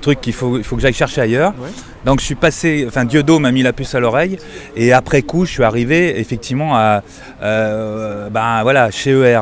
truc 0.00 0.20
qu'il 0.20 0.32
faut, 0.34 0.56
il 0.56 0.64
faut 0.64 0.76
que 0.76 0.82
j'aille 0.82 0.94
chercher 0.94 1.20
ailleurs. 1.20 1.52
Ouais. 1.60 1.68
Donc 2.04 2.20
je 2.20 2.24
suis 2.24 2.36
passé, 2.36 2.84
enfin 2.86 3.04
Dieudo 3.04 3.40
m'a 3.40 3.50
mis 3.50 3.62
la 3.64 3.72
puce 3.72 3.94
à 3.96 4.00
l'oreille 4.00 4.38
et 4.76 4.92
après 4.92 5.22
coup, 5.22 5.44
je 5.46 5.50
suis 5.52 5.64
arrivé 5.64 6.18
effectivement 6.20 6.76
à, 6.76 7.02
euh, 7.42 8.30
ben 8.30 8.62
voilà, 8.62 8.90
chez 8.92 9.10
ER. 9.10 9.40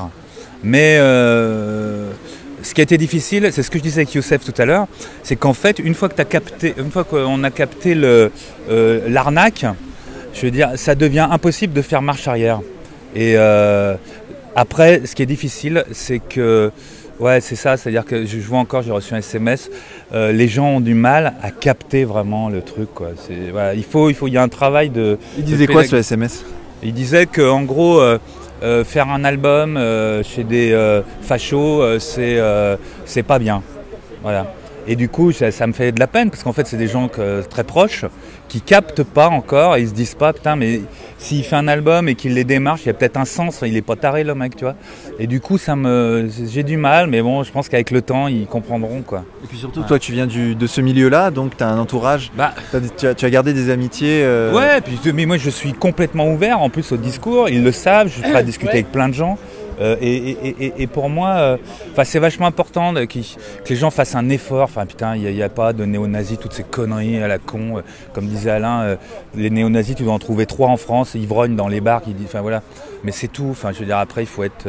Mais 0.64 0.96
euh, 0.98 2.05
ce 2.66 2.74
qui 2.74 2.80
a 2.80 2.84
été 2.84 2.98
difficile, 2.98 3.48
c'est 3.52 3.62
ce 3.62 3.70
que 3.70 3.78
je 3.78 3.82
disais 3.82 4.02
avec 4.02 4.14
Youssef 4.14 4.44
tout 4.44 4.60
à 4.60 4.64
l'heure, 4.66 4.86
c'est 5.22 5.36
qu'en 5.36 5.52
fait, 5.54 5.78
une 5.78 5.94
fois 5.94 6.08
que 6.08 6.20
as 6.20 6.24
capté, 6.24 6.74
une 6.78 6.90
fois 6.90 7.04
qu'on 7.04 7.42
a 7.44 7.50
capté 7.50 7.94
euh, 7.96 8.28
l'arnaque, 9.08 9.64
je 10.34 10.40
veux 10.42 10.50
dire, 10.50 10.70
ça 10.76 10.94
devient 10.94 11.26
impossible 11.30 11.72
de 11.72 11.82
faire 11.82 12.02
marche 12.02 12.28
arrière. 12.28 12.60
Et 13.14 13.34
euh, 13.36 13.94
après, 14.54 15.02
ce 15.06 15.14
qui 15.14 15.22
est 15.22 15.26
difficile, 15.26 15.84
c'est 15.92 16.18
que, 16.18 16.70
ouais, 17.20 17.40
c'est 17.40 17.56
ça, 17.56 17.76
c'est-à-dire 17.76 18.04
que 18.04 18.26
je 18.26 18.38
vois 18.38 18.58
encore, 18.58 18.82
j'ai 18.82 18.90
reçu 18.92 19.14
un 19.14 19.18
SMS, 19.18 19.70
euh, 20.12 20.32
les 20.32 20.48
gens 20.48 20.68
ont 20.68 20.80
du 20.80 20.94
mal 20.94 21.34
à 21.42 21.50
capter 21.50 22.04
vraiment 22.04 22.48
le 22.48 22.60
truc, 22.62 22.92
quoi. 22.94 23.10
Voilà, 23.52 23.74
il 23.74 23.84
faut, 23.84 24.10
il 24.10 24.14
faut, 24.14 24.28
il 24.28 24.34
y 24.34 24.38
a 24.38 24.42
un 24.42 24.48
travail 24.48 24.90
de. 24.90 25.18
Il 25.38 25.44
de 25.44 25.50
disait 25.50 25.66
quoi 25.66 25.82
pédag- 25.82 25.90
ce 25.90 25.96
SMS 25.96 26.44
il 26.82 26.92
disait 26.92 27.24
qu'en 27.26 27.62
gros, 27.62 28.00
euh, 28.00 28.18
euh, 28.62 28.84
faire 28.84 29.08
un 29.10 29.24
album 29.24 29.76
euh, 29.76 30.22
chez 30.22 30.42
des 30.42 30.72
euh, 30.72 31.02
fachos, 31.20 31.98
c'est 31.98 33.22
pas 33.22 33.38
bien. 33.38 33.62
Voilà. 34.22 34.46
Et 34.88 34.96
du 34.96 35.08
coup, 35.08 35.32
ça, 35.32 35.66
me 35.66 35.72
fait 35.72 35.92
de 35.92 36.00
la 36.00 36.06
peine 36.06 36.30
parce 36.30 36.42
qu'en 36.42 36.52
fait, 36.52 36.66
c'est 36.66 36.76
des 36.76 36.86
gens 36.86 37.08
très 37.50 37.64
proches 37.64 38.04
qui 38.48 38.60
captent 38.60 39.02
pas 39.02 39.28
encore 39.28 39.76
et 39.76 39.82
ils 39.82 39.88
se 39.88 39.94
disent 39.94 40.14
pas, 40.14 40.32
putain, 40.32 40.56
mais 40.56 40.80
s'il 41.18 41.42
fait 41.42 41.56
un 41.56 41.66
album 41.68 42.08
et 42.08 42.14
qu'il 42.14 42.34
les 42.34 42.44
démarche, 42.44 42.82
il 42.84 42.86
y 42.86 42.90
a 42.90 42.94
peut-être 42.94 43.16
un 43.16 43.24
sens. 43.24 43.60
Il 43.66 43.76
est 43.76 43.82
pas 43.82 43.96
taré, 43.96 44.22
le 44.22 44.34
mec, 44.34 44.54
tu 44.56 44.64
vois. 44.64 44.74
Et 45.18 45.26
du 45.26 45.40
coup, 45.40 45.58
ça 45.58 45.74
me, 45.76 46.28
j'ai 46.48 46.62
du 46.62 46.76
mal, 46.76 47.06
mais 47.08 47.22
bon, 47.22 47.42
je 47.42 47.50
pense 47.50 47.68
qu'avec 47.68 47.90
le 47.90 48.02
temps, 48.02 48.28
ils 48.28 48.46
comprendront, 48.46 49.02
quoi. 49.02 49.24
Et 49.42 49.46
puis 49.48 49.58
surtout, 49.58 49.82
toi, 49.82 49.98
tu 49.98 50.12
viens 50.12 50.26
du- 50.26 50.54
de 50.54 50.66
ce 50.66 50.80
milieu-là, 50.80 51.30
donc 51.30 51.56
tu 51.56 51.64
as 51.64 51.68
un 51.68 51.78
entourage. 51.78 52.30
Des- 52.72 52.90
tu, 52.90 53.06
as, 53.06 53.14
tu 53.14 53.24
as 53.24 53.30
gardé 53.30 53.52
des 53.52 53.70
amitiés. 53.70 54.22
euh, 54.24 54.52
Ouais, 54.52 54.80
puis, 54.80 54.98
mais 55.12 55.26
moi 55.26 55.38
je 55.38 55.50
suis 55.50 55.72
complètement 55.72 56.28
ouvert 56.30 56.60
en 56.60 56.68
plus 56.70 56.92
au 56.92 56.96
discours, 56.96 57.48
ils 57.48 57.64
le 57.64 57.72
savent, 57.72 58.08
je 58.08 58.22
suis 58.22 58.36
à 58.36 58.42
discuter 58.44 58.72
avec 58.74 58.92
plein 58.92 59.08
de 59.08 59.14
gens. 59.14 59.38
Euh, 59.80 59.96
et, 60.00 60.16
et- 60.16 60.56
et- 60.66 60.72
et 60.82 60.86
pour 60.86 61.08
moi, 61.10 61.28
euh, 61.36 61.56
c'est 62.04 62.18
vachement 62.18 62.46
important 62.46 62.92
de- 62.92 63.04
que 63.04 63.18
les 63.68 63.76
gens 63.76 63.90
fassent 63.90 64.14
un 64.14 64.28
effort. 64.30 64.64
Enfin, 64.64 64.86
putain, 64.86 65.16
il 65.16 65.22
n'y 65.34 65.42
a, 65.42 65.48
pas 65.48 65.72
de 65.72 65.84
néo-nazis, 65.84 66.38
toutes 66.38 66.54
ces 66.54 66.62
conneries 66.62 67.22
à 67.22 67.28
la 67.28 67.38
con. 67.38 67.78
Euh, 67.78 67.80
Comme 68.14 68.26
disait 68.26 68.50
Alain, 68.50 68.80
euh, 68.82 68.96
les 69.34 69.50
néo-nazis, 69.50 69.94
tu 69.96 70.02
dois 70.04 70.14
en 70.14 70.18
trouver 70.18 70.46
trois 70.46 70.68
en 70.68 70.76
France, 70.76 71.14
ivrognes 71.14 71.56
dans 71.56 71.68
les 71.68 71.80
bars 71.80 72.00
qui. 72.02 72.14
Enfin 72.24 72.40
voilà. 72.40 72.62
Mais 73.04 73.12
c'est 73.12 73.28
tout. 73.28 73.48
Enfin, 73.50 73.72
je 73.72 73.80
veux 73.80 73.86
dire, 73.86 73.98
après, 73.98 74.22
il 74.22 74.26
faut 74.26 74.42
être. 74.44 74.66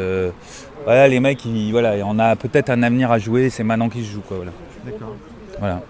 voilà, 0.85 1.07
les 1.07 1.19
mecs, 1.19 1.43
ils- 1.45 1.71
voilà, 1.71 1.93
on 2.05 2.17
a 2.19 2.35
peut-être 2.35 2.69
un 2.69 2.83
avenir 2.83 3.11
à 3.11 3.19
jouer, 3.19 3.49
c'est 3.49 3.63
maintenant 3.63 3.89
qu'ils 3.89 4.05
se 4.05 4.11
jouent, 4.11 4.21
quoi. 4.27 4.37
Voilà. 4.37 4.51
D'accord. 4.85 5.15
Voilà. 5.59 5.81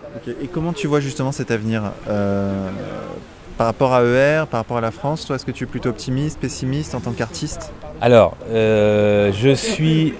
Et 0.41 0.47
comment 0.47 0.73
tu 0.73 0.87
vois 0.87 0.99
justement 1.01 1.31
cet 1.31 1.51
avenir 1.51 1.91
par 3.57 3.67
rapport 3.67 3.93
à 3.93 4.03
ER, 4.03 4.45
par 4.49 4.59
rapport 4.59 4.77
à 4.77 4.81
la 4.81 4.91
France 4.91 5.25
Toi, 5.25 5.35
est-ce 5.35 5.45
que 5.45 5.51
tu 5.51 5.63
es 5.63 5.67
plutôt 5.67 5.89
optimiste, 5.89 6.39
pessimiste 6.39 6.93
en 6.95 6.99
tant 6.99 7.11
qu'artiste? 7.11 7.71
Alors, 7.99 8.37
euh, 8.49 9.31
je 9.33 9.53
suis, 9.55 10.13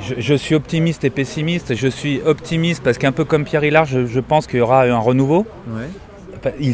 je, 0.00 0.14
je 0.18 0.34
suis 0.34 0.54
optimiste 0.54 1.04
et 1.04 1.10
pessimiste. 1.10 1.74
Je 1.74 1.88
suis 1.88 2.22
optimiste 2.22 2.82
parce 2.82 2.96
qu'un 2.96 3.12
peu 3.12 3.24
comme 3.24 3.44
Pierre 3.44 3.64
Hillard, 3.64 3.84
je, 3.84 4.06
je 4.06 4.20
pense 4.20 4.46
qu'il 4.46 4.58
y 4.58 4.62
aura 4.62 4.84
un 4.84 4.98
renouveau. 4.98 5.46
Ouais. 5.68 5.88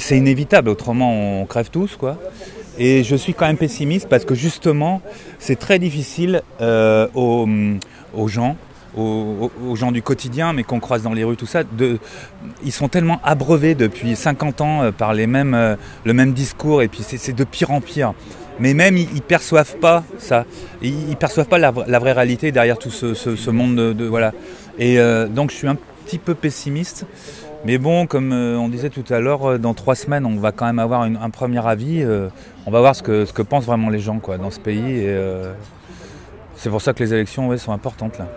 C'est 0.00 0.18
inévitable, 0.18 0.68
autrement 0.68 1.40
on 1.42 1.46
crève 1.46 1.70
tous, 1.70 1.96
quoi. 1.96 2.18
Et 2.78 3.04
je 3.04 3.14
suis 3.14 3.34
quand 3.34 3.46
même 3.46 3.56
pessimiste 3.56 4.08
parce 4.08 4.24
que 4.24 4.34
justement, 4.34 5.00
c'est 5.38 5.58
très 5.58 5.78
difficile 5.78 6.42
euh, 6.60 7.06
aux, 7.14 7.46
aux 8.14 8.28
gens, 8.28 8.56
aux, 8.96 9.50
gens 9.76 9.92
du 9.92 10.02
quotidien, 10.02 10.52
mais 10.52 10.62
qu'on 10.62 10.80
croise 10.80 11.02
dans 11.02 11.12
les 11.12 11.24
rues, 11.24 11.36
tout 11.36 11.46
ça. 11.46 11.62
Ils 12.64 12.72
sont 12.72 12.88
tellement 12.88 13.20
abreuvés 13.22 13.74
depuis 13.74 14.16
50 14.16 14.60
ans 14.60 14.82
euh, 14.82 14.92
par 14.92 15.14
les 15.14 15.26
mêmes, 15.26 15.54
euh, 15.54 15.76
le 16.04 16.12
même 16.12 16.32
discours, 16.32 16.82
et 16.82 16.88
puis 16.88 17.02
c'est 17.02 17.32
de 17.32 17.44
pire 17.44 17.70
en 17.70 17.80
pire. 17.80 18.14
Mais 18.58 18.74
même 18.74 18.96
ils, 18.96 19.08
ils 19.14 19.22
perçoivent 19.22 19.76
pas 19.76 20.04
ça, 20.18 20.44
ils, 20.82 21.08
ils 21.10 21.16
perçoivent 21.16 21.48
pas 21.48 21.58
la, 21.58 21.72
vra- 21.72 21.88
la 21.88 21.98
vraie 21.98 22.12
réalité 22.12 22.52
derrière 22.52 22.78
tout 22.78 22.90
ce, 22.90 23.50
monde 23.50 23.76
de, 23.76 24.04
voilà. 24.04 24.32
Et 24.78 24.98
euh, 24.98 25.26
donc 25.28 25.50
je 25.50 25.56
suis 25.56 25.68
un 25.68 25.76
petit 26.04 26.18
peu 26.18 26.34
pessimiste. 26.34 27.06
Mais 27.66 27.76
bon, 27.76 28.06
comme 28.06 28.32
on 28.32 28.68
disait 28.70 28.88
tout 28.88 29.04
à 29.10 29.20
l'heure, 29.20 29.58
dans 29.58 29.74
trois 29.74 29.94
semaines, 29.94 30.24
on 30.24 30.36
va 30.36 30.50
quand 30.50 30.64
même 30.64 30.78
avoir 30.78 31.02
un 31.02 31.28
premier 31.30 31.64
avis. 31.66 32.02
on 32.66 32.70
va 32.70 32.80
voir 32.80 32.96
ce 32.96 33.02
que, 33.02 33.26
ce 33.26 33.34
que 33.34 33.42
pensent 33.42 33.66
vraiment 33.66 33.90
les 33.90 33.98
gens 33.98 34.18
quoi, 34.18 34.38
dans 34.38 34.50
ce 34.50 34.58
pays. 34.58 35.06
C'est 36.56 36.70
pour 36.70 36.80
ça 36.80 36.94
que 36.94 37.02
les 37.02 37.12
élections 37.12 37.54
sont 37.58 37.72
importantes 37.72 38.18
là. 38.18 38.28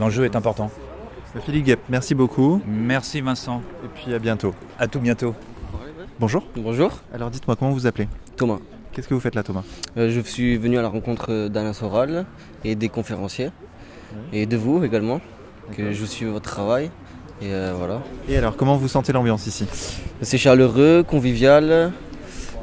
L'enjeu 0.00 0.24
est 0.24 0.34
important. 0.34 0.70
Philippe 1.44 1.66
Guep, 1.66 1.80
merci 1.90 2.14
beaucoup. 2.14 2.62
Merci 2.66 3.20
Vincent. 3.20 3.60
Et 3.84 3.88
puis 3.94 4.14
à 4.14 4.18
bientôt. 4.18 4.54
À 4.78 4.88
tout 4.88 4.98
bientôt. 4.98 5.34
Bonjour. 6.18 6.42
Bonjour. 6.56 7.02
Alors 7.12 7.28
dites-moi 7.28 7.54
comment 7.54 7.72
vous 7.72 7.86
appelez? 7.86 8.08
Thomas. 8.34 8.60
Qu'est-ce 8.92 9.06
que 9.06 9.12
vous 9.12 9.20
faites 9.20 9.34
là, 9.34 9.42
Thomas? 9.42 9.62
Euh, 9.98 10.08
je 10.08 10.22
suis 10.22 10.56
venu 10.56 10.78
à 10.78 10.82
la 10.82 10.88
rencontre 10.88 11.48
d'Alain 11.48 11.74
Soral 11.74 12.24
et 12.64 12.76
des 12.76 12.88
conférenciers 12.88 13.50
et 14.32 14.46
de 14.46 14.56
vous 14.56 14.82
également, 14.82 15.20
que 15.76 15.92
je 15.92 16.04
suis 16.06 16.24
votre 16.24 16.50
travail. 16.50 16.90
Et 17.42 17.52
euh, 17.52 17.74
voilà. 17.76 18.00
Et 18.26 18.38
alors, 18.38 18.56
comment 18.56 18.78
vous 18.78 18.88
sentez 18.88 19.12
l'ambiance 19.12 19.46
ici? 19.46 19.66
C'est 20.22 20.38
chaleureux, 20.38 21.04
convivial. 21.06 21.92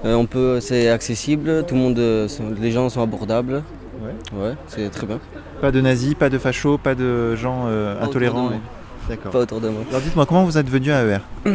euh, 0.06 0.16
on 0.16 0.26
peut, 0.26 0.60
c'est 0.60 0.90
accessible. 0.90 1.66
Tout 1.68 1.76
le 1.76 1.82
monde, 1.82 2.60
les 2.60 2.72
gens 2.72 2.90
sont 2.90 3.04
abordables. 3.04 3.62
Ouais. 4.02 4.42
Ouais, 4.42 4.54
c'est 4.68 4.90
très 4.90 5.06
bien. 5.06 5.20
Pas 5.62 5.72
de 5.72 5.82
nazis, 5.82 6.14
pas 6.14 6.30
de 6.30 6.38
fachos, 6.38 6.78
pas 6.78 6.96
de 6.96 7.36
gens 7.36 7.66
euh, 7.68 8.02
intolérants. 8.04 8.52
D'accord. 9.10 9.32
Pas 9.32 9.40
autour 9.40 9.62
de 9.62 9.70
moi. 9.70 9.82
Alors 9.90 10.02
dites-moi, 10.02 10.26
comment 10.26 10.44
vous 10.44 10.58
êtes 10.58 10.70
venu 10.70 10.92
à 10.92 11.04
ER 11.04 11.20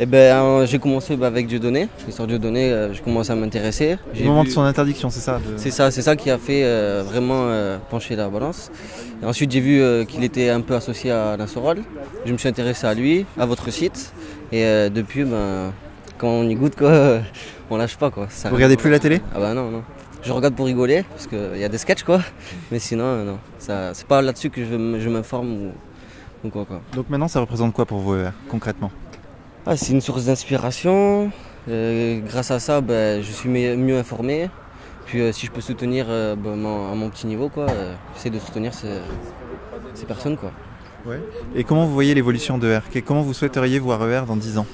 Eh 0.00 0.06
ben, 0.06 0.16
euh, 0.42 0.66
j'ai 0.66 0.78
commencé 0.78 1.16
bah, 1.16 1.26
avec 1.28 1.46
Dieudonné. 1.46 1.86
L'histoire 2.06 2.26
de 2.26 2.32
Dieudonné, 2.32 2.72
euh, 2.72 2.92
j'ai 2.92 3.00
commencé 3.02 3.30
à 3.30 3.36
m'intéresser. 3.36 3.98
Au 4.20 4.24
moment 4.24 4.42
vu- 4.42 4.48
de 4.48 4.52
son 4.52 4.62
interdiction, 4.62 5.10
c'est 5.10 5.20
ça 5.20 5.34
de- 5.38 5.58
C'est 5.58 5.70
ça, 5.70 5.90
c'est 5.90 6.02
ça 6.02 6.16
qui 6.16 6.30
a 6.30 6.38
fait 6.38 6.64
euh, 6.64 7.04
vraiment 7.06 7.44
euh, 7.46 7.76
pencher 7.90 8.16
la 8.16 8.28
balance. 8.28 8.70
Et 9.22 9.26
ensuite, 9.26 9.52
j'ai 9.52 9.60
vu 9.60 10.06
qu'il 10.06 10.24
était 10.24 10.48
un 10.48 10.60
peu 10.62 10.74
associé 10.74 11.10
à 11.12 11.32
Alain 11.32 11.46
Soral. 11.46 11.78
Je 12.26 12.32
me 12.32 12.38
suis 12.38 12.48
intéressé 12.48 12.86
à 12.86 12.94
lui, 12.94 13.26
à 13.38 13.46
votre 13.46 13.70
site. 13.70 14.12
Et 14.50 14.62
depuis, 14.90 15.24
ben, 15.24 15.72
quand 16.18 16.28
on 16.28 16.48
y 16.48 16.54
goûte, 16.56 16.74
quoi, 16.74 17.18
on 17.70 17.76
lâche 17.76 17.96
pas. 17.96 18.10
Quoi. 18.10 18.26
Ça 18.30 18.48
Vous 18.48 18.56
regardez 18.56 18.76
plus 18.76 18.90
la 18.90 18.98
télé? 18.98 19.20
Ah 19.34 19.38
bah 19.38 19.54
non, 19.54 19.70
non. 19.70 19.82
Je 20.22 20.32
regarde 20.32 20.54
pour 20.54 20.66
rigoler, 20.66 21.02
parce 21.10 21.26
qu'il 21.26 21.56
y 21.58 21.64
a 21.64 21.68
des 21.68 21.78
sketchs, 21.78 22.04
quoi. 22.04 22.20
Mais 22.70 22.78
sinon, 22.78 23.04
euh, 23.04 23.24
non. 23.24 23.38
C'est 23.58 24.06
pas 24.06 24.22
là-dessus 24.22 24.50
que 24.50 24.64
je, 24.64 25.08
m'informe 25.08 25.50
ou, 25.52 25.72
ou 26.44 26.50
quoi, 26.50 26.64
quoi. 26.64 26.80
Donc 26.94 27.10
maintenant, 27.10 27.28
ça 27.28 27.40
représente 27.40 27.72
quoi 27.72 27.86
pour 27.86 27.98
vous, 27.98 28.14
ER, 28.14 28.30
concrètement? 28.48 28.90
Ah, 29.66 29.76
c'est 29.76 29.92
une 29.92 30.00
source 30.00 30.24
d'inspiration. 30.26 31.30
Euh, 31.68 32.20
grâce 32.26 32.50
à 32.50 32.60
ça, 32.60 32.80
ben, 32.80 33.22
je 33.22 33.30
suis 33.32 33.48
mieux 33.48 33.98
informé. 33.98 34.48
Puis 35.06 35.20
euh, 35.20 35.32
si 35.32 35.46
je 35.46 35.50
peux 35.50 35.60
soutenir 35.60 36.06
euh, 36.08 36.36
ben, 36.36 36.54
mon- 36.56 36.90
à 36.92 36.94
mon 36.94 37.08
petit 37.10 37.26
niveau, 37.26 37.48
quoi, 37.48 37.66
euh, 37.70 37.94
j'essaie 38.14 38.30
de 38.30 38.38
soutenir 38.38 38.72
ces, 38.74 38.98
ces 39.94 40.06
personnes. 40.06 40.36
Quoi. 40.36 40.52
Ouais. 41.04 41.20
Et 41.56 41.64
comment 41.64 41.84
vous 41.86 41.92
voyez 41.92 42.14
l'évolution 42.14 42.58
de 42.58 42.68
ER 42.68 42.80
Que- 42.92 43.00
Comment 43.00 43.22
vous 43.22 43.34
souhaiteriez 43.34 43.78
voir 43.80 44.08
ER 44.08 44.22
dans 44.26 44.36
10 44.36 44.58
ans? 44.58 44.66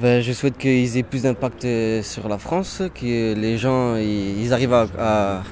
Ben, 0.00 0.22
je 0.22 0.32
souhaite 0.32 0.56
qu'ils 0.58 0.96
aient 0.96 1.02
plus 1.02 1.22
d'impact 1.22 1.64
euh, 1.64 2.02
sur 2.02 2.28
la 2.28 2.38
France, 2.38 2.82
que 2.94 3.34
les 3.34 3.58
gens 3.58 3.96
ils, 3.96 4.52
arrivent 4.52 4.72
à, 4.72 4.86
à- 4.98 5.42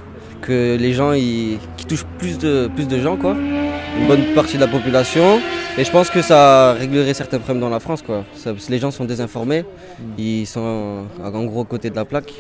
que 0.41 0.77
les 0.81 0.93
gens 0.95 1.13
ils, 1.13 1.59
qui 1.77 1.85
touchent 1.85 2.07
plus 2.19 2.39
de 2.39 2.71
plus 2.75 2.89
de 2.89 2.99
gens 2.99 3.17
quoi, 3.17 3.35
une 3.99 4.07
bonne 4.09 4.25
partie 4.35 4.57
de 4.57 4.61
la 4.63 4.67
population. 4.69 5.41
Et 5.81 5.85
je 5.85 5.91
pense 5.91 6.11
que 6.11 6.21
ça 6.21 6.75
réglerait 6.75 7.15
certains 7.15 7.39
problèmes 7.39 7.61
dans 7.63 7.71
la 7.71 7.81
France 7.81 8.03
quoi. 8.03 8.25
Ça- 8.35 8.53
les 8.69 8.79
gens 8.79 8.91
sont 8.91 9.07
désinformés, 9.07 9.65
ils 10.19 10.47
sont 10.47 11.07
en, 11.25 11.35
en 11.35 11.45
gros 11.47 11.65
côté 11.65 11.89
de 11.89 11.97
la 11.97 12.05
plaque. 12.05 12.35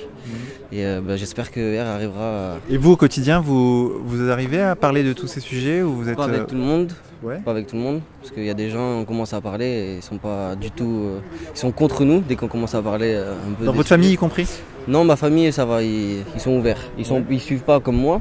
Et 0.72 0.84
euh, 0.84 1.01
ben, 1.03 1.16
j'espère 1.16 1.51
que 1.51 1.61
R 1.82 1.86
arrivera. 1.86 2.26
À... 2.26 2.57
Et 2.68 2.76
vous, 2.76 2.93
au 2.93 2.97
quotidien, 2.97 3.41
vous, 3.41 3.93
vous 4.05 4.30
arrivez 4.30 4.61
à 4.61 4.76
parler 4.76 5.03
de 5.03 5.14
tous 5.14 5.26
ces 5.26 5.41
sujets 5.41 5.80
ou 5.82 5.95
vous 5.95 6.09
êtes 6.11 6.16
Pas 6.18 6.24
avec 6.24 6.43
euh, 6.43 6.45
tout 6.45 6.55
le 6.55 6.61
monde. 6.61 6.93
Ouais. 7.22 7.38
Pas 7.43 7.53
avec 7.53 7.66
tout 7.66 7.76
le 7.76 7.82
monde. 7.82 8.01
Parce 8.20 8.30
qu'il 8.34 8.45
y 8.45 8.51
a 8.51 8.55
des 8.55 8.68
gens, 8.68 8.99
on 9.01 9.05
commence 9.07 9.32
à 9.32 9.41
parler 9.41 9.64
et 9.66 9.95
ils 9.97 10.03
sont 10.03 10.18
pas 10.18 10.55
du 10.55 10.70
tout. 10.70 11.01
euh, 11.07 11.20
ils 11.55 11.59
sont 11.59 11.72
contre 11.72 12.05
nous 12.05 12.20
dès 12.20 12.36
qu'on 12.36 12.47
commence 12.47 12.74
à 12.74 12.82
parler 12.82 13.14
euh, 13.14 13.32
un 13.32 13.53
peu. 13.55 13.64
Dans 13.64 13.72
votre 13.72 13.88
sujets. 13.88 13.97
famille 13.97 14.12
y 14.12 14.16
compris 14.16 14.47
Non, 14.86 15.03
ma 15.05 15.16
famille, 15.16 15.51
ça 15.51 15.64
va, 15.64 15.82
ils, 15.82 16.24
ils 16.34 16.41
sont 16.41 16.53
ouverts. 16.59 16.82
Ils 16.99 17.07
sont, 17.07 17.24
ils 17.30 17.41
suivent 17.41 17.62
pas 17.64 17.80
comme 17.80 17.97
moi, 17.97 18.20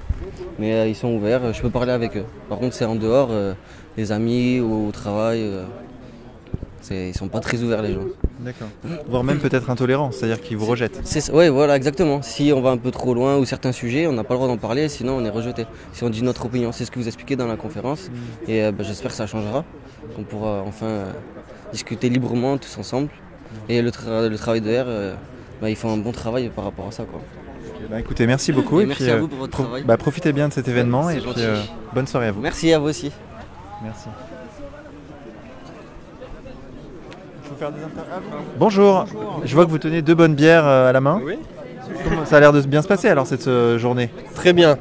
mais 0.57 0.89
ils 0.89 0.95
sont 0.95 1.09
ouverts. 1.13 1.53
Je 1.53 1.61
peux 1.61 1.69
parler 1.69 1.91
avec 1.91 2.15
eux. 2.15 2.25
Par 2.47 2.57
contre, 2.57 2.73
c'est 2.73 2.85
en 2.85 2.95
dehors, 2.95 3.29
les 3.99 4.11
amis 4.11 4.59
ou 4.59 4.87
au 4.87 4.91
travail. 4.91 5.41
euh, 5.43 5.63
ils 6.91 7.13
sont 7.15 7.27
pas 7.27 7.39
très 7.39 7.61
ouverts 7.61 7.83
les 7.83 7.93
gens. 7.93 8.07
D'accord. 8.39 8.67
Voire 9.07 9.23
même 9.23 9.37
peut-être 9.37 9.69
intolérants, 9.69 10.11
c'est-à-dire 10.11 10.41
qu'ils 10.41 10.57
vous 10.57 10.65
rejettent. 10.65 10.99
Ouais, 11.33 11.49
voilà, 11.49 11.75
exactement. 11.75 12.21
Si 12.23 12.51
on 12.55 12.61
va 12.61 12.71
un 12.71 12.77
peu 12.77 12.89
trop 12.89 13.13
loin 13.13 13.37
ou 13.37 13.45
certains 13.45 13.71
sujets, 13.73 14.07
on 14.07 14.13
n'a 14.13 14.23
pas 14.23 14.33
le 14.33 14.39
droit 14.39 14.47
d'en 14.47 14.57
parler, 14.57 14.89
sinon 14.89 15.17
on 15.17 15.23
est 15.25 15.29
rejeté. 15.29 15.65
Si 15.93 16.03
on 16.03 16.09
dit 16.09 16.23
notre 16.23 16.45
opinion, 16.45 16.71
c'est 16.71 16.85
ce 16.85 16.91
que 16.91 16.97
vous 16.97 17.07
expliquez 17.07 17.35
dans 17.35 17.45
la 17.47 17.57
conférence. 17.57 18.09
Et 18.47 18.63
euh, 18.63 18.71
bah, 18.71 18.83
j'espère 18.87 19.11
que 19.11 19.17
ça 19.17 19.27
changera. 19.27 19.63
qu'on 20.15 20.23
pourra 20.23 20.63
enfin 20.65 20.85
euh, 20.87 21.11
discuter 21.73 22.09
librement 22.09 22.57
tous 22.57 22.75
ensemble. 22.79 23.09
Et 23.67 23.81
le, 23.83 23.91
tra- 23.91 24.27
le 24.27 24.37
travail 24.37 24.61
de 24.61 24.69
R, 24.69 24.85
euh, 24.87 25.13
bah, 25.61 25.69
ils 25.69 25.75
font 25.75 25.91
un 25.93 25.97
bon 25.97 26.11
travail 26.13 26.49
par 26.55 26.63
rapport 26.63 26.87
à 26.87 26.91
ça. 26.91 27.03
Quoi. 27.03 27.21
Bah, 27.91 27.99
écoutez, 27.99 28.25
merci 28.25 28.51
beaucoup. 28.51 28.79
Et 28.79 28.83
et 28.83 28.87
merci 28.87 29.03
puis, 29.03 29.11
à 29.11 29.17
vous 29.17 29.27
pour 29.27 29.39
votre 29.39 29.51
pro- 29.51 29.63
travail. 29.63 29.83
profitez 29.99 30.33
bien 30.33 30.47
de 30.47 30.53
cet 30.53 30.67
événement 30.67 31.09
et 31.11 31.17
puis 31.19 31.25
bonne 31.93 32.07
soirée 32.07 32.27
à 32.27 32.31
vous. 32.31 32.41
Merci 32.41 32.73
à 32.73 32.79
vous 32.79 32.87
aussi. 32.87 33.11
Merci. 33.83 34.09
Bonjour. 38.57 39.05
Je 39.43 39.55
vois 39.55 39.65
que 39.65 39.69
vous 39.71 39.77
tenez 39.77 40.01
deux 40.01 40.15
bonnes 40.15 40.35
bières 40.35 40.67
euh, 40.67 40.89
à 40.89 40.91
la 40.91 41.01
main. 41.01 41.21
Oui. 41.23 41.37
Ça 42.25 42.37
a 42.37 42.39
l'air 42.39 42.53
de 42.53 42.61
bien 42.61 42.81
se 42.81 42.87
passer 42.87 43.07
alors 43.07 43.25
cette 43.25 43.47
euh, 43.47 43.79
journée? 43.79 44.09
Très 44.35 44.53
bien. 44.53 44.77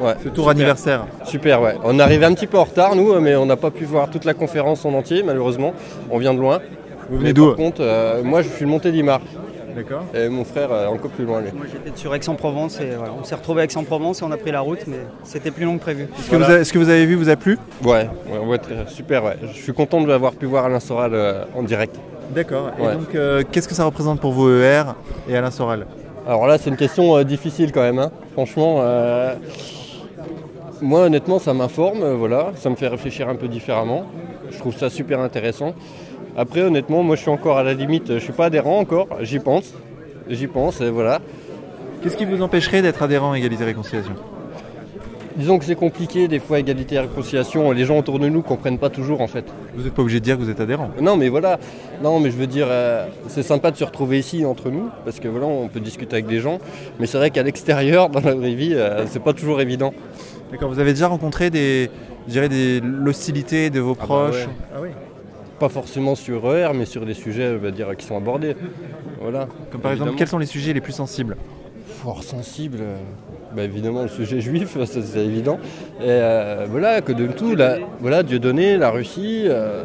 Ouais, 0.00 0.14
Ce 0.22 0.28
tour 0.28 0.44
super. 0.44 0.48
anniversaire. 0.48 1.06
Super, 1.24 1.62
ouais. 1.62 1.76
On 1.84 1.98
est 1.98 2.02
arrivé 2.02 2.24
un 2.24 2.34
petit 2.34 2.46
peu 2.46 2.58
en 2.58 2.64
retard, 2.64 2.96
nous, 2.96 3.18
mais 3.20 3.36
on 3.36 3.46
n'a 3.46 3.56
pas 3.56 3.70
pu 3.70 3.84
voir 3.84 4.10
toute 4.10 4.24
la 4.24 4.34
conférence 4.34 4.84
en 4.84 4.92
entier, 4.92 5.22
malheureusement. 5.22 5.72
On 6.10 6.18
vient 6.18 6.34
de 6.34 6.40
loin. 6.40 6.58
Vous 7.10 7.18
venez 7.18 7.32
d'où 7.32 7.46
Par 7.46 7.56
contre, 7.56 7.80
euh, 7.80 8.22
moi, 8.22 8.42
je 8.42 8.48
suis 8.48 8.66
monté 8.66 8.90
d'Imar. 8.90 9.20
D'accord. 9.74 10.04
Et 10.14 10.28
mon 10.28 10.44
frère, 10.44 10.70
euh, 10.72 10.86
encore 10.86 11.10
plus 11.10 11.24
loin, 11.24 11.40
lui. 11.40 11.50
Moi 11.54 11.66
j'étais 11.70 11.96
sur 11.98 12.14
Aix-en-Provence 12.14 12.80
et 12.80 12.90
voilà, 12.96 13.12
on 13.18 13.24
s'est 13.24 13.34
retrouvé 13.34 13.62
à 13.62 13.64
Aix-en-Provence 13.64 14.20
et 14.22 14.24
on 14.24 14.30
a 14.30 14.36
pris 14.36 14.52
la 14.52 14.60
route, 14.60 14.86
mais 14.86 14.98
c'était 15.24 15.50
plus 15.50 15.64
long 15.64 15.76
que 15.76 15.82
prévu. 15.82 16.04
Est-ce 16.18 16.30
que, 16.30 16.36
vous 16.36 16.42
avez- 16.44 16.64
ce 16.64 16.72
que 16.72 16.78
vous 16.78 16.88
avez 16.88 17.06
vu 17.06 17.14
vous 17.16 17.28
a 17.28 17.36
plu? 17.36 17.58
Ouais, 17.84 18.08
ouais, 18.46 18.58
super, 18.88 19.24
ouais. 19.24 19.36
Je 19.42 19.60
suis 19.60 19.72
content 19.72 20.00
de 20.00 20.06
l'avoir 20.08 20.32
pu 20.32 20.46
voir 20.46 20.64
Alain 20.66 20.80
Soral 20.80 21.10
euh, 21.14 21.44
en 21.56 21.62
direct. 21.62 21.96
D'accord. 22.30 22.70
Et 22.78 22.82
Ouais. 22.82 22.94
donc 22.94 23.14
euh, 23.14 23.42
qu'est-ce 23.50 23.68
que 23.68 23.74
ça 23.74 23.84
représente 23.84 24.20
pour 24.20 24.32
vous 24.32 24.48
ER 24.48 24.84
et 25.28 25.36
Alain 25.36 25.50
Soral? 25.50 25.86
Alors 26.26 26.46
là, 26.46 26.56
c'est 26.56 26.70
une 26.70 26.76
question 26.76 27.16
euh, 27.16 27.24
difficile 27.24 27.70
quand 27.72 27.82
même. 27.82 27.98
hein. 27.98 28.10
Franchement, 28.32 28.76
euh, 28.80 29.34
moi 30.80 31.02
honnêtement 31.02 31.38
ça 31.38 31.52
m'informe, 31.54 32.04
voilà, 32.14 32.52
ça 32.56 32.70
me 32.70 32.76
fait 32.76 32.88
réfléchir 32.88 33.28
un 33.28 33.34
peu 33.36 33.48
différemment. 33.48 34.06
Je 34.50 34.58
trouve 34.58 34.74
ça 34.76 34.88
super 34.90 35.20
intéressant. 35.20 35.74
Après 36.36 36.62
honnêtement, 36.62 37.02
moi 37.02 37.16
je 37.16 37.22
suis 37.22 37.30
encore 37.30 37.58
à 37.58 37.62
la 37.62 37.74
limite, 37.74 38.14
je 38.14 38.18
suis 38.18 38.32
pas 38.32 38.46
adhérent 38.46 38.78
encore, 38.78 39.08
j'y 39.20 39.38
pense. 39.38 39.74
J'y 40.28 40.46
pense, 40.46 40.80
et 40.80 40.90
voilà. 40.90 41.20
Qu'est-ce 42.02 42.16
qui 42.16 42.24
vous 42.24 42.42
empêcherait 42.42 42.82
d'être 42.82 43.02
adhérent 43.02 43.32
à 43.32 43.38
Égalité 43.38 43.64
Réconciliation? 43.64 44.14
Disons 45.36 45.58
que 45.58 45.64
c'est 45.64 45.74
compliqué 45.74 46.28
des 46.28 46.38
fois 46.38 46.60
égalité 46.60 46.94
et 46.94 47.00
réconciliation, 47.00 47.72
les 47.72 47.84
gens 47.84 47.98
autour 47.98 48.20
de 48.20 48.28
nous 48.28 48.40
comprennent 48.40 48.78
pas 48.78 48.88
toujours 48.88 49.20
en 49.20 49.26
fait. 49.26 49.44
Vous 49.74 49.82
n'êtes 49.82 49.92
pas 49.92 50.02
obligé 50.02 50.20
de 50.20 50.24
dire 50.24 50.36
que 50.38 50.42
vous 50.42 50.50
êtes 50.50 50.60
adhérent. 50.60 50.90
Non 51.00 51.16
mais 51.16 51.28
voilà, 51.28 51.58
non 52.02 52.20
mais 52.20 52.30
je 52.30 52.36
veux 52.36 52.46
dire, 52.46 52.68
euh, 52.70 53.06
c'est 53.26 53.42
sympa 53.42 53.72
de 53.72 53.76
se 53.76 53.82
retrouver 53.82 54.18
ici 54.20 54.44
entre 54.46 54.70
nous, 54.70 54.90
parce 55.04 55.18
que 55.18 55.26
voilà, 55.26 55.46
on 55.46 55.66
peut 55.66 55.80
discuter 55.80 56.14
avec 56.14 56.26
des 56.26 56.38
gens, 56.38 56.58
mais 57.00 57.06
c'est 57.06 57.18
vrai 57.18 57.30
qu'à 57.30 57.42
l'extérieur, 57.42 58.10
dans 58.10 58.20
la 58.20 58.34
vraie 58.34 58.54
vie, 58.54 58.74
euh, 58.74 59.06
c'est 59.08 59.22
pas 59.22 59.32
toujours 59.32 59.60
évident. 59.60 59.92
D'accord, 60.52 60.68
vous 60.68 60.78
avez 60.78 60.92
déjà 60.92 61.08
rencontré 61.08 61.50
des, 61.50 61.90
je 62.28 62.32
dirais 62.32 62.48
des 62.48 62.80
l'hostilité 62.80 63.70
de 63.70 63.80
vos 63.80 63.96
Ah 63.98 64.00
bah 64.00 64.04
proches? 64.04 64.46
Ouais. 64.46 64.52
Ah 64.72 64.78
oui. 64.82 64.88
Pas 65.58 65.68
forcément 65.68 66.14
sur 66.14 66.52
ER, 66.54 66.70
mais 66.74 66.84
sur 66.84 67.06
des 67.06 67.14
sujets 67.14 67.54
on 67.56 67.62
va 67.62 67.70
dire, 67.70 67.96
qui 67.96 68.06
sont 68.06 68.16
abordés. 68.16 68.56
Voilà. 69.20 69.48
Comme 69.70 69.80
par 69.80 69.92
exemple, 69.92 70.12
quels 70.16 70.28
sont 70.28 70.38
les 70.38 70.46
sujets 70.46 70.72
les 70.72 70.80
plus 70.80 70.92
sensibles 70.92 71.36
Fort 71.86 72.22
sensible. 72.22 72.78
euh, 72.80 72.96
bah, 73.54 73.62
évidemment 73.62 74.02
le 74.02 74.08
sujet 74.08 74.40
juif, 74.40 74.76
c'est 74.84 75.24
évident. 75.24 75.58
Et 76.00 76.04
euh, 76.06 76.66
voilà, 76.68 77.00
que 77.00 77.12
de 77.12 77.26
tout, 77.28 77.54
la, 77.54 77.78
voilà, 78.00 78.22
Dieudonné, 78.22 78.76
la 78.76 78.90
Russie, 78.90 79.44
euh, 79.46 79.84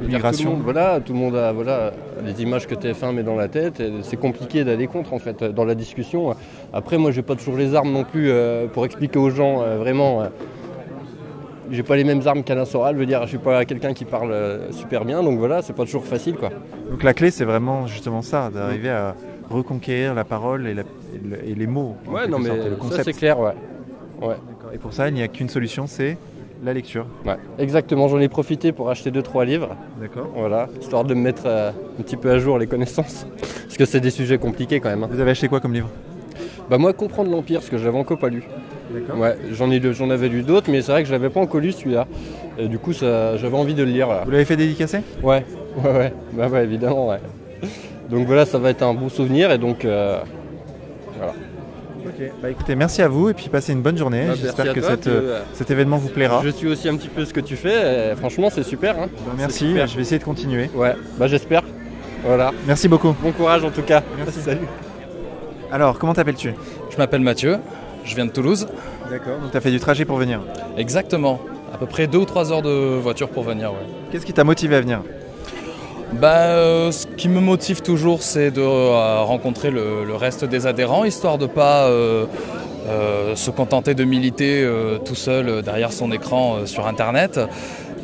L'immigration. 0.00 0.44
tout 0.44 0.50
le 0.50 0.56
monde, 0.56 0.64
voilà, 0.64 1.00
tout 1.00 1.12
le 1.12 1.18
monde 1.18 1.36
a 1.36 1.52
voilà, 1.52 1.92
les 2.24 2.42
images 2.42 2.66
que 2.66 2.74
TF1 2.74 3.12
met 3.12 3.22
dans 3.22 3.36
la 3.36 3.48
tête. 3.48 3.82
C'est 4.02 4.16
compliqué 4.16 4.64
d'aller 4.64 4.86
contre 4.86 5.12
en 5.12 5.18
fait 5.18 5.44
dans 5.44 5.64
la 5.64 5.74
discussion. 5.74 6.34
Après, 6.72 6.98
moi, 6.98 7.12
j'ai 7.12 7.22
pas 7.22 7.36
toujours 7.36 7.56
les 7.56 7.74
armes 7.74 7.92
non 7.92 8.04
plus 8.04 8.30
euh, 8.30 8.66
pour 8.66 8.84
expliquer 8.84 9.18
aux 9.18 9.30
gens 9.30 9.62
euh, 9.62 9.78
vraiment. 9.78 10.24
J'ai 11.70 11.82
pas 11.82 11.96
les 11.96 12.04
mêmes 12.04 12.20
armes 12.26 12.42
qu'Alain 12.42 12.64
Soral, 12.64 12.94
je 12.94 13.00
veux 13.00 13.06
dire, 13.06 13.22
je 13.22 13.28
suis 13.28 13.38
pas 13.38 13.64
quelqu'un 13.64 13.92
qui 13.94 14.04
parle 14.04 14.32
euh, 14.32 14.70
super 14.72 15.04
bien, 15.04 15.22
donc 15.22 15.38
voilà, 15.38 15.62
c'est 15.62 15.72
pas 15.72 15.84
toujours 15.84 16.04
facile 16.04 16.36
quoi. 16.36 16.50
Donc 16.90 17.02
la 17.02 17.14
clé, 17.14 17.30
c'est 17.30 17.44
vraiment 17.44 17.86
justement 17.86 18.22
ça, 18.22 18.50
d'arriver 18.50 18.90
à 18.90 19.14
reconquérir 19.50 20.14
la 20.14 20.24
parole 20.24 20.66
et, 20.66 20.74
la- 20.74 20.82
les 21.46 21.66
mots. 21.66 21.96
Ouais, 22.08 22.26
non 22.28 22.38
mais 22.38 22.48
sorte, 22.80 22.92
ça 22.92 23.04
c'est 23.04 23.12
clair, 23.12 23.38
ouais. 23.40 23.52
ouais. 24.22 24.36
Et 24.72 24.78
pour 24.78 24.92
ça, 24.92 25.08
il 25.08 25.14
n'y 25.14 25.22
a 25.22 25.28
qu'une 25.28 25.48
solution, 25.48 25.86
c'est 25.86 26.16
la 26.62 26.72
lecture. 26.72 27.06
Ouais, 27.26 27.36
exactement, 27.58 28.08
j'en 28.08 28.18
ai 28.20 28.28
profité 28.28 28.72
pour 28.72 28.88
acheter 28.90 29.10
2-3 29.10 29.44
livres. 29.44 29.76
D'accord. 30.00 30.28
Voilà, 30.34 30.68
histoire 30.80 31.04
de 31.04 31.14
me 31.14 31.20
mettre 31.20 31.42
euh, 31.46 31.70
un 31.98 32.02
petit 32.02 32.16
peu 32.16 32.30
à 32.30 32.38
jour 32.38 32.58
les 32.58 32.66
connaissances. 32.66 33.26
Parce 33.64 33.76
que 33.76 33.84
c'est 33.84 34.00
des 34.00 34.10
sujets 34.10 34.38
compliqués 34.38 34.80
quand 34.80 34.88
même. 34.88 35.02
hein. 35.04 35.08
Vous 35.10 35.20
avez 35.20 35.32
acheté 35.32 35.48
quoi 35.48 35.60
comme 35.60 35.74
livre? 35.74 35.90
Bah 36.70 36.78
moi, 36.78 36.92
Comprendre 36.94 37.30
l'Empire, 37.30 37.58
parce 37.60 37.68
que 37.68 37.76
je 37.76 37.84
l'avais 37.84 37.98
encore 37.98 38.18
pas 38.18 38.28
lu. 38.30 38.42
Ouais, 39.16 39.36
j'en 39.52 39.70
ai, 39.70 39.80
j'en 39.92 40.10
avais 40.10 40.28
lu 40.28 40.42
d'autres, 40.42 40.70
mais 40.70 40.82
c'est 40.82 40.92
vrai 40.92 41.02
que 41.02 41.08
je 41.08 41.12
l'avais 41.12 41.30
pas 41.30 41.40
encore 41.40 41.60
lu 41.60 41.72
celui-là. 41.72 42.06
Et 42.58 42.68
du 42.68 42.78
coup, 42.78 42.92
ça, 42.92 43.36
j'avais 43.36 43.56
envie 43.56 43.74
de 43.74 43.82
le 43.84 43.90
lire. 43.90 44.08
là. 44.08 44.22
Vous 44.24 44.30
l'avez 44.30 44.44
fait 44.44 44.56
dédicacer? 44.56 45.00
Ouais, 45.22 45.44
ouais, 45.84 45.90
ouais, 45.90 46.12
bah 46.32 46.48
ouais, 46.48 46.64
évidemment, 46.64 47.08
ouais. 47.08 47.18
Donc 48.10 48.26
voilà, 48.26 48.44
ça 48.46 48.58
va 48.58 48.70
être 48.70 48.82
un 48.82 48.94
beau 48.94 49.08
souvenir 49.08 49.50
et 49.50 49.58
donc 49.58 49.84
euh, 49.84 50.18
voilà. 51.16 51.32
Ok. 52.06 52.30
Bah 52.42 52.50
écoutez, 52.50 52.74
merci 52.76 53.00
à 53.00 53.08
vous 53.08 53.30
et 53.30 53.34
puis 53.34 53.48
passez 53.48 53.72
une 53.72 53.80
bonne 53.80 53.96
journée. 53.96 54.26
Bah, 54.28 54.34
J'espère 54.40 54.72
que 54.74 54.80
toi, 54.80 54.90
cette, 54.90 55.00
puis, 55.00 55.10
euh, 55.10 55.20
euh, 55.22 55.40
cet 55.54 55.70
événement 55.70 55.96
vous 55.96 56.10
plaira. 56.10 56.42
Je 56.44 56.50
suis 56.50 56.68
aussi 56.68 56.88
un 56.88 56.96
petit 56.96 57.08
peu 57.08 57.24
ce 57.24 57.32
que 57.32 57.40
tu 57.40 57.56
fais, 57.56 58.12
et 58.12 58.16
franchement, 58.16 58.50
c'est 58.50 58.62
super. 58.62 58.96
hein. 58.98 59.06
Bah, 59.10 59.32
C'est 59.32 59.36
merci, 59.38 59.68
super. 59.70 59.86
je 59.86 59.96
vais 59.96 60.02
essayer 60.02 60.18
de 60.18 60.24
continuer. 60.24 60.68
Ouais, 60.74 60.94
bah 61.18 61.26
j'espère. 61.28 61.62
Voilà. 62.24 62.52
Merci 62.66 62.88
beaucoup. 62.88 63.14
Bon 63.22 63.32
courage 63.32 63.64
en 63.64 63.70
tout 63.70 63.82
cas. 63.82 64.02
Merci. 64.18 64.40
Salut. 64.40 64.66
Alors, 65.72 65.98
comment 65.98 66.12
t'appelles-tu? 66.14 66.52
Je 66.90 66.96
m'appelle 66.98 67.22
Mathieu, 67.22 67.56
je 68.04 68.14
viens 68.14 68.26
de 68.26 68.30
Toulouse. 68.30 68.66
D'accord. 69.10 69.38
Donc 69.40 69.50
tu 69.50 69.56
as 69.56 69.60
fait 69.60 69.70
du 69.70 69.80
trajet 69.80 70.04
pour 70.04 70.16
venir. 70.16 70.40
Exactement, 70.76 71.40
à 71.72 71.78
peu 71.78 71.86
près 71.86 72.06
deux 72.06 72.18
ou 72.18 72.24
trois 72.24 72.52
heures 72.52 72.62
de 72.62 72.98
voiture 73.00 73.28
pour 73.28 73.42
venir. 73.42 73.72
Ouais. 73.72 73.78
Qu'est-ce 74.10 74.26
qui 74.26 74.32
t'a 74.32 74.44
motivé 74.44 74.76
à 74.76 74.80
venir? 74.80 75.02
Bah, 76.20 76.46
euh, 76.46 76.92
ce 76.92 77.06
qui 77.06 77.28
me 77.28 77.40
motive 77.40 77.82
toujours, 77.82 78.22
c'est 78.22 78.52
de 78.52 78.60
euh, 78.60 79.22
rencontrer 79.22 79.70
le, 79.70 80.04
le 80.04 80.14
reste 80.14 80.44
des 80.44 80.66
adhérents, 80.66 81.04
histoire 81.04 81.38
de 81.38 81.46
pas 81.46 81.86
euh, 81.86 82.26
se 83.34 83.50
contenter 83.50 83.94
de 83.94 84.04
militer 84.04 84.68
tout 85.04 85.14
seul 85.14 85.62
derrière 85.62 85.92
son 85.92 86.12
écran 86.12 86.66
sur 86.66 86.86
Internet, 86.86 87.40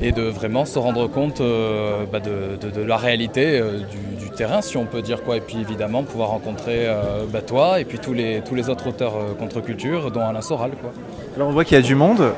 et 0.02 0.12
de 0.12 0.22
vraiment 0.22 0.64
se 0.64 0.78
rendre 0.78 1.06
compte 1.08 1.40
euh, 1.40 2.04
bah, 2.10 2.20
de, 2.20 2.56
de- 2.60 2.70
de 2.70 2.82
la 2.82 2.96
réalité 2.96 3.58
euh, 3.60 3.78
du, 3.80 4.24
du 4.24 4.30
terrain, 4.30 4.62
si 4.62 4.76
on 4.76 4.84
peut 4.86 5.02
dire 5.02 5.22
quoi. 5.22 5.36
Et 5.36 5.40
puis 5.40 5.58
évidemment 5.60 6.02
pouvoir 6.02 6.30
rencontrer 6.30 6.86
euh, 6.86 7.24
bah, 7.30 7.42
toi 7.42 7.80
et 7.80 7.84
puis 7.84 7.98
tous 7.98 8.12
les, 8.14 8.40
tous 8.40 8.54
les 8.54 8.68
autres 8.70 8.88
auteurs 8.88 9.14
contre-culture, 9.38 10.10
dont 10.10 10.20
Alain 10.22 10.40
Soral. 10.40 10.70
Quoi. 10.80 10.90
Alors 11.36 11.48
on 11.48 11.52
voit 11.52 11.64
qu'il 11.64 11.76
y 11.76 11.80
a 11.80 11.82
du 11.82 11.94
monde. 11.94 12.32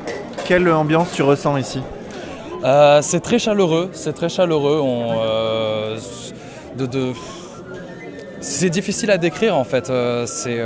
Quelle 0.45 0.69
ambiance 0.69 1.13
tu 1.13 1.21
ressens 1.23 1.57
ici? 1.57 1.79
C'est 3.01 3.19
très 3.21 3.39
chaleureux, 3.39 3.89
c'est 3.93 4.13
très 4.13 4.29
chaleureux. 4.29 4.79
On, 4.81 5.15
de, 6.77 6.85
de- 6.85 7.11
C'est 8.39 8.69
difficile 8.69 9.11
à 9.11 9.17
décrire 9.17 9.57
en 9.57 9.63
fait. 9.65 9.91
C'est, 10.25 10.59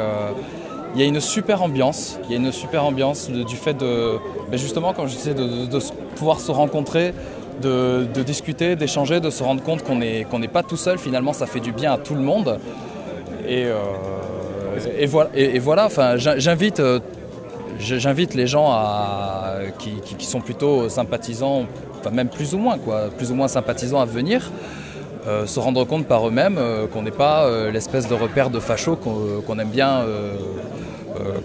il 0.95 1.02
y 1.02 1.04
a 1.04 1.08
une 1.08 1.20
super 1.20 1.62
ambiance. 1.64 2.20
Il 2.26 2.32
y 2.32 2.34
a 2.34 2.38
une 2.38 2.52
super 2.52 2.84
ambiance 2.86 3.30
de- 3.30 3.43
du 3.43 3.56
fait 3.56 3.74
de, 3.74 4.18
ben 4.50 4.58
justement, 4.58 4.93
comme 4.93 5.08
je 5.08 5.16
disais, 5.16 5.34
de, 5.34 5.43
de- 5.43 5.66
de 5.66 5.80
pouvoir 6.18 6.39
se 6.39 6.51
rencontrer, 6.51 7.13
de, 7.61 8.05
de 8.13 8.22
discuter, 8.24 8.76
d'échanger, 8.76 9.20
de 9.20 9.30
se 9.30 9.43
rendre 9.43 9.61
compte 9.63 9.82
qu'on 9.84 9.95
n'est 10.03 10.24
qu'on 10.30 10.39
n'est 10.39 10.47
pas 10.57 10.63
tout 10.63 10.78
seul. 10.78 10.97
Finalement, 10.97 11.34
ça 11.34 11.45
fait 11.45 11.59
du 11.61 11.72
bien 11.72 11.91
à 11.93 11.97
tout 11.97 12.15
le 12.15 12.22
monde. 12.32 12.59
Et, 13.47 13.65
euh, 13.65 13.76
et 14.99 15.05
voilà. 15.05 15.30
Et, 15.36 15.55
et 15.55 15.59
voilà. 15.59 15.86
Enfin, 15.86 16.18
j'in- 16.18 16.38
j'invite. 16.38 16.80
euh, 16.80 16.99
J'invite 17.80 18.34
les 18.34 18.47
gens 18.47 18.70
à, 18.72 19.57
qui, 19.78 19.91
qui- 20.05 20.15
qui 20.15 20.26
sont 20.26 20.41
plutôt 20.41 20.89
sympathisants, 20.89 21.65
enfin 21.99 22.09
même 22.09 22.28
plus 22.28 22.55
ou 22.55 22.57
moins, 22.57 22.80
quoi, 22.80 23.09
plus 23.15 23.30
ou 23.32 23.36
moins 23.36 23.47
sympathisants 23.47 23.99
à 24.01 24.05
venir, 24.05 24.49
euh, 25.28 25.45
se 25.45 25.59
rendre 25.59 25.84
compte 25.86 26.07
par 26.07 26.28
eux-mêmes 26.28 26.57
euh, 26.57 26.88
qu'on 26.88 27.03
n'est 27.03 27.11
pas 27.26 27.43
euh, 27.45 27.70
l'espèce 27.72 28.07
de 28.07 28.15
repère 28.15 28.49
de 28.49 28.59
facho 28.59 28.95
qu'on 28.95 29.41
qu'on 29.45 29.59
aime 29.59 29.70
bien, 29.70 30.01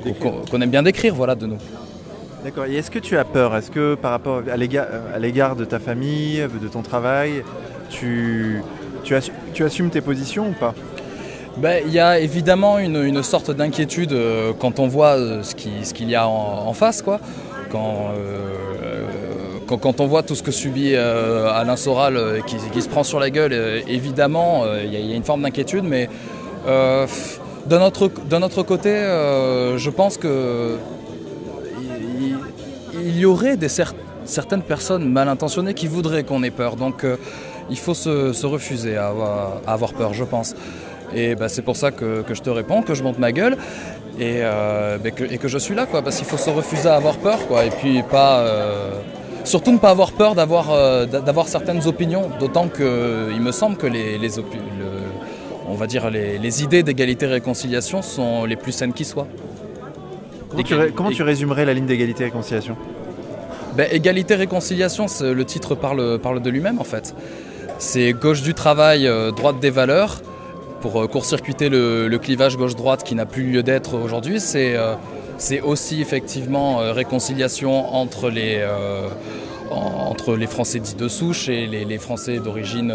qu'on 0.03 0.31
qu'on 0.51 0.61
aime 0.63 0.71
bien 0.71 0.83
décrire, 0.83 1.15
voilà, 1.15 1.35
de 1.35 1.45
nous. 1.47 1.59
D'accord. 2.45 2.65
Et 2.67 2.75
est-ce 2.77 2.91
que 2.91 2.99
tu 2.99 3.17
as 3.17 3.25
peur? 3.25 3.55
Est-ce 3.55 3.71
que 3.71 3.95
par 3.95 4.11
rapport 4.11 4.43
à 4.51 4.57
l'égard, 4.57 5.55
de 5.57 5.65
ta 5.65 5.79
famille, 5.79 6.45
de 6.61 6.69
ton 6.69 6.83
travail, 6.83 7.45
tu, 7.89 8.63
tu, 9.05 9.15
assu- 9.15 9.31
tu 9.55 9.63
assumes 9.65 9.91
tes 9.91 10.01
positions 10.01 10.49
ou 10.49 10.53
pas? 10.53 10.75
Ben, 11.59 11.83
Il 11.87 11.93
y 11.93 12.01
a 12.01 12.19
évidemment 12.19 12.79
une, 12.79 12.97
sorte 13.23 13.51
d'inquiétude 13.53 14.13
euh, 14.13 14.53
quand 14.59 14.81
on 14.81 14.89
voit 14.89 15.17
euh, 15.19 15.43
ce 15.43 15.55
qui- 15.55 15.85
ce 15.85 15.95
qu'il 15.95 16.09
y 16.11 16.17
a 16.17 16.27
en, 16.27 16.73
face, 16.73 17.01
quoi. 17.03 17.21
Quand, 17.71 18.11
euh, 18.17 18.51
quand, 19.69 20.01
on 20.01 20.07
voit 20.07 20.23
tout 20.25 20.35
ce 20.35 20.43
que 20.43 20.51
subit 20.51 20.97
Alain 20.97 21.77
Soral 21.77 22.43
qui, 22.47 22.57
qui 22.73 22.83
se 22.83 22.89
prend 22.89 23.05
sur 23.05 23.21
la 23.21 23.31
gueule, 23.31 23.53
évidemment, 23.87 24.65
il 24.83 24.93
y, 24.93 25.13
a- 25.13 25.17
une 25.17 25.23
forme 25.23 25.43
d'inquiétude, 25.43 25.85
mais 25.85 26.09
d'un 26.67 27.83
autre, 27.83 28.63
côté, 28.65 28.91
je 28.91 29.91
pense 29.91 30.17
que 30.19 30.77
y 33.23 33.27
aurait 33.27 33.57
des 33.57 33.69
cer- 33.69 33.95
certaines 34.25 34.63
personnes 34.63 35.09
mal 35.11 35.29
intentionnées 35.29 35.75
qui 35.75 35.87
voudraient 35.87 36.25
qu'on 36.25 36.43
ait 36.43 36.51
peur. 36.51 36.77
Donc 36.77 37.05
euh, 37.05 37.17
il 37.71 37.79
faut 37.79 37.95
se, 37.95 38.33
se 38.33 38.47
refuser 38.47 38.97
à 38.97 39.09
avoir, 39.09 39.61
à 39.67 39.73
avoir 39.73 39.93
peur, 39.95 40.13
je 40.15 40.25
pense. 40.25 40.55
Et 41.15 41.35
bah, 41.35 41.49
c'est 41.49 41.63
pour 41.63 41.77
ça 41.77 41.91
que, 41.91 42.23
que 42.23 42.35
je 42.35 42.43
te 42.43 42.51
réponds, 42.51 42.83
que 42.83 42.95
je 42.95 43.03
monte 43.03 43.19
ma 43.19 43.33
gueule 43.33 43.57
et, 44.19 44.39
euh, 44.43 44.99
bah, 45.03 45.11
que, 45.11 45.25
et 45.25 45.39
que 45.39 45.49
je 45.49 45.59
suis 45.59 45.75
là, 45.75 45.85
quoi, 45.87 46.01
parce 46.03 46.17
qu'il 46.17 46.27
faut 46.27 46.37
se 46.39 46.51
refuser 46.51 46.89
à 46.89 46.95
avoir 46.97 47.17
peur, 47.19 47.47
quoi, 47.49 47.65
et 47.65 47.71
puis 47.71 48.03
pas. 48.03 48.39
euh, 48.41 48.91
surtout 49.45 49.73
ne 49.73 49.79
pas 49.79 49.91
avoir 49.91 50.13
peur 50.13 50.35
d'avoir 50.35 50.71
euh, 50.71 51.05
d'a- 51.05 51.21
d'avoir 51.21 51.49
certaines 51.49 51.87
opinions, 51.87 52.31
d'autant 52.41 52.69
que 52.69 53.29
il 53.33 53.41
me 53.43 53.53
semble 53.53 53.77
que 53.77 53.89
les, 53.89 54.17
les 54.17 54.39
opi- 54.39 54.57
le- 54.79 55.11
on 55.69 55.75
va 55.75 55.87
dire 55.87 56.09
les, 56.11 56.39
les 56.39 56.63
idées 56.63 56.83
d'égalité 56.83 57.27
et 57.27 57.29
réconciliation 57.31 58.03
sont 58.03 58.45
les 58.45 58.57
plus 58.57 58.73
saines 58.73 58.93
qui 58.93 59.05
soient. 59.05 59.27
Comment, 60.49 60.63
tu, 60.63 60.75
ré- 60.75 60.93
comment 60.95 61.11
tu 61.11 61.23
résumerais 61.25 61.65
la 61.65 61.75
ligne 61.75 61.87
d'égalité 61.87 62.23
et 62.23 62.27
réconciliation? 62.27 62.77
Ben, 63.77 63.89
égalité, 63.91 64.35
réconciliation, 64.35 65.07
le 65.23 65.45
titre 65.45 65.75
parle, 65.75 66.19
de 66.43 66.51
lui-même 66.51 66.79
en 66.79 66.85
fait. 66.85 67.15
C'est 67.79 68.13
gauche 68.13 68.43
du 68.43 68.55
travail, 68.55 69.07
euh, 69.07 69.31
droite 69.31 69.59
des 69.61 69.71
valeurs, 69.71 70.21
pour 70.83 71.03
euh, 71.03 71.07
court-circuiter 71.07 71.69
le, 71.69 72.17
clivage 72.19 72.57
gauche-droite 72.57 73.03
qui 73.03 73.15
n'a 73.15 73.25
plus 73.27 73.45
lieu 73.45 73.63
d'être 73.63 73.95
aujourd'hui. 73.95 74.41
C'est 74.41 74.77
euh, 74.77 74.95
aussi 75.65 76.03
effectivement 76.03 76.79
réconciliation 76.93 77.95
entre 77.95 78.29
les, 78.29 78.63
en- 79.71 80.11
entre 80.11 80.37
les 80.37 80.47
Français 80.47 80.79
dits 80.79 80.95
de 80.95 81.09
souche 81.09 81.49
et 81.49 81.67
les, 81.67 81.99
Français 81.99 82.39
d'origine 82.39 82.95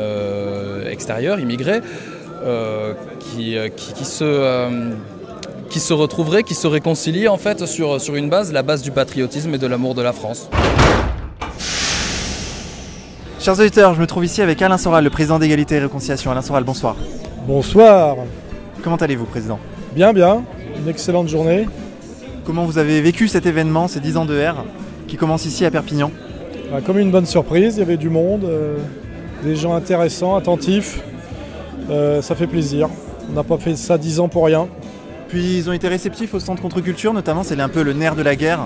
extérieure, 0.90 1.40
immigrés, 1.40 1.82
qui 3.36 4.06
se... 4.06 4.88
qui 5.70 5.80
se 5.80 5.94
retrouveraient, 5.94 6.44
qui 6.44 6.56
se 6.56 6.68
réconcilient 6.68 7.28
en 7.28 7.38
fait 7.38 7.66
sur, 7.66 8.00
sur 8.02 8.16
une 8.16 8.30
base, 8.30 8.52
la 8.54 8.64
base 8.64 8.82
du 8.82 8.92
patriotisme 8.92 9.54
et 9.54 9.58
de 9.58 9.68
l'amour 9.68 9.96
de 9.96 10.02
la 10.02 10.14
France. 10.14 10.50
Chers 13.40 13.60
auditeurs, 13.60 13.94
je 13.94 14.02
me 14.02 14.08
trouve 14.08 14.26
ici 14.26 14.42
avec 14.42 14.62
Alain 14.62 14.78
Soral, 14.78 15.04
le 15.04 15.10
président 15.10 15.40
d'égalité 15.40 15.76
et 15.76 15.80
réconciliation. 15.80 16.32
Alain 16.32 16.42
Soral, 16.42 16.64
bonsoir. 16.64 16.96
Bonsoir. 17.48 18.18
Comment 18.84 18.98
allez-vous, 18.98 19.26
président? 19.26 19.60
Bien, 19.96 20.12
bien. 20.12 20.44
Une 20.78 20.90
excellente 20.90 21.30
journée. 21.30 21.68
Comment 22.46 22.66
vous 22.66 22.78
avez 22.78 23.02
vécu 23.02 23.28
cet 23.28 23.46
événement, 23.46 23.88
ces 23.88 24.00
10 24.00 24.18
ans 24.18 24.26
de 24.26 24.38
R, 24.38 24.66
qui 25.08 25.18
commence 25.18 25.46
ici 25.46 25.66
à 25.66 25.72
Perpignan? 25.72 26.12
Bah, 26.72 26.80
Comme 26.86 27.00
une 27.00 27.12
bonne 27.12 27.26
surprise, 27.26 27.76
il 27.76 27.80
y 27.80 27.84
avait 27.84 27.98
du 27.98 28.10
monde, 28.10 28.44
euh, 28.44 28.78
des 29.44 29.56
gens 29.56 29.76
intéressants, 29.76 30.36
attentifs. 30.36 31.02
Euh, 31.90 32.22
ça 32.22 32.36
fait 32.36 32.48
plaisir. 32.48 32.90
On 33.30 33.34
n'a 33.34 33.44
pas 33.44 33.58
fait 33.58 33.76
ça 33.76 33.98
10 33.98 34.20
ans 34.20 34.28
pour 34.28 34.46
rien. 34.46 34.68
Puis 35.28 35.58
ils 35.58 35.70
ont 35.70 35.74
été 35.74 35.88
réceptifs 35.88 36.34
au 36.34 36.40
centre 36.40 36.62
contre-culture, 36.62 37.14
notamment, 37.14 37.44
c'est 37.44 37.60
un 37.60 37.70
peu 37.70 37.84
le 37.84 37.94
nerf 37.94 38.16
de 38.16 38.22
la 38.22 38.36
guerre. 38.36 38.62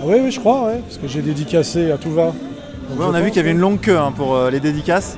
Ah 0.00 0.04
oui, 0.04 0.16
oui, 0.22 0.30
je 0.30 0.38
crois, 0.40 0.66
ouais, 0.66 0.80
parce 0.86 0.98
que 0.98 1.08
j'ai 1.08 1.22
dédicacé 1.22 1.90
à 1.90 1.96
tout 1.96 2.10
va. 2.10 2.26
Donc 2.26 2.98
Ouais, 2.98 3.04
je 3.06 3.10
on 3.10 3.14
a 3.14 3.20
vu 3.20 3.28
qu'il 3.28 3.38
y 3.38 3.40
avait 3.40 3.52
une 3.52 3.58
longue 3.58 3.80
queue 3.80 3.98
hein, 3.98 4.12
pour 4.14 4.34
euh, 4.34 4.50
les 4.50 4.60
dédicaces. 4.60 5.16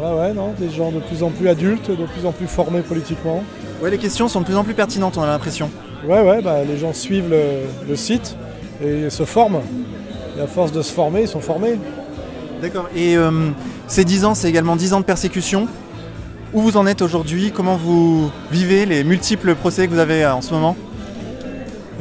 Ouais, 0.00 0.12
ouais, 0.16 0.32
non, 0.32 0.52
des 0.58 0.70
gens 0.70 0.92
de 0.92 1.00
plus 1.00 1.24
en 1.24 1.30
plus 1.30 1.48
adultes, 1.48 1.90
de 1.90 2.06
plus 2.06 2.24
en 2.24 2.30
plus 2.32 2.46
formés 2.46 2.82
politiquement. 2.82 3.42
Ouais, 3.82 3.90
les 3.90 3.98
questions 3.98 4.28
sont 4.28 4.40
de 4.40 4.44
plus 4.44 4.56
en 4.56 4.62
plus 4.62 4.74
pertinentes, 4.74 5.16
on 5.18 5.22
a 5.22 5.26
l'impression. 5.26 5.70
Ouais, 6.06 6.22
ouais, 6.22 6.40
bah, 6.42 6.58
les 6.64 6.78
gens 6.78 6.92
suivent 6.92 7.30
le, 7.30 7.42
le 7.88 7.96
site 7.96 8.36
et 8.84 9.10
se 9.10 9.24
forment. 9.24 9.60
Et 10.38 10.40
à 10.40 10.46
force 10.46 10.70
de 10.70 10.82
se 10.82 10.92
former, 10.92 11.22
ils 11.22 11.28
sont 11.28 11.40
formés. 11.40 11.76
D'accord. 12.62 12.88
Et 12.94 13.16
euh, 13.16 13.50
ces 13.88 14.04
10 14.04 14.24
ans, 14.24 14.34
c'est 14.36 14.48
également 14.48 14.76
10 14.76 14.92
ans 14.92 15.00
de 15.00 15.04
persécution. 15.04 15.66
Où 16.54 16.62
vous 16.62 16.78
en 16.78 16.86
êtes 16.86 17.02
aujourd'hui? 17.02 17.52
Comment 17.54 17.76
vous 17.76 18.30
vivez 18.50 18.86
les 18.86 19.04
multiples 19.04 19.54
procès 19.54 19.86
que 19.86 19.92
vous 19.92 19.98
avez 19.98 20.24
euh, 20.24 20.34
en 20.34 20.40
ce 20.40 20.54
moment? 20.54 20.76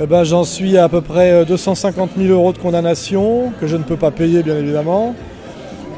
Eh 0.01 0.05
ben, 0.05 0.23
J'en 0.23 0.45
suis 0.45 0.77
à 0.77 0.85
à 0.85 0.89
peu 0.89 1.01
près 1.01 1.31
euh, 1.31 1.45
250 1.45 2.11
000 2.17 2.29
euros 2.31 2.53
de 2.53 2.57
condamnation, 2.57 3.51
que 3.59 3.67
je 3.67 3.75
ne 3.75 3.83
peux 3.83 3.97
pas 3.97 4.09
payer 4.11 4.43
bien 4.43 4.55
évidemment. 4.55 5.15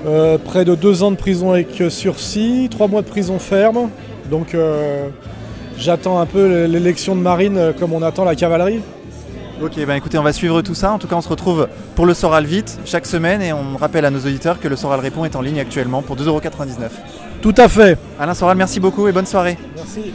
Euh, 0.08 0.39
près 0.39 0.66
de 0.66 0.74
deux 0.74 1.04
ans 1.04 1.12
de 1.12 1.16
prison 1.16 1.52
avec 1.52 1.80
euh, 1.80 1.91
sursis, 1.91 2.70
trois 2.72 2.88
mois 2.88 3.04
de 3.04 3.08
prison 3.08 3.38
ferme. 3.38 3.89
Donc 4.32 4.56
euh, 4.56 5.10
j'attends 5.78 6.20
un 6.20 6.26
peu 6.26 6.66
l'élection 6.66 7.16
de 7.16 7.22
Marine 7.22 7.58
euh, 7.58 7.72
comme 7.72 7.93
on 7.93 8.02
attend 8.02 8.26
la 8.26 8.36
cavalerie. 8.36 8.82
Ok, 9.62 9.74
ben 9.86 9.93
écoutez, 9.93 10.18
on 10.18 10.24
va 10.24 10.34
suivre 10.34 10.64
tout 10.64 10.74
ça. 10.74 10.91
En 10.91 10.97
tout 10.97 11.08
cas, 11.08 11.18
on 11.18 11.22
se 11.22 11.30
retrouve 11.30 11.68
pour 11.93 12.08
le 12.08 12.16
Soral 12.16 12.45
vite 12.45 12.80
chaque 12.86 13.06
semaine 13.06 13.43
et 13.43 13.54
on 13.54 13.78
rappelle 13.78 14.06
à 14.06 14.10
nos 14.10 14.20
auditeurs 14.20 14.60
que 14.60 14.70
le 14.70 14.76
Soral 14.76 15.02
Répond 15.02 15.26
est 15.26 15.36
en 15.36 15.41
ligne 15.41 15.60
actuellement 15.60 16.02
pour 16.02 16.16
2,99€. 16.16 17.29
Tout 17.42 17.54
à 17.58 17.68
fait. 17.68 17.98
Alain 18.20 18.34
Soral, 18.34 18.58
merci 18.58 18.80
beaucoup 18.80 19.08
et 19.08 19.12
bonne 19.12 19.26
soirée. 19.26 19.58
Merci. 19.76 20.14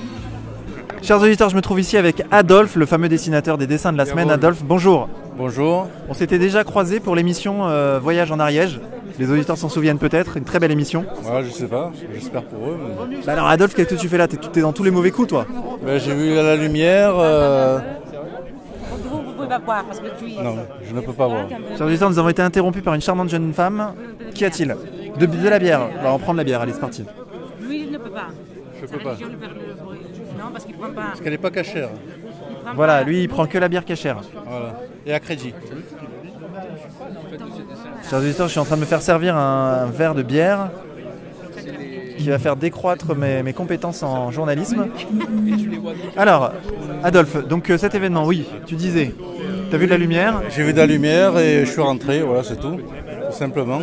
Chers 1.02 1.20
auditeurs, 1.20 1.50
je 1.50 1.56
me 1.56 1.60
trouve 1.60 1.80
ici 1.80 1.96
avec 1.96 2.22
Adolphe, 2.30 2.76
le 2.76 2.86
fameux 2.86 3.08
dessinateur 3.08 3.58
des 3.58 3.66
dessins 3.66 3.92
de 3.92 3.98
la 3.98 4.06
semaine. 4.06 4.30
Adolphe, 4.30 4.62
bonjour. 4.64 5.08
Bonjour. 5.36 5.88
On 6.08 6.14
s'était 6.14 6.38
déjà 6.38 6.64
croisé 6.64 7.00
pour 7.00 7.16
l'émission 7.16 7.66
euh, 7.66 7.98
Voyage 8.02 8.30
en 8.30 8.38
Ariège. 8.38 8.80
Les 9.18 9.30
auditeurs 9.30 9.56
s'en 9.56 9.68
souviennent 9.68 9.98
peut-être, 9.98 10.36
une 10.36 10.44
très 10.44 10.58
belle 10.58 10.70
émission. 10.72 11.04
Ouais, 11.24 11.44
je 11.44 11.50
sais 11.50 11.66
pas, 11.66 11.92
j'espère 12.12 12.42
pour 12.44 12.68
eux. 12.68 12.78
mais- 13.08 13.16
Bah 13.24 13.32
alors 13.32 13.46
Adolphe, 13.48 13.74
qu'est-ce 13.74 13.90
que 13.94 14.00
tu 14.00 14.08
fais 14.08 14.18
là? 14.18 14.26
T'es 14.28 14.60
dans 14.60 14.72
tous 14.72 14.82
les 14.82 14.90
mauvais 14.90 15.10
coups 15.10 15.28
toi 15.28 15.46
Ben, 15.84 15.98
J'ai 16.00 16.14
vu 16.14 16.34
la 16.34 16.56
lumière. 16.56 17.12
euh, 17.16 17.78
Vous 19.10 19.18
ne 19.18 19.32
pouvez 19.34 19.48
pas 19.48 19.58
boire 19.58 19.84
parce 19.84 20.00
que 20.00 20.06
tu 20.18 20.32
es. 20.32 20.42
Non, 20.42 20.56
je 20.88 20.94
ne 20.94 21.00
peux 21.00 21.12
pas 21.12 21.26
voir. 21.28 21.46
Chers 21.76 21.86
auditeurs, 21.86 22.10
nous 22.10 22.18
avons 22.18 22.28
été 22.28 22.42
interrompus 22.42 22.82
par 22.82 22.94
une 22.94 23.00
charmante 23.02 23.28
jeune 23.28 23.52
femme. 23.52 23.92
Qu'y 24.34 24.44
a-t-il? 24.46 24.74
De, 25.18 25.26
de 25.26 25.48
la 25.48 25.58
bière. 25.58 25.88
On 26.00 26.02
va 26.02 26.12
en 26.12 26.18
prendre 26.18 26.38
la 26.38 26.44
bière, 26.44 26.60
allez, 26.60 26.72
c'est 26.72 26.80
parti. 26.80 27.04
Lui, 27.60 27.84
il 27.84 27.92
ne 27.92 27.98
peut 27.98 28.10
pas. 28.10 28.28
Je 28.80 28.86
peux 28.86 28.98
pas. 28.98 29.14
Non, 29.14 30.50
parce 30.52 30.64
qu'il 30.64 30.74
ne 30.74 30.80
prend 30.80 30.92
pas. 30.92 31.02
Parce 31.08 31.20
qu'elle 31.20 31.32
n'est 31.32 31.38
pas 31.38 31.50
cachère. 31.50 31.88
Voilà, 32.74 32.98
pas. 32.98 33.04
lui 33.04 33.22
il 33.22 33.28
prend 33.28 33.46
que 33.46 33.58
la 33.58 33.68
bière 33.68 33.84
cachère. 33.84 34.20
Voilà. 34.46 34.80
Et 35.06 35.12
à 35.12 35.20
crédit. 35.20 35.54
Chers 38.08 38.18
auditeurs, 38.18 38.46
je 38.46 38.52
suis 38.52 38.60
en 38.60 38.64
train 38.64 38.76
de 38.76 38.80
me 38.80 38.86
faire 38.86 39.02
servir 39.02 39.36
un, 39.36 39.84
un 39.84 39.86
verre 39.86 40.14
de 40.14 40.22
bière 40.22 40.70
qui 42.18 42.30
va 42.30 42.38
faire 42.38 42.56
décroître 42.56 43.14
mes, 43.14 43.42
mes 43.42 43.52
compétences 43.52 44.02
en 44.02 44.30
journalisme. 44.30 44.86
Alors, 46.16 46.52
Adolphe, 47.02 47.46
donc 47.46 47.70
euh, 47.70 47.78
cet 47.78 47.94
événement, 47.94 48.24
oui, 48.24 48.46
tu 48.66 48.76
disais, 48.76 49.14
t'as 49.70 49.76
vu 49.76 49.86
de 49.86 49.90
la 49.90 49.98
lumière 49.98 50.40
J'ai 50.50 50.62
vu 50.62 50.72
de 50.72 50.78
la 50.78 50.86
lumière 50.86 51.38
et 51.38 51.66
je 51.66 51.70
suis 51.70 51.80
rentré, 51.80 52.22
voilà, 52.22 52.42
c'est 52.42 52.58
tout. 52.58 52.78
Simplement. 53.34 53.80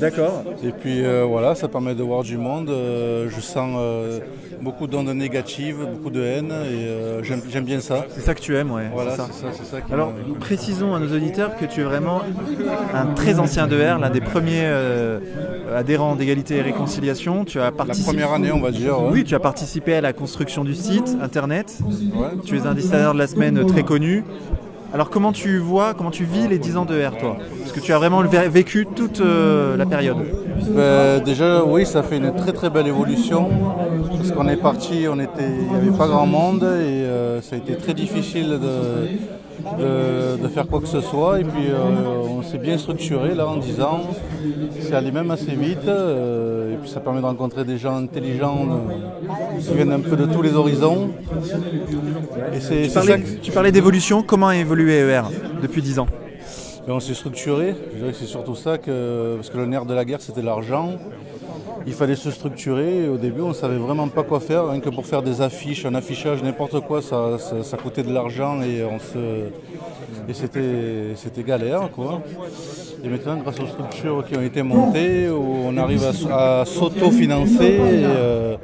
D'accord. 0.00 0.44
Et 0.62 0.70
puis 0.70 1.04
euh, 1.04 1.24
voilà, 1.24 1.54
ça 1.54 1.68
permet 1.68 1.94
de 1.94 2.02
voir 2.02 2.22
du 2.22 2.38
monde. 2.38 2.70
euh, 2.70 3.28
je 3.28 3.40
sens 3.40 3.76
euh, 3.78 4.20
beaucoup 4.60 4.86
d'ondes 4.86 5.08
négatives, 5.08 5.76
beaucoup 5.78 6.10
de 6.10 6.22
haine 6.22 6.52
et 6.52 7.22
j'aime 7.22 7.64
bien 7.64 7.80
ça. 7.80 8.06
C'est 8.10 8.20
ça 8.20 8.34
que 8.34 8.40
tu 8.40 8.56
aimes, 8.56 8.70
ouais. 8.70 8.88
Voilà, 8.92 9.10
c'est 9.12 9.16
ça. 9.16 9.28
c'est 9.32 9.42
ça, 9.42 9.48
c'est 9.52 9.64
ça 9.64 9.80
qui 9.80 9.92
Alors, 9.92 10.12
précisons 10.40 10.94
à 10.94 10.98
nos 11.00 11.14
auditeurs 11.14 11.56
que 11.56 11.64
tu 11.66 11.80
es 11.80 11.84
vraiment 11.84 12.22
un 12.94 13.06
très 13.14 13.38
ancien 13.38 13.66
de 13.66 13.76
R, 13.76 13.98
l'un 13.98 14.10
des 14.10 14.20
premiers 14.20 14.66
adhérents 15.74 16.14
d'égalité 16.16 16.56
et 16.56 16.62
réconciliation. 16.62 17.44
Tu 17.44 17.60
as 17.60 17.72
participé... 17.72 18.06
première 18.06 18.32
année, 18.32 18.52
on 18.52 18.60
va 18.60 18.70
dire, 18.70 19.00
ouais. 19.02 19.08
Oui, 19.12 19.24
tu 19.24 19.34
as 19.34 19.40
participé 19.40 19.94
à 19.94 20.00
la 20.00 20.12
construction 20.12 20.64
du 20.64 20.74
site 20.74 21.16
internet. 21.20 21.78
Ouais. 21.82 22.28
Tu 22.44 22.56
es 22.56 22.66
un 22.66 22.74
dessinateur 22.74 23.12
de 23.12 23.18
la 23.18 23.26
semaine 23.26 23.66
très 23.66 23.82
connu. 23.82 24.24
Alors 24.94 25.10
comment 25.10 25.32
tu 25.32 25.58
vois, 25.58 25.92
comment 25.92 26.12
tu 26.12 26.24
vis 26.24 26.46
les 26.46 26.58
10 26.58 26.76
ans 26.76 26.84
de 26.84 26.94
R, 27.04 27.18
toi? 27.18 27.36
Parce 27.58 27.72
que 27.72 27.80
tu 27.80 27.92
as 27.92 27.98
vraiment 27.98 28.22
vé- 28.22 28.48
vécu 28.48 28.86
toute 28.94 29.20
euh, 29.20 29.76
la 29.76 29.86
période. 29.86 30.18
Ben, 30.70 31.20
déjà, 31.20 31.64
oui, 31.64 31.84
ça 31.84 32.04
fait 32.04 32.16
une 32.18 32.32
très 32.34 32.52
très 32.52 32.70
belle 32.70 32.86
évolution. 32.86 33.50
Parce 34.16 34.30
qu'on 34.30 34.46
est 34.48 34.56
parti, 34.56 35.06
on 35.10 35.18
était, 35.18 35.50
il 35.62 35.68
n'y 35.68 35.74
avait 35.88 35.98
pas 35.98 36.06
grand 36.06 36.26
monde 36.26 36.62
et 36.62 36.66
euh, 36.66 37.40
ça 37.42 37.56
a 37.56 37.58
été 37.58 37.74
très 37.76 37.92
difficile 37.92 38.50
de, 38.50 39.08
de, 39.78 40.42
de 40.42 40.48
faire 40.48 40.66
quoi 40.66 40.80
que 40.80 40.86
ce 40.88 41.00
soit. 41.00 41.40
Et 41.40 41.44
puis 41.44 41.68
euh, 41.70 42.28
on 42.38 42.42
s'est 42.42 42.58
bien 42.58 42.76
structuré 42.78 43.34
là 43.34 43.46
en 43.48 43.56
10 43.56 43.80
ans. 43.80 44.00
C'est 44.80 44.94
allé 44.94 45.10
même 45.12 45.30
assez 45.30 45.52
vite. 45.54 45.86
euh, 45.88 46.74
et 46.74 46.76
puis 46.76 46.90
ça 46.90 47.00
permet 47.00 47.20
de 47.20 47.26
rencontrer 47.26 47.64
des 47.64 47.78
gens 47.78 47.96
intelligents 47.96 48.66
euh, 48.70 49.60
qui 49.60 49.74
viennent 49.74 49.92
un 49.92 50.00
peu 50.00 50.16
de 50.16 50.26
tous 50.26 50.42
les 50.42 50.54
horizons. 50.54 51.10
Et 52.54 52.60
c'est 52.60 52.82
Tu 52.88 52.90
parlais, 52.90 53.12
ça 53.12 53.18
que- 53.18 53.40
tu 53.42 53.52
parlais 53.52 53.72
d'évolution, 53.72 54.22
comment 54.22 54.48
a 54.48 54.56
évolué 54.56 54.94
ER 54.98 55.22
depuis 55.62 55.82
10 55.82 55.98
ans? 55.98 56.06
On 56.92 57.00
s'est 57.00 57.14
structuré. 57.14 57.74
Je 57.92 57.98
dirais 57.98 58.12
que 58.12 58.16
c'est 58.16 58.26
surtout 58.26 58.54
ça 58.54 58.78
que. 58.78 59.36
Parce 59.36 59.50
que 59.50 59.56
le 59.58 59.66
nerf 59.66 59.86
de 59.86 59.94
la 59.94 60.04
guerre, 60.04 60.20
c'était 60.20 60.42
l'argent. 60.42 60.92
Il 61.86 61.92
fallait 61.92 62.16
se 62.16 62.30
structurer. 62.30 63.08
Au 63.08 63.16
début, 63.16 63.42
on 63.42 63.48
ne 63.48 63.54
savait 63.54 63.76
vraiment 63.76 64.08
pas 64.08 64.22
quoi 64.22 64.40
faire. 64.40 64.68
Rien 64.68 64.80
que 64.80 64.90
pour 64.90 65.06
faire 65.06 65.22
des 65.22 65.40
affiches, 65.40 65.84
un 65.84 65.94
affichage, 65.94 66.42
n'importe 66.42 66.80
quoi, 66.80 67.02
ça, 67.02 67.38
ça- 67.38 67.76
coûtait 67.76 68.02
de 68.02 68.12
l'argent 68.12 68.62
et 68.62 68.82
on 68.84 68.98
se. 68.98 69.48
Et 70.28 70.32
c'était, 70.32 71.42
galère, 71.42 71.90
quoi. 71.90 72.22
Et 73.02 73.08
maintenant, 73.08 73.36
grâce 73.36 73.60
aux 73.60 73.66
structures 73.66 74.24
qui 74.26 74.36
ont 74.38 74.42
été 74.42 74.62
montées, 74.62 75.28
on 75.28 75.76
arrive 75.76 76.04
à, 76.30 76.64
s'autofinancer 76.64 77.64
et, 77.64 78.04
euh, 78.04 78.56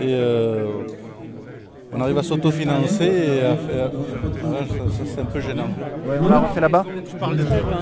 euh, 0.00 0.66
on 1.94 2.00
arrive 2.00 2.18
à 2.18 2.22
s'autofinancer 2.22 3.04
et 3.04 3.44
à 3.44 3.56
faire. 3.56 3.90
C'est 5.04 5.20
un 5.20 5.24
peu 5.24 5.40
gênant. 5.40 5.68
On 6.20 6.28
l'a 6.28 6.40
refait 6.40 6.60
là-bas 6.60 6.84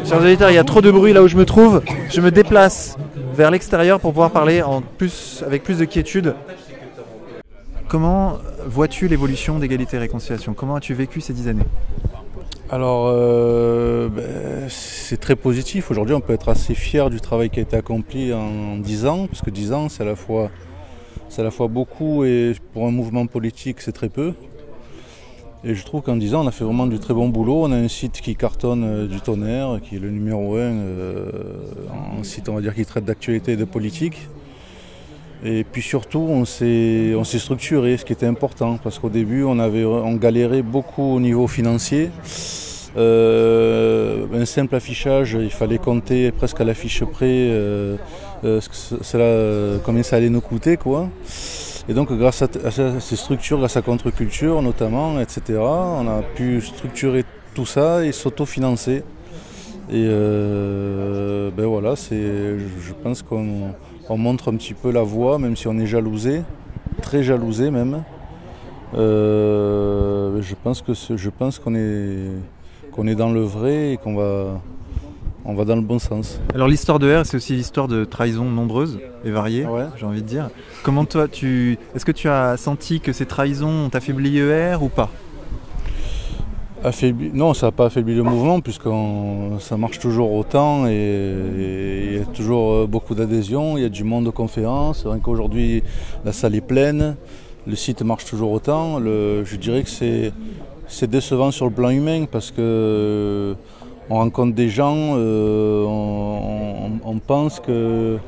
Chers 0.04 0.20
auditeurs, 0.20 0.50
il 0.50 0.54
y 0.54 0.58
a 0.58 0.64
trop 0.64 0.80
de 0.80 0.90
bruit 0.90 1.12
là 1.12 1.22
où 1.22 1.28
je 1.28 1.36
me 1.36 1.44
trouve. 1.44 1.82
Je 2.10 2.20
me 2.20 2.30
déplace 2.30 2.96
vers 3.34 3.50
l'extérieur 3.50 4.00
pour 4.00 4.12
pouvoir 4.12 4.30
parler 4.30 4.62
en 4.62 4.82
plus, 4.82 5.42
avec 5.46 5.62
plus 5.62 5.78
de 5.78 5.84
quiétude. 5.84 6.34
Comment 7.88 8.38
vois-tu 8.66 9.08
l'évolution 9.08 9.58
d'égalité 9.58 9.96
et 9.96 10.00
réconciliation? 10.00 10.54
Comment 10.54 10.76
as-tu 10.76 10.94
vécu 10.94 11.20
ces 11.20 11.32
10 11.32 11.48
années? 11.48 11.66
Alors, 12.70 13.04
euh, 13.08 14.08
ben, 14.08 14.66
c'est 14.70 15.20
très 15.20 15.36
positif. 15.36 15.90
Aujourd'hui, 15.90 16.14
on 16.14 16.20
peut 16.20 16.32
être 16.32 16.48
assez 16.48 16.74
fier 16.74 17.10
du 17.10 17.20
travail 17.20 17.50
qui 17.50 17.58
a 17.58 17.62
été 17.62 17.76
accompli 17.76 18.32
en 18.32 18.78
10 18.78 19.04
ans, 19.04 19.26
parce 19.26 19.42
que 19.42 19.50
10 19.50 19.72
ans, 19.74 19.88
c'est 19.90 20.04
à 20.04 20.06
la 20.06 20.16
fois, 20.16 20.50
c'est 21.32 21.40
à 21.40 21.44
la 21.44 21.50
fois 21.50 21.66
beaucoup 21.66 22.24
et 22.24 22.52
pour 22.74 22.86
un 22.86 22.90
mouvement 22.90 23.26
politique, 23.26 23.80
c'est 23.80 23.92
très 23.92 24.10
peu. 24.10 24.34
Et 25.64 25.74
je 25.74 25.82
trouve 25.82 26.02
qu'en 26.02 26.16
10 26.16 26.34
ans, 26.34 26.44
on 26.44 26.46
a 26.46 26.50
fait 26.50 26.64
vraiment 26.64 26.86
du 26.86 26.98
très 26.98 27.14
bon 27.14 27.30
boulot. 27.30 27.62
On 27.62 27.72
a 27.72 27.76
un 27.76 27.88
site 27.88 28.20
qui 28.20 28.36
cartonne 28.36 28.84
euh, 28.84 29.06
du 29.06 29.18
tonnerre, 29.22 29.80
qui 29.82 29.96
est 29.96 29.98
le 29.98 30.10
numéro 30.10 30.56
1, 30.56 30.60
un 30.60 32.22
site, 32.22 32.50
on 32.50 32.54
va 32.54 32.60
dire, 32.60 32.74
qui 32.74 32.84
traite 32.84 33.06
d'actualité 33.06 33.52
et 33.52 33.56
de 33.56 33.64
politique. 33.64 34.28
Et 35.42 35.64
puis 35.64 35.80
surtout, 35.80 36.18
on 36.18 36.44
s'est 36.44 37.14
on 37.16 37.24
s'est 37.24 37.38
structuré, 37.38 37.96
ce 37.96 38.04
qui 38.04 38.12
était 38.12 38.26
important, 38.26 38.78
parce 38.82 38.98
qu'au 38.98 39.08
début, 39.08 39.42
on, 39.42 39.58
avait, 39.58 39.86
on 39.86 40.14
galérait 40.16 40.62
beaucoup 40.62 41.14
au 41.14 41.20
niveau 41.20 41.46
financier. 41.46 42.10
Euh, 42.96 44.26
un 44.34 44.44
simple 44.44 44.74
affichage, 44.74 45.36
il 45.40 45.50
fallait 45.50 45.78
compter 45.78 46.30
presque 46.30 46.60
à 46.60 46.64
l'affiche 46.64 47.04
près 47.04 47.26
euh, 47.26 47.96
euh, 48.44 48.60
cela, 48.60 49.78
combien 49.84 50.02
ça 50.02 50.16
allait 50.16 50.28
nous 50.28 50.40
coûter. 50.40 50.76
Quoi. 50.76 51.08
Et 51.88 51.94
donc 51.94 52.12
grâce 52.12 52.42
à, 52.42 52.48
ces 53.00 53.16
structures, 53.16 53.58
grâce 53.58 53.76
à 53.76 53.82
Contre-Culture 53.82 54.60
notamment, 54.62 55.20
etc., 55.20 55.58
on 55.58 56.06
a 56.06 56.22
pu 56.34 56.60
structurer 56.60 57.24
tout 57.54 57.66
ça 57.66 58.04
et 58.04 58.12
s'autofinancer. 58.12 59.02
Et 59.90 60.04
ben 60.04 61.66
voilà, 61.66 61.94
je 61.94 62.58
je 62.80 62.92
pense 63.02 63.22
qu'on 63.22 63.74
on 64.08 64.16
montre 64.16 64.52
un 64.52 64.56
petit 64.56 64.74
peu 64.74 64.92
la 64.92 65.02
voie, 65.02 65.38
même 65.38 65.56
si 65.56 65.66
on 65.66 65.78
est 65.78 65.86
jalousé, 65.86 66.42
très 67.00 67.22
jalousé 67.22 67.70
même. 67.70 68.04
Je 68.94 70.54
pense 70.62 70.82
que 70.82 70.92
je 70.94 71.30
pense 71.30 71.58
qu'on 71.58 71.74
est 71.74 72.28
qu'on 72.92 73.06
est 73.06 73.14
dans 73.14 73.30
le 73.32 73.40
vrai 73.42 73.92
et 73.92 73.96
qu'on 73.96 74.14
va 74.14 74.60
on 75.44 75.54
va 75.54 75.64
dans 75.64 75.74
le 75.74 75.82
bon 75.82 75.98
sens. 75.98 76.40
Alors 76.54 76.68
l'histoire 76.68 77.00
de 77.00 77.12
R, 77.12 77.26
c'est 77.26 77.36
aussi 77.36 77.54
l'histoire 77.54 77.88
de 77.88 78.04
trahisons 78.04 78.44
nombreuses 78.44 79.00
et 79.24 79.30
variées, 79.32 79.66
j'ai 79.98 80.06
envie 80.06 80.22
de 80.22 80.26
dire. 80.28 80.50
Comment 80.84 81.04
toi, 81.04 81.26
tu, 81.26 81.78
est-ce 81.96 82.04
que 82.04 82.12
tu 82.12 82.28
as 82.28 82.56
senti 82.56 83.00
que 83.00 83.12
ces 83.12 83.26
trahisons 83.26 83.86
ont 83.86 83.88
affaibli 83.92 84.38
ER 84.38 84.76
ou 84.80 84.88
pas? 84.88 85.10
Affaibli- 86.84 87.30
Non, 87.32 87.54
ça 87.54 87.66
n'a 87.66 87.72
pas 87.72 87.86
affaibli 87.86 88.14
le 88.14 88.22
mouvement 88.24 88.60
puisque 88.60 88.88
ça 89.60 89.76
marche 89.76 89.98
toujours 90.00 90.32
autant 90.32 90.86
et 90.88 92.06
il 92.12 92.18
y 92.18 92.20
a 92.20 92.24
toujours 92.24 92.72
euh, 92.72 92.86
beaucoup 92.88 93.14
d'adhésion, 93.14 93.76
il 93.76 93.82
y 93.82 93.86
a 93.86 93.88
du 93.88 94.02
monde 94.04 94.24
de 94.24 94.30
conférence. 94.30 95.04
Rien 95.06 95.18
qu'aujourd'hui, 95.20 95.82
la 96.24 96.32
salle 96.32 96.54
est 96.56 96.60
pleine, 96.60 97.16
le 97.68 97.76
site 97.76 98.02
marche 98.02 98.24
toujours 98.24 98.50
autant. 98.52 98.98
Le- 98.98 99.44
je 99.44 99.56
dirais 99.56 99.82
que 99.84 99.90
c'est 99.90 100.32
c'est 100.88 101.08
décevant 101.10 101.50
sur 101.50 101.66
le 101.66 101.72
plan 101.72 101.90
humain 101.90 102.26
parce 102.30 102.50
que 102.50 102.60
euh, 102.60 103.54
on 104.10 104.16
rencontre 104.16 104.54
des 104.54 104.68
gens, 104.68 105.14
euh, 105.16 105.84
on, 105.84 106.86
on- 106.86 107.00
on 107.04 107.18
pense 107.18 107.60
que 107.60 108.18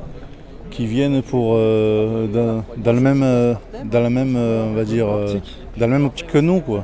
qui 0.71 0.85
viennent 0.87 1.21
pour 1.21 1.53
euh, 1.55 2.27
dans, 2.27 2.63
dans 2.83 2.93
le 2.93 2.99
même 2.99 3.55
dans 3.89 3.99
la 4.01 4.09
même 4.09 4.35
on 4.35 4.73
va 4.73 4.83
dire 4.83 5.07
dans 5.07 5.87
la 5.87 5.87
même 5.87 6.05
optique 6.05 6.27
que 6.27 6.37
nous 6.39 6.59
quoi. 6.59 6.83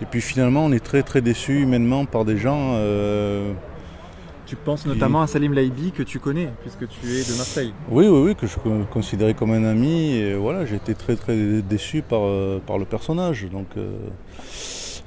Et 0.00 0.06
puis 0.06 0.20
finalement 0.20 0.64
on 0.64 0.72
est 0.72 0.82
très 0.82 1.02
très 1.02 1.20
déçus 1.20 1.60
humainement 1.62 2.04
par 2.06 2.24
des 2.24 2.36
gens. 2.38 2.72
euh, 2.74 3.52
Tu 4.46 4.56
penses 4.56 4.86
notamment 4.86 5.22
à 5.22 5.26
Salim 5.26 5.52
Laibi 5.54 5.92
que 5.92 6.02
tu 6.02 6.18
connais, 6.18 6.48
puisque 6.62 6.88
tu 6.88 7.06
es 7.06 7.22
de 7.30 7.36
Marseille. 7.36 7.72
Oui 7.90 8.06
oui 8.08 8.20
oui 8.26 8.34
que 8.34 8.46
je 8.46 8.56
con- 8.58 8.86
considérais 8.90 9.34
comme 9.34 9.52
un 9.52 9.64
ami 9.64 10.12
et 10.14 10.34
voilà 10.34 10.64
j'ai 10.66 10.76
été 10.76 10.94
très 10.94 11.14
très 11.16 11.36
déçu 11.62 12.02
par, 12.02 12.22
par 12.66 12.78
le 12.78 12.84
personnage 12.86 13.46
donc 13.52 13.66
euh, 13.76 13.92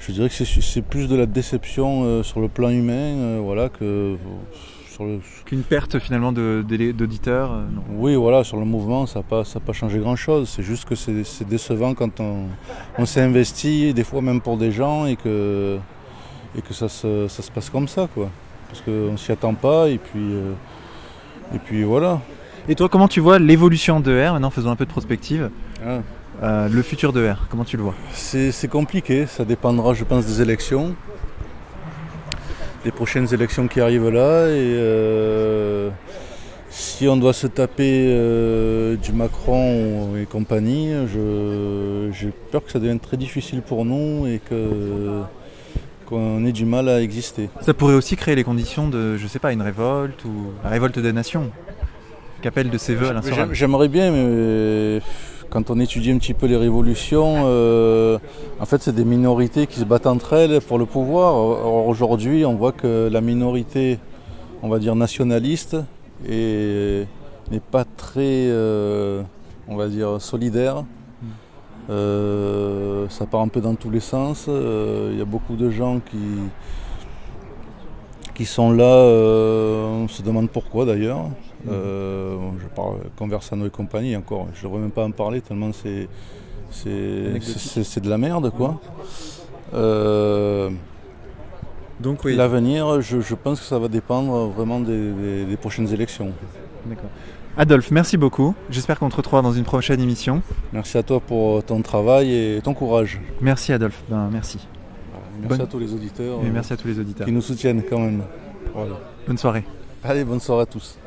je 0.07 0.11
dirais 0.11 0.29
que 0.29 0.35
c'est 0.35 0.81
plus 0.81 1.07
de 1.07 1.15
la 1.15 1.25
déception 1.25 2.03
euh, 2.03 2.23
sur 2.23 2.39
le 2.39 2.47
plan 2.47 2.69
humain 2.69 2.93
euh, 2.93 3.39
voilà 3.41 3.69
que 3.69 4.15
sur 4.95 5.03
le 5.03 5.19
Qu'une 5.45 5.63
perte 5.63 5.99
finalement 5.99 6.31
d'auditeurs. 6.31 7.51
euh. 7.51 7.65
Oui, 7.97 8.15
voilà, 8.15 8.45
sur 8.45 8.57
le 8.57 8.63
mouvement, 8.63 9.05
ça 9.05 9.19
n'a 9.19 9.23
pas, 9.23 9.43
ça 9.43 9.57
a 9.57 9.59
pas 9.59 9.73
changé 9.73 9.99
grand-chose. 9.99 10.47
C'est 10.47 10.63
juste 10.63 10.85
que 10.85 10.95
c'est 10.95 11.47
décevant 11.47 11.93
quand 11.93 12.21
on, 12.21 12.45
on 12.97 13.05
s'est 13.05 13.21
investi, 13.21 13.93
des 13.93 14.05
fois 14.05 14.21
même 14.21 14.39
pour 14.39 14.55
des 14.55 14.71
gens, 14.71 15.05
et 15.05 15.17
que, 15.17 15.77
et 16.57 16.61
que 16.61 16.73
ça, 16.73 16.87
se, 16.87 17.27
ça 17.27 17.43
se 17.43 17.51
passe 17.51 17.69
comme 17.69 17.89
ça, 17.89 18.07
quoi. 18.13 18.29
Parce 18.69 18.81
qu'on 18.81 19.17
s'y 19.17 19.33
attend 19.33 19.53
pas, 19.53 19.89
et 19.89 19.97
puis, 19.97 20.33
euh, 20.33 20.53
et 21.53 21.59
puis 21.59 21.83
voilà. 21.83 22.21
Et 22.69 22.75
toi, 22.75 22.87
comment 22.87 23.09
tu 23.09 23.19
vois 23.19 23.37
l'évolution 23.37 23.99
de 23.99 24.11
R 24.11 24.31
Maintenant, 24.31 24.49
faisons 24.49 24.71
un 24.71 24.77
peu 24.77 24.85
de 24.85 24.91
prospective. 24.91 25.51
Ah. 25.85 25.99
Euh, 26.43 26.67
le 26.69 26.81
futur 26.81 27.13
de 27.13 27.27
R, 27.27 27.47
comment 27.49 27.63
tu 27.63 27.77
le 27.77 27.83
vois? 27.83 27.95
C'est 28.13 28.67
compliqué, 28.69 29.25
ça 29.25 29.45
dépendra, 29.45 29.93
je 29.93 30.03
pense, 30.03 30.25
des 30.25 30.41
élections. 30.41 30.95
Des 32.83 32.91
prochaines 32.91 33.33
élections 33.33 33.67
qui 33.67 33.81
arrivent 33.81 34.09
là. 34.09 34.47
Et 34.49 34.75
euh, 34.77 35.89
si 36.69 37.07
on 37.07 37.17
doit 37.17 37.33
se 37.33 37.47
taper 37.47 38.07
euh, 38.09 38.95
du 38.97 39.11
Macron 39.13 40.15
et 40.21 40.25
compagnie, 40.25 40.91
j'ai 42.11 42.31
peur 42.51 42.63
que 42.65 42.71
ça 42.71 42.79
devienne 42.79 42.99
très 42.99 43.17
difficile 43.17 43.61
pour 43.61 43.85
nous 43.85 44.27
et 44.27 44.39
que 44.39 45.21
qu'on 46.05 46.45
ait 46.45 46.51
du 46.51 46.65
mal 46.65 46.87
à 46.87 47.01
exister. 47.01 47.49
Ça 47.61 47.73
pourrait 47.73 47.95
aussi 47.95 48.15
créer 48.15 48.35
les 48.35 48.43
conditions 48.43 48.87
de, 48.87 49.17
je 49.17 49.25
sais 49.25 49.39
pas, 49.39 49.51
une 49.51 49.63
révolte 49.63 50.23
ou 50.25 50.51
la 50.63 50.69
révolte 50.69 50.99
des 50.99 51.11
nations. 51.13 51.49
Qu'appelle 52.43 52.69
de 52.69 52.77
ses 52.77 52.93
voeux. 52.93 53.07
J'aime- 53.33 53.53
J'aimerais 53.53 53.87
bien, 53.87 54.11
mais 54.11 55.01
quand 55.55 55.69
on 55.69 55.79
étudie 55.79 56.11
un 56.11 56.17
petit 56.17 56.33
peu 56.33 56.47
les 56.47 56.57
révolutions, 56.57 57.43
euh, 57.45 58.17
en 58.59 58.65
fait, 58.65 58.81
c'est 58.81 58.93
des 58.93 59.05
minorités 59.05 59.67
qui 59.67 59.79
se 59.79 59.85
battent 59.85 60.05
entre 60.05 60.33
elles 60.33 60.59
pour 60.59 60.77
le 60.77 60.85
pouvoir. 60.85 61.33
Aujourd'hui, 61.87 62.43
on 62.43 62.55
voit 62.55 62.73
que 62.73 63.07
la 63.09 63.21
minorité, 63.21 63.97
on 64.63 64.67
va 64.67 64.79
dire 64.79 64.97
nationaliste, 64.97 65.77
est- 66.27 67.07
n'est 67.49 67.61
pas 67.71 67.85
très, 67.85 68.19
euh, 68.49 69.21
on 69.69 69.77
va 69.77 69.87
dire, 69.87 70.19
solidaire. 70.19 70.83
Euh, 71.89 73.05
ça 73.07 73.25
part 73.25 73.39
un 73.39 73.47
peu 73.47 73.61
dans 73.61 73.75
tous 73.75 73.89
les 73.89 74.01
sens. 74.01 74.49
Il 74.49 75.17
y 75.17 75.21
a 75.21 75.25
beaucoup 75.25 75.55
de 75.55 75.69
gens 75.69 76.01
qui, 76.01 76.17
qui 78.33 78.43
sont 78.43 78.71
là, 78.73 78.93
on 80.03 80.09
se 80.09 80.21
demande 80.21 80.49
pourquoi 80.49 80.83
d'ailleurs. 80.83 81.29
Euh, 81.69 82.37
je 82.61 82.67
parle 82.75 82.97
Conversano 83.17 83.65
et 83.65 83.69
compagnie 83.69 84.15
encore, 84.15 84.47
je 84.53 84.59
ne 84.59 84.63
devrais 84.69 84.81
même 84.81 84.91
pas 84.91 85.05
en 85.05 85.11
parler 85.11 85.41
tellement 85.41 85.71
c'est 85.73 86.07
c'est- 86.71 87.39
c'est- 87.41 87.83
c'est 87.83 88.01
de 88.01 88.09
la 88.09 88.17
merde 88.17 88.51
quoi. 88.51 88.79
Euh, 89.73 90.69
Donc 92.01 92.23
oui. 92.25 92.35
L'avenir, 92.35 93.01
je, 93.01 93.21
je 93.21 93.35
pense 93.35 93.59
que 93.61 93.65
ça 93.65 93.79
va 93.79 93.87
dépendre 93.87 94.47
vraiment 94.47 94.79
des, 94.81 95.11
des- 95.13 95.45
des 95.45 95.57
prochaines 95.57 95.91
élections. 95.93 96.31
D'accord. 96.85 97.09
Adolphe, 97.57 97.89
merci 97.91 98.17
beaucoup. 98.17 98.53
J'espère 98.69 98.99
qu'on 98.99 99.07
te 99.09 99.15
retrouvera 99.15 99.41
dans 99.41 99.53
une 99.53 99.63
prochaine 99.63 100.01
émission. 100.01 100.41
Merci 100.73 100.97
à 100.97 101.03
toi 101.03 101.21
pour 101.21 101.63
ton 101.63 101.81
travail 101.81 102.33
et 102.33 102.59
ton 102.61 102.73
courage. 102.73 103.21
Merci 103.39 103.71
Adolphe. 103.71 104.03
Ben, 104.09 104.27
merci. 104.29 104.59
Merci 105.39 105.47
Bonne- 105.57 105.61
à 105.61 105.65
tous 105.69 105.79
les 105.79 105.93
auditeurs. 105.93 106.39
Et 106.45 106.49
merci 106.49 106.73
à 106.73 106.77
tous 106.77 106.87
les 106.89 106.99
auditeurs. 106.99 107.25
Qui 107.25 107.31
nous 107.33 107.41
soutiennent 107.41 107.81
quand 107.89 107.99
même. 107.99 108.23
Voilà. 108.73 108.95
Bonne 109.25 109.37
soirée. 109.37 109.63
Allez, 110.03 110.25
bonne 110.25 110.41
soirée 110.41 110.63
à 110.63 110.65
tous. 110.65 110.97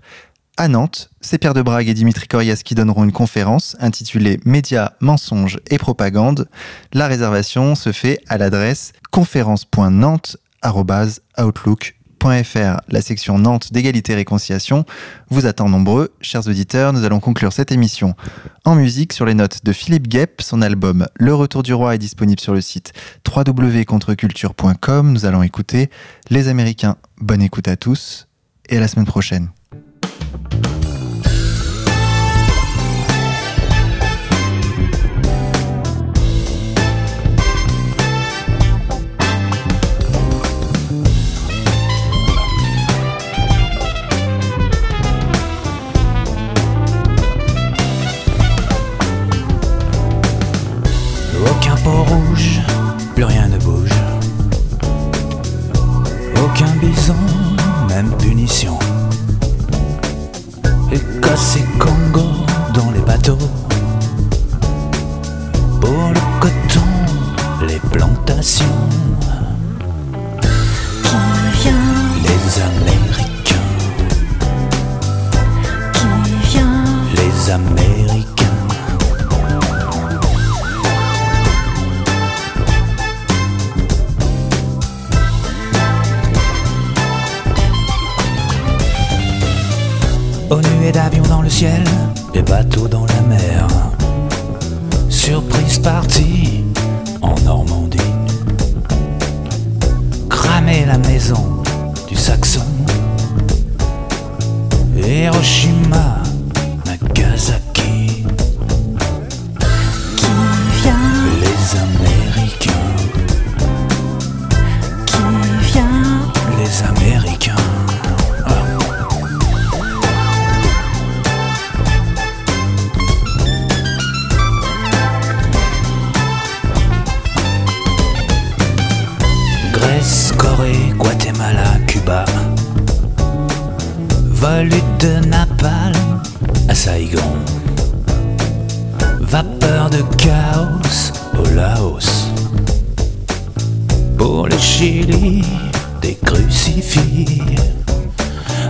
À 0.56 0.68
Nantes, 0.68 1.10
c'est 1.20 1.38
Pierre 1.38 1.54
de 1.54 1.62
Brague 1.62 1.88
et 1.88 1.94
Dimitri 1.94 2.28
Corias 2.28 2.62
qui 2.64 2.74
donneront 2.74 3.04
une 3.04 3.12
conférence 3.12 3.76
intitulée 3.80 4.40
Médias, 4.44 4.92
mensonges 5.00 5.58
et 5.70 5.78
propagande. 5.78 6.48
La 6.92 7.06
réservation 7.08 7.74
se 7.74 7.92
fait 7.92 8.20
à 8.28 8.38
l'adresse 8.38 8.92
conférence.nantes.outlook.fr. 9.10 12.03
La 12.24 13.02
section 13.02 13.38
Nantes 13.38 13.70
d'égalité 13.70 14.12
et 14.12 14.16
réconciliation 14.16 14.86
vous 15.28 15.44
attend 15.44 15.68
nombreux. 15.68 16.10
Chers 16.22 16.48
auditeurs, 16.48 16.94
nous 16.94 17.04
allons 17.04 17.20
conclure 17.20 17.52
cette 17.52 17.70
émission 17.70 18.14
en 18.64 18.76
musique 18.76 19.12
sur 19.12 19.26
les 19.26 19.34
notes 19.34 19.62
de 19.62 19.72
Philippe 19.74 20.08
Guep. 20.08 20.40
Son 20.40 20.62
album 20.62 21.06
Le 21.16 21.34
Retour 21.34 21.62
du 21.62 21.74
Roi 21.74 21.96
est 21.96 21.98
disponible 21.98 22.40
sur 22.40 22.54
le 22.54 22.62
site 22.62 22.94
www.contreculture.com. 23.28 25.12
Nous 25.12 25.26
allons 25.26 25.42
écouter 25.42 25.90
Les 26.30 26.48
Américains. 26.48 26.96
Bonne 27.20 27.42
écoute 27.42 27.68
à 27.68 27.76
tous 27.76 28.26
et 28.70 28.78
à 28.78 28.80
la 28.80 28.88
semaine 28.88 29.06
prochaine. 29.06 29.50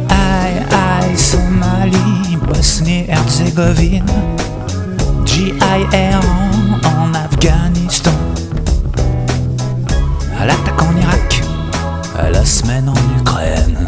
Aïe, 0.08 0.62
aïe, 0.70 1.16
Somalie, 1.16 2.36
Bosnie-Herzégovine. 2.46 4.04
GIR 5.24 6.20
en, 6.20 6.88
en 6.88 7.14
Afghanistan. 7.14 8.12
À 10.40 10.46
l'attaque 10.46 10.82
en 10.82 10.96
Irak, 10.96 11.42
à 12.18 12.30
la 12.30 12.44
semaine 12.44 12.88
en 12.88 13.20
Ukraine. 13.20 13.86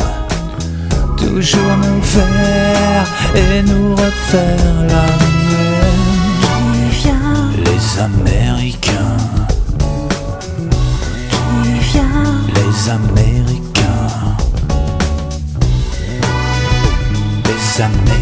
Toujours 1.16 1.76
nous 1.78 2.02
faire 2.02 3.06
et 3.34 3.62
nous 3.62 3.94
refaire 3.94 4.86
la 4.88 5.06
vient 6.90 7.50
Les 7.64 8.00
Américains, 8.00 9.16
les 12.54 12.90
Américains, 12.90 13.25
les 17.76 17.82
Américains. 17.82 18.15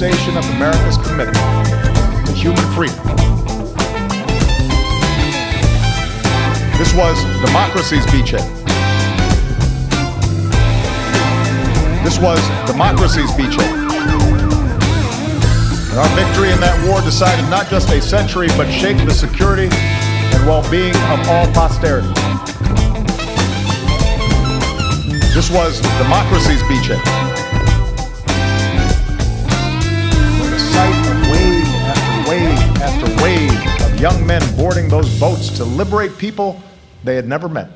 Manifestation 0.00 0.36
of 0.38 0.48
America's 0.56 0.96
commitment 0.96 1.36
to 2.26 2.32
human 2.32 2.64
freedom. 2.74 2.96
This 6.78 6.94
was 6.94 7.22
democracy's 7.44 8.06
beachhead. 8.06 8.46
This 12.02 12.18
was 12.18 12.40
democracy's 12.66 13.30
beachhead. 13.32 13.68
And 15.90 15.98
our 15.98 16.08
victory 16.16 16.50
in 16.50 16.60
that 16.60 16.82
war 16.88 17.02
decided 17.02 17.48
not 17.50 17.68
just 17.68 17.90
a 17.90 18.00
century, 18.00 18.48
but 18.56 18.70
shaped 18.70 19.04
the 19.04 19.12
security 19.12 19.68
and 19.70 20.46
well-being 20.46 20.96
of 21.12 21.28
all 21.28 21.46
posterity. 21.52 22.08
This 25.34 25.50
was 25.50 25.80
democracy's 25.98 26.62
beachhead. 26.62 27.19
After 33.00 33.24
wave 33.24 33.50
of 33.82 34.00
young 34.00 34.26
men 34.26 34.42
boarding 34.56 34.88
those 34.88 35.18
boats 35.18 35.48
to 35.48 35.64
liberate 35.64 36.16
people 36.18 36.60
they 37.04 37.16
had 37.16 37.26
never 37.26 37.48
met. 37.48 37.70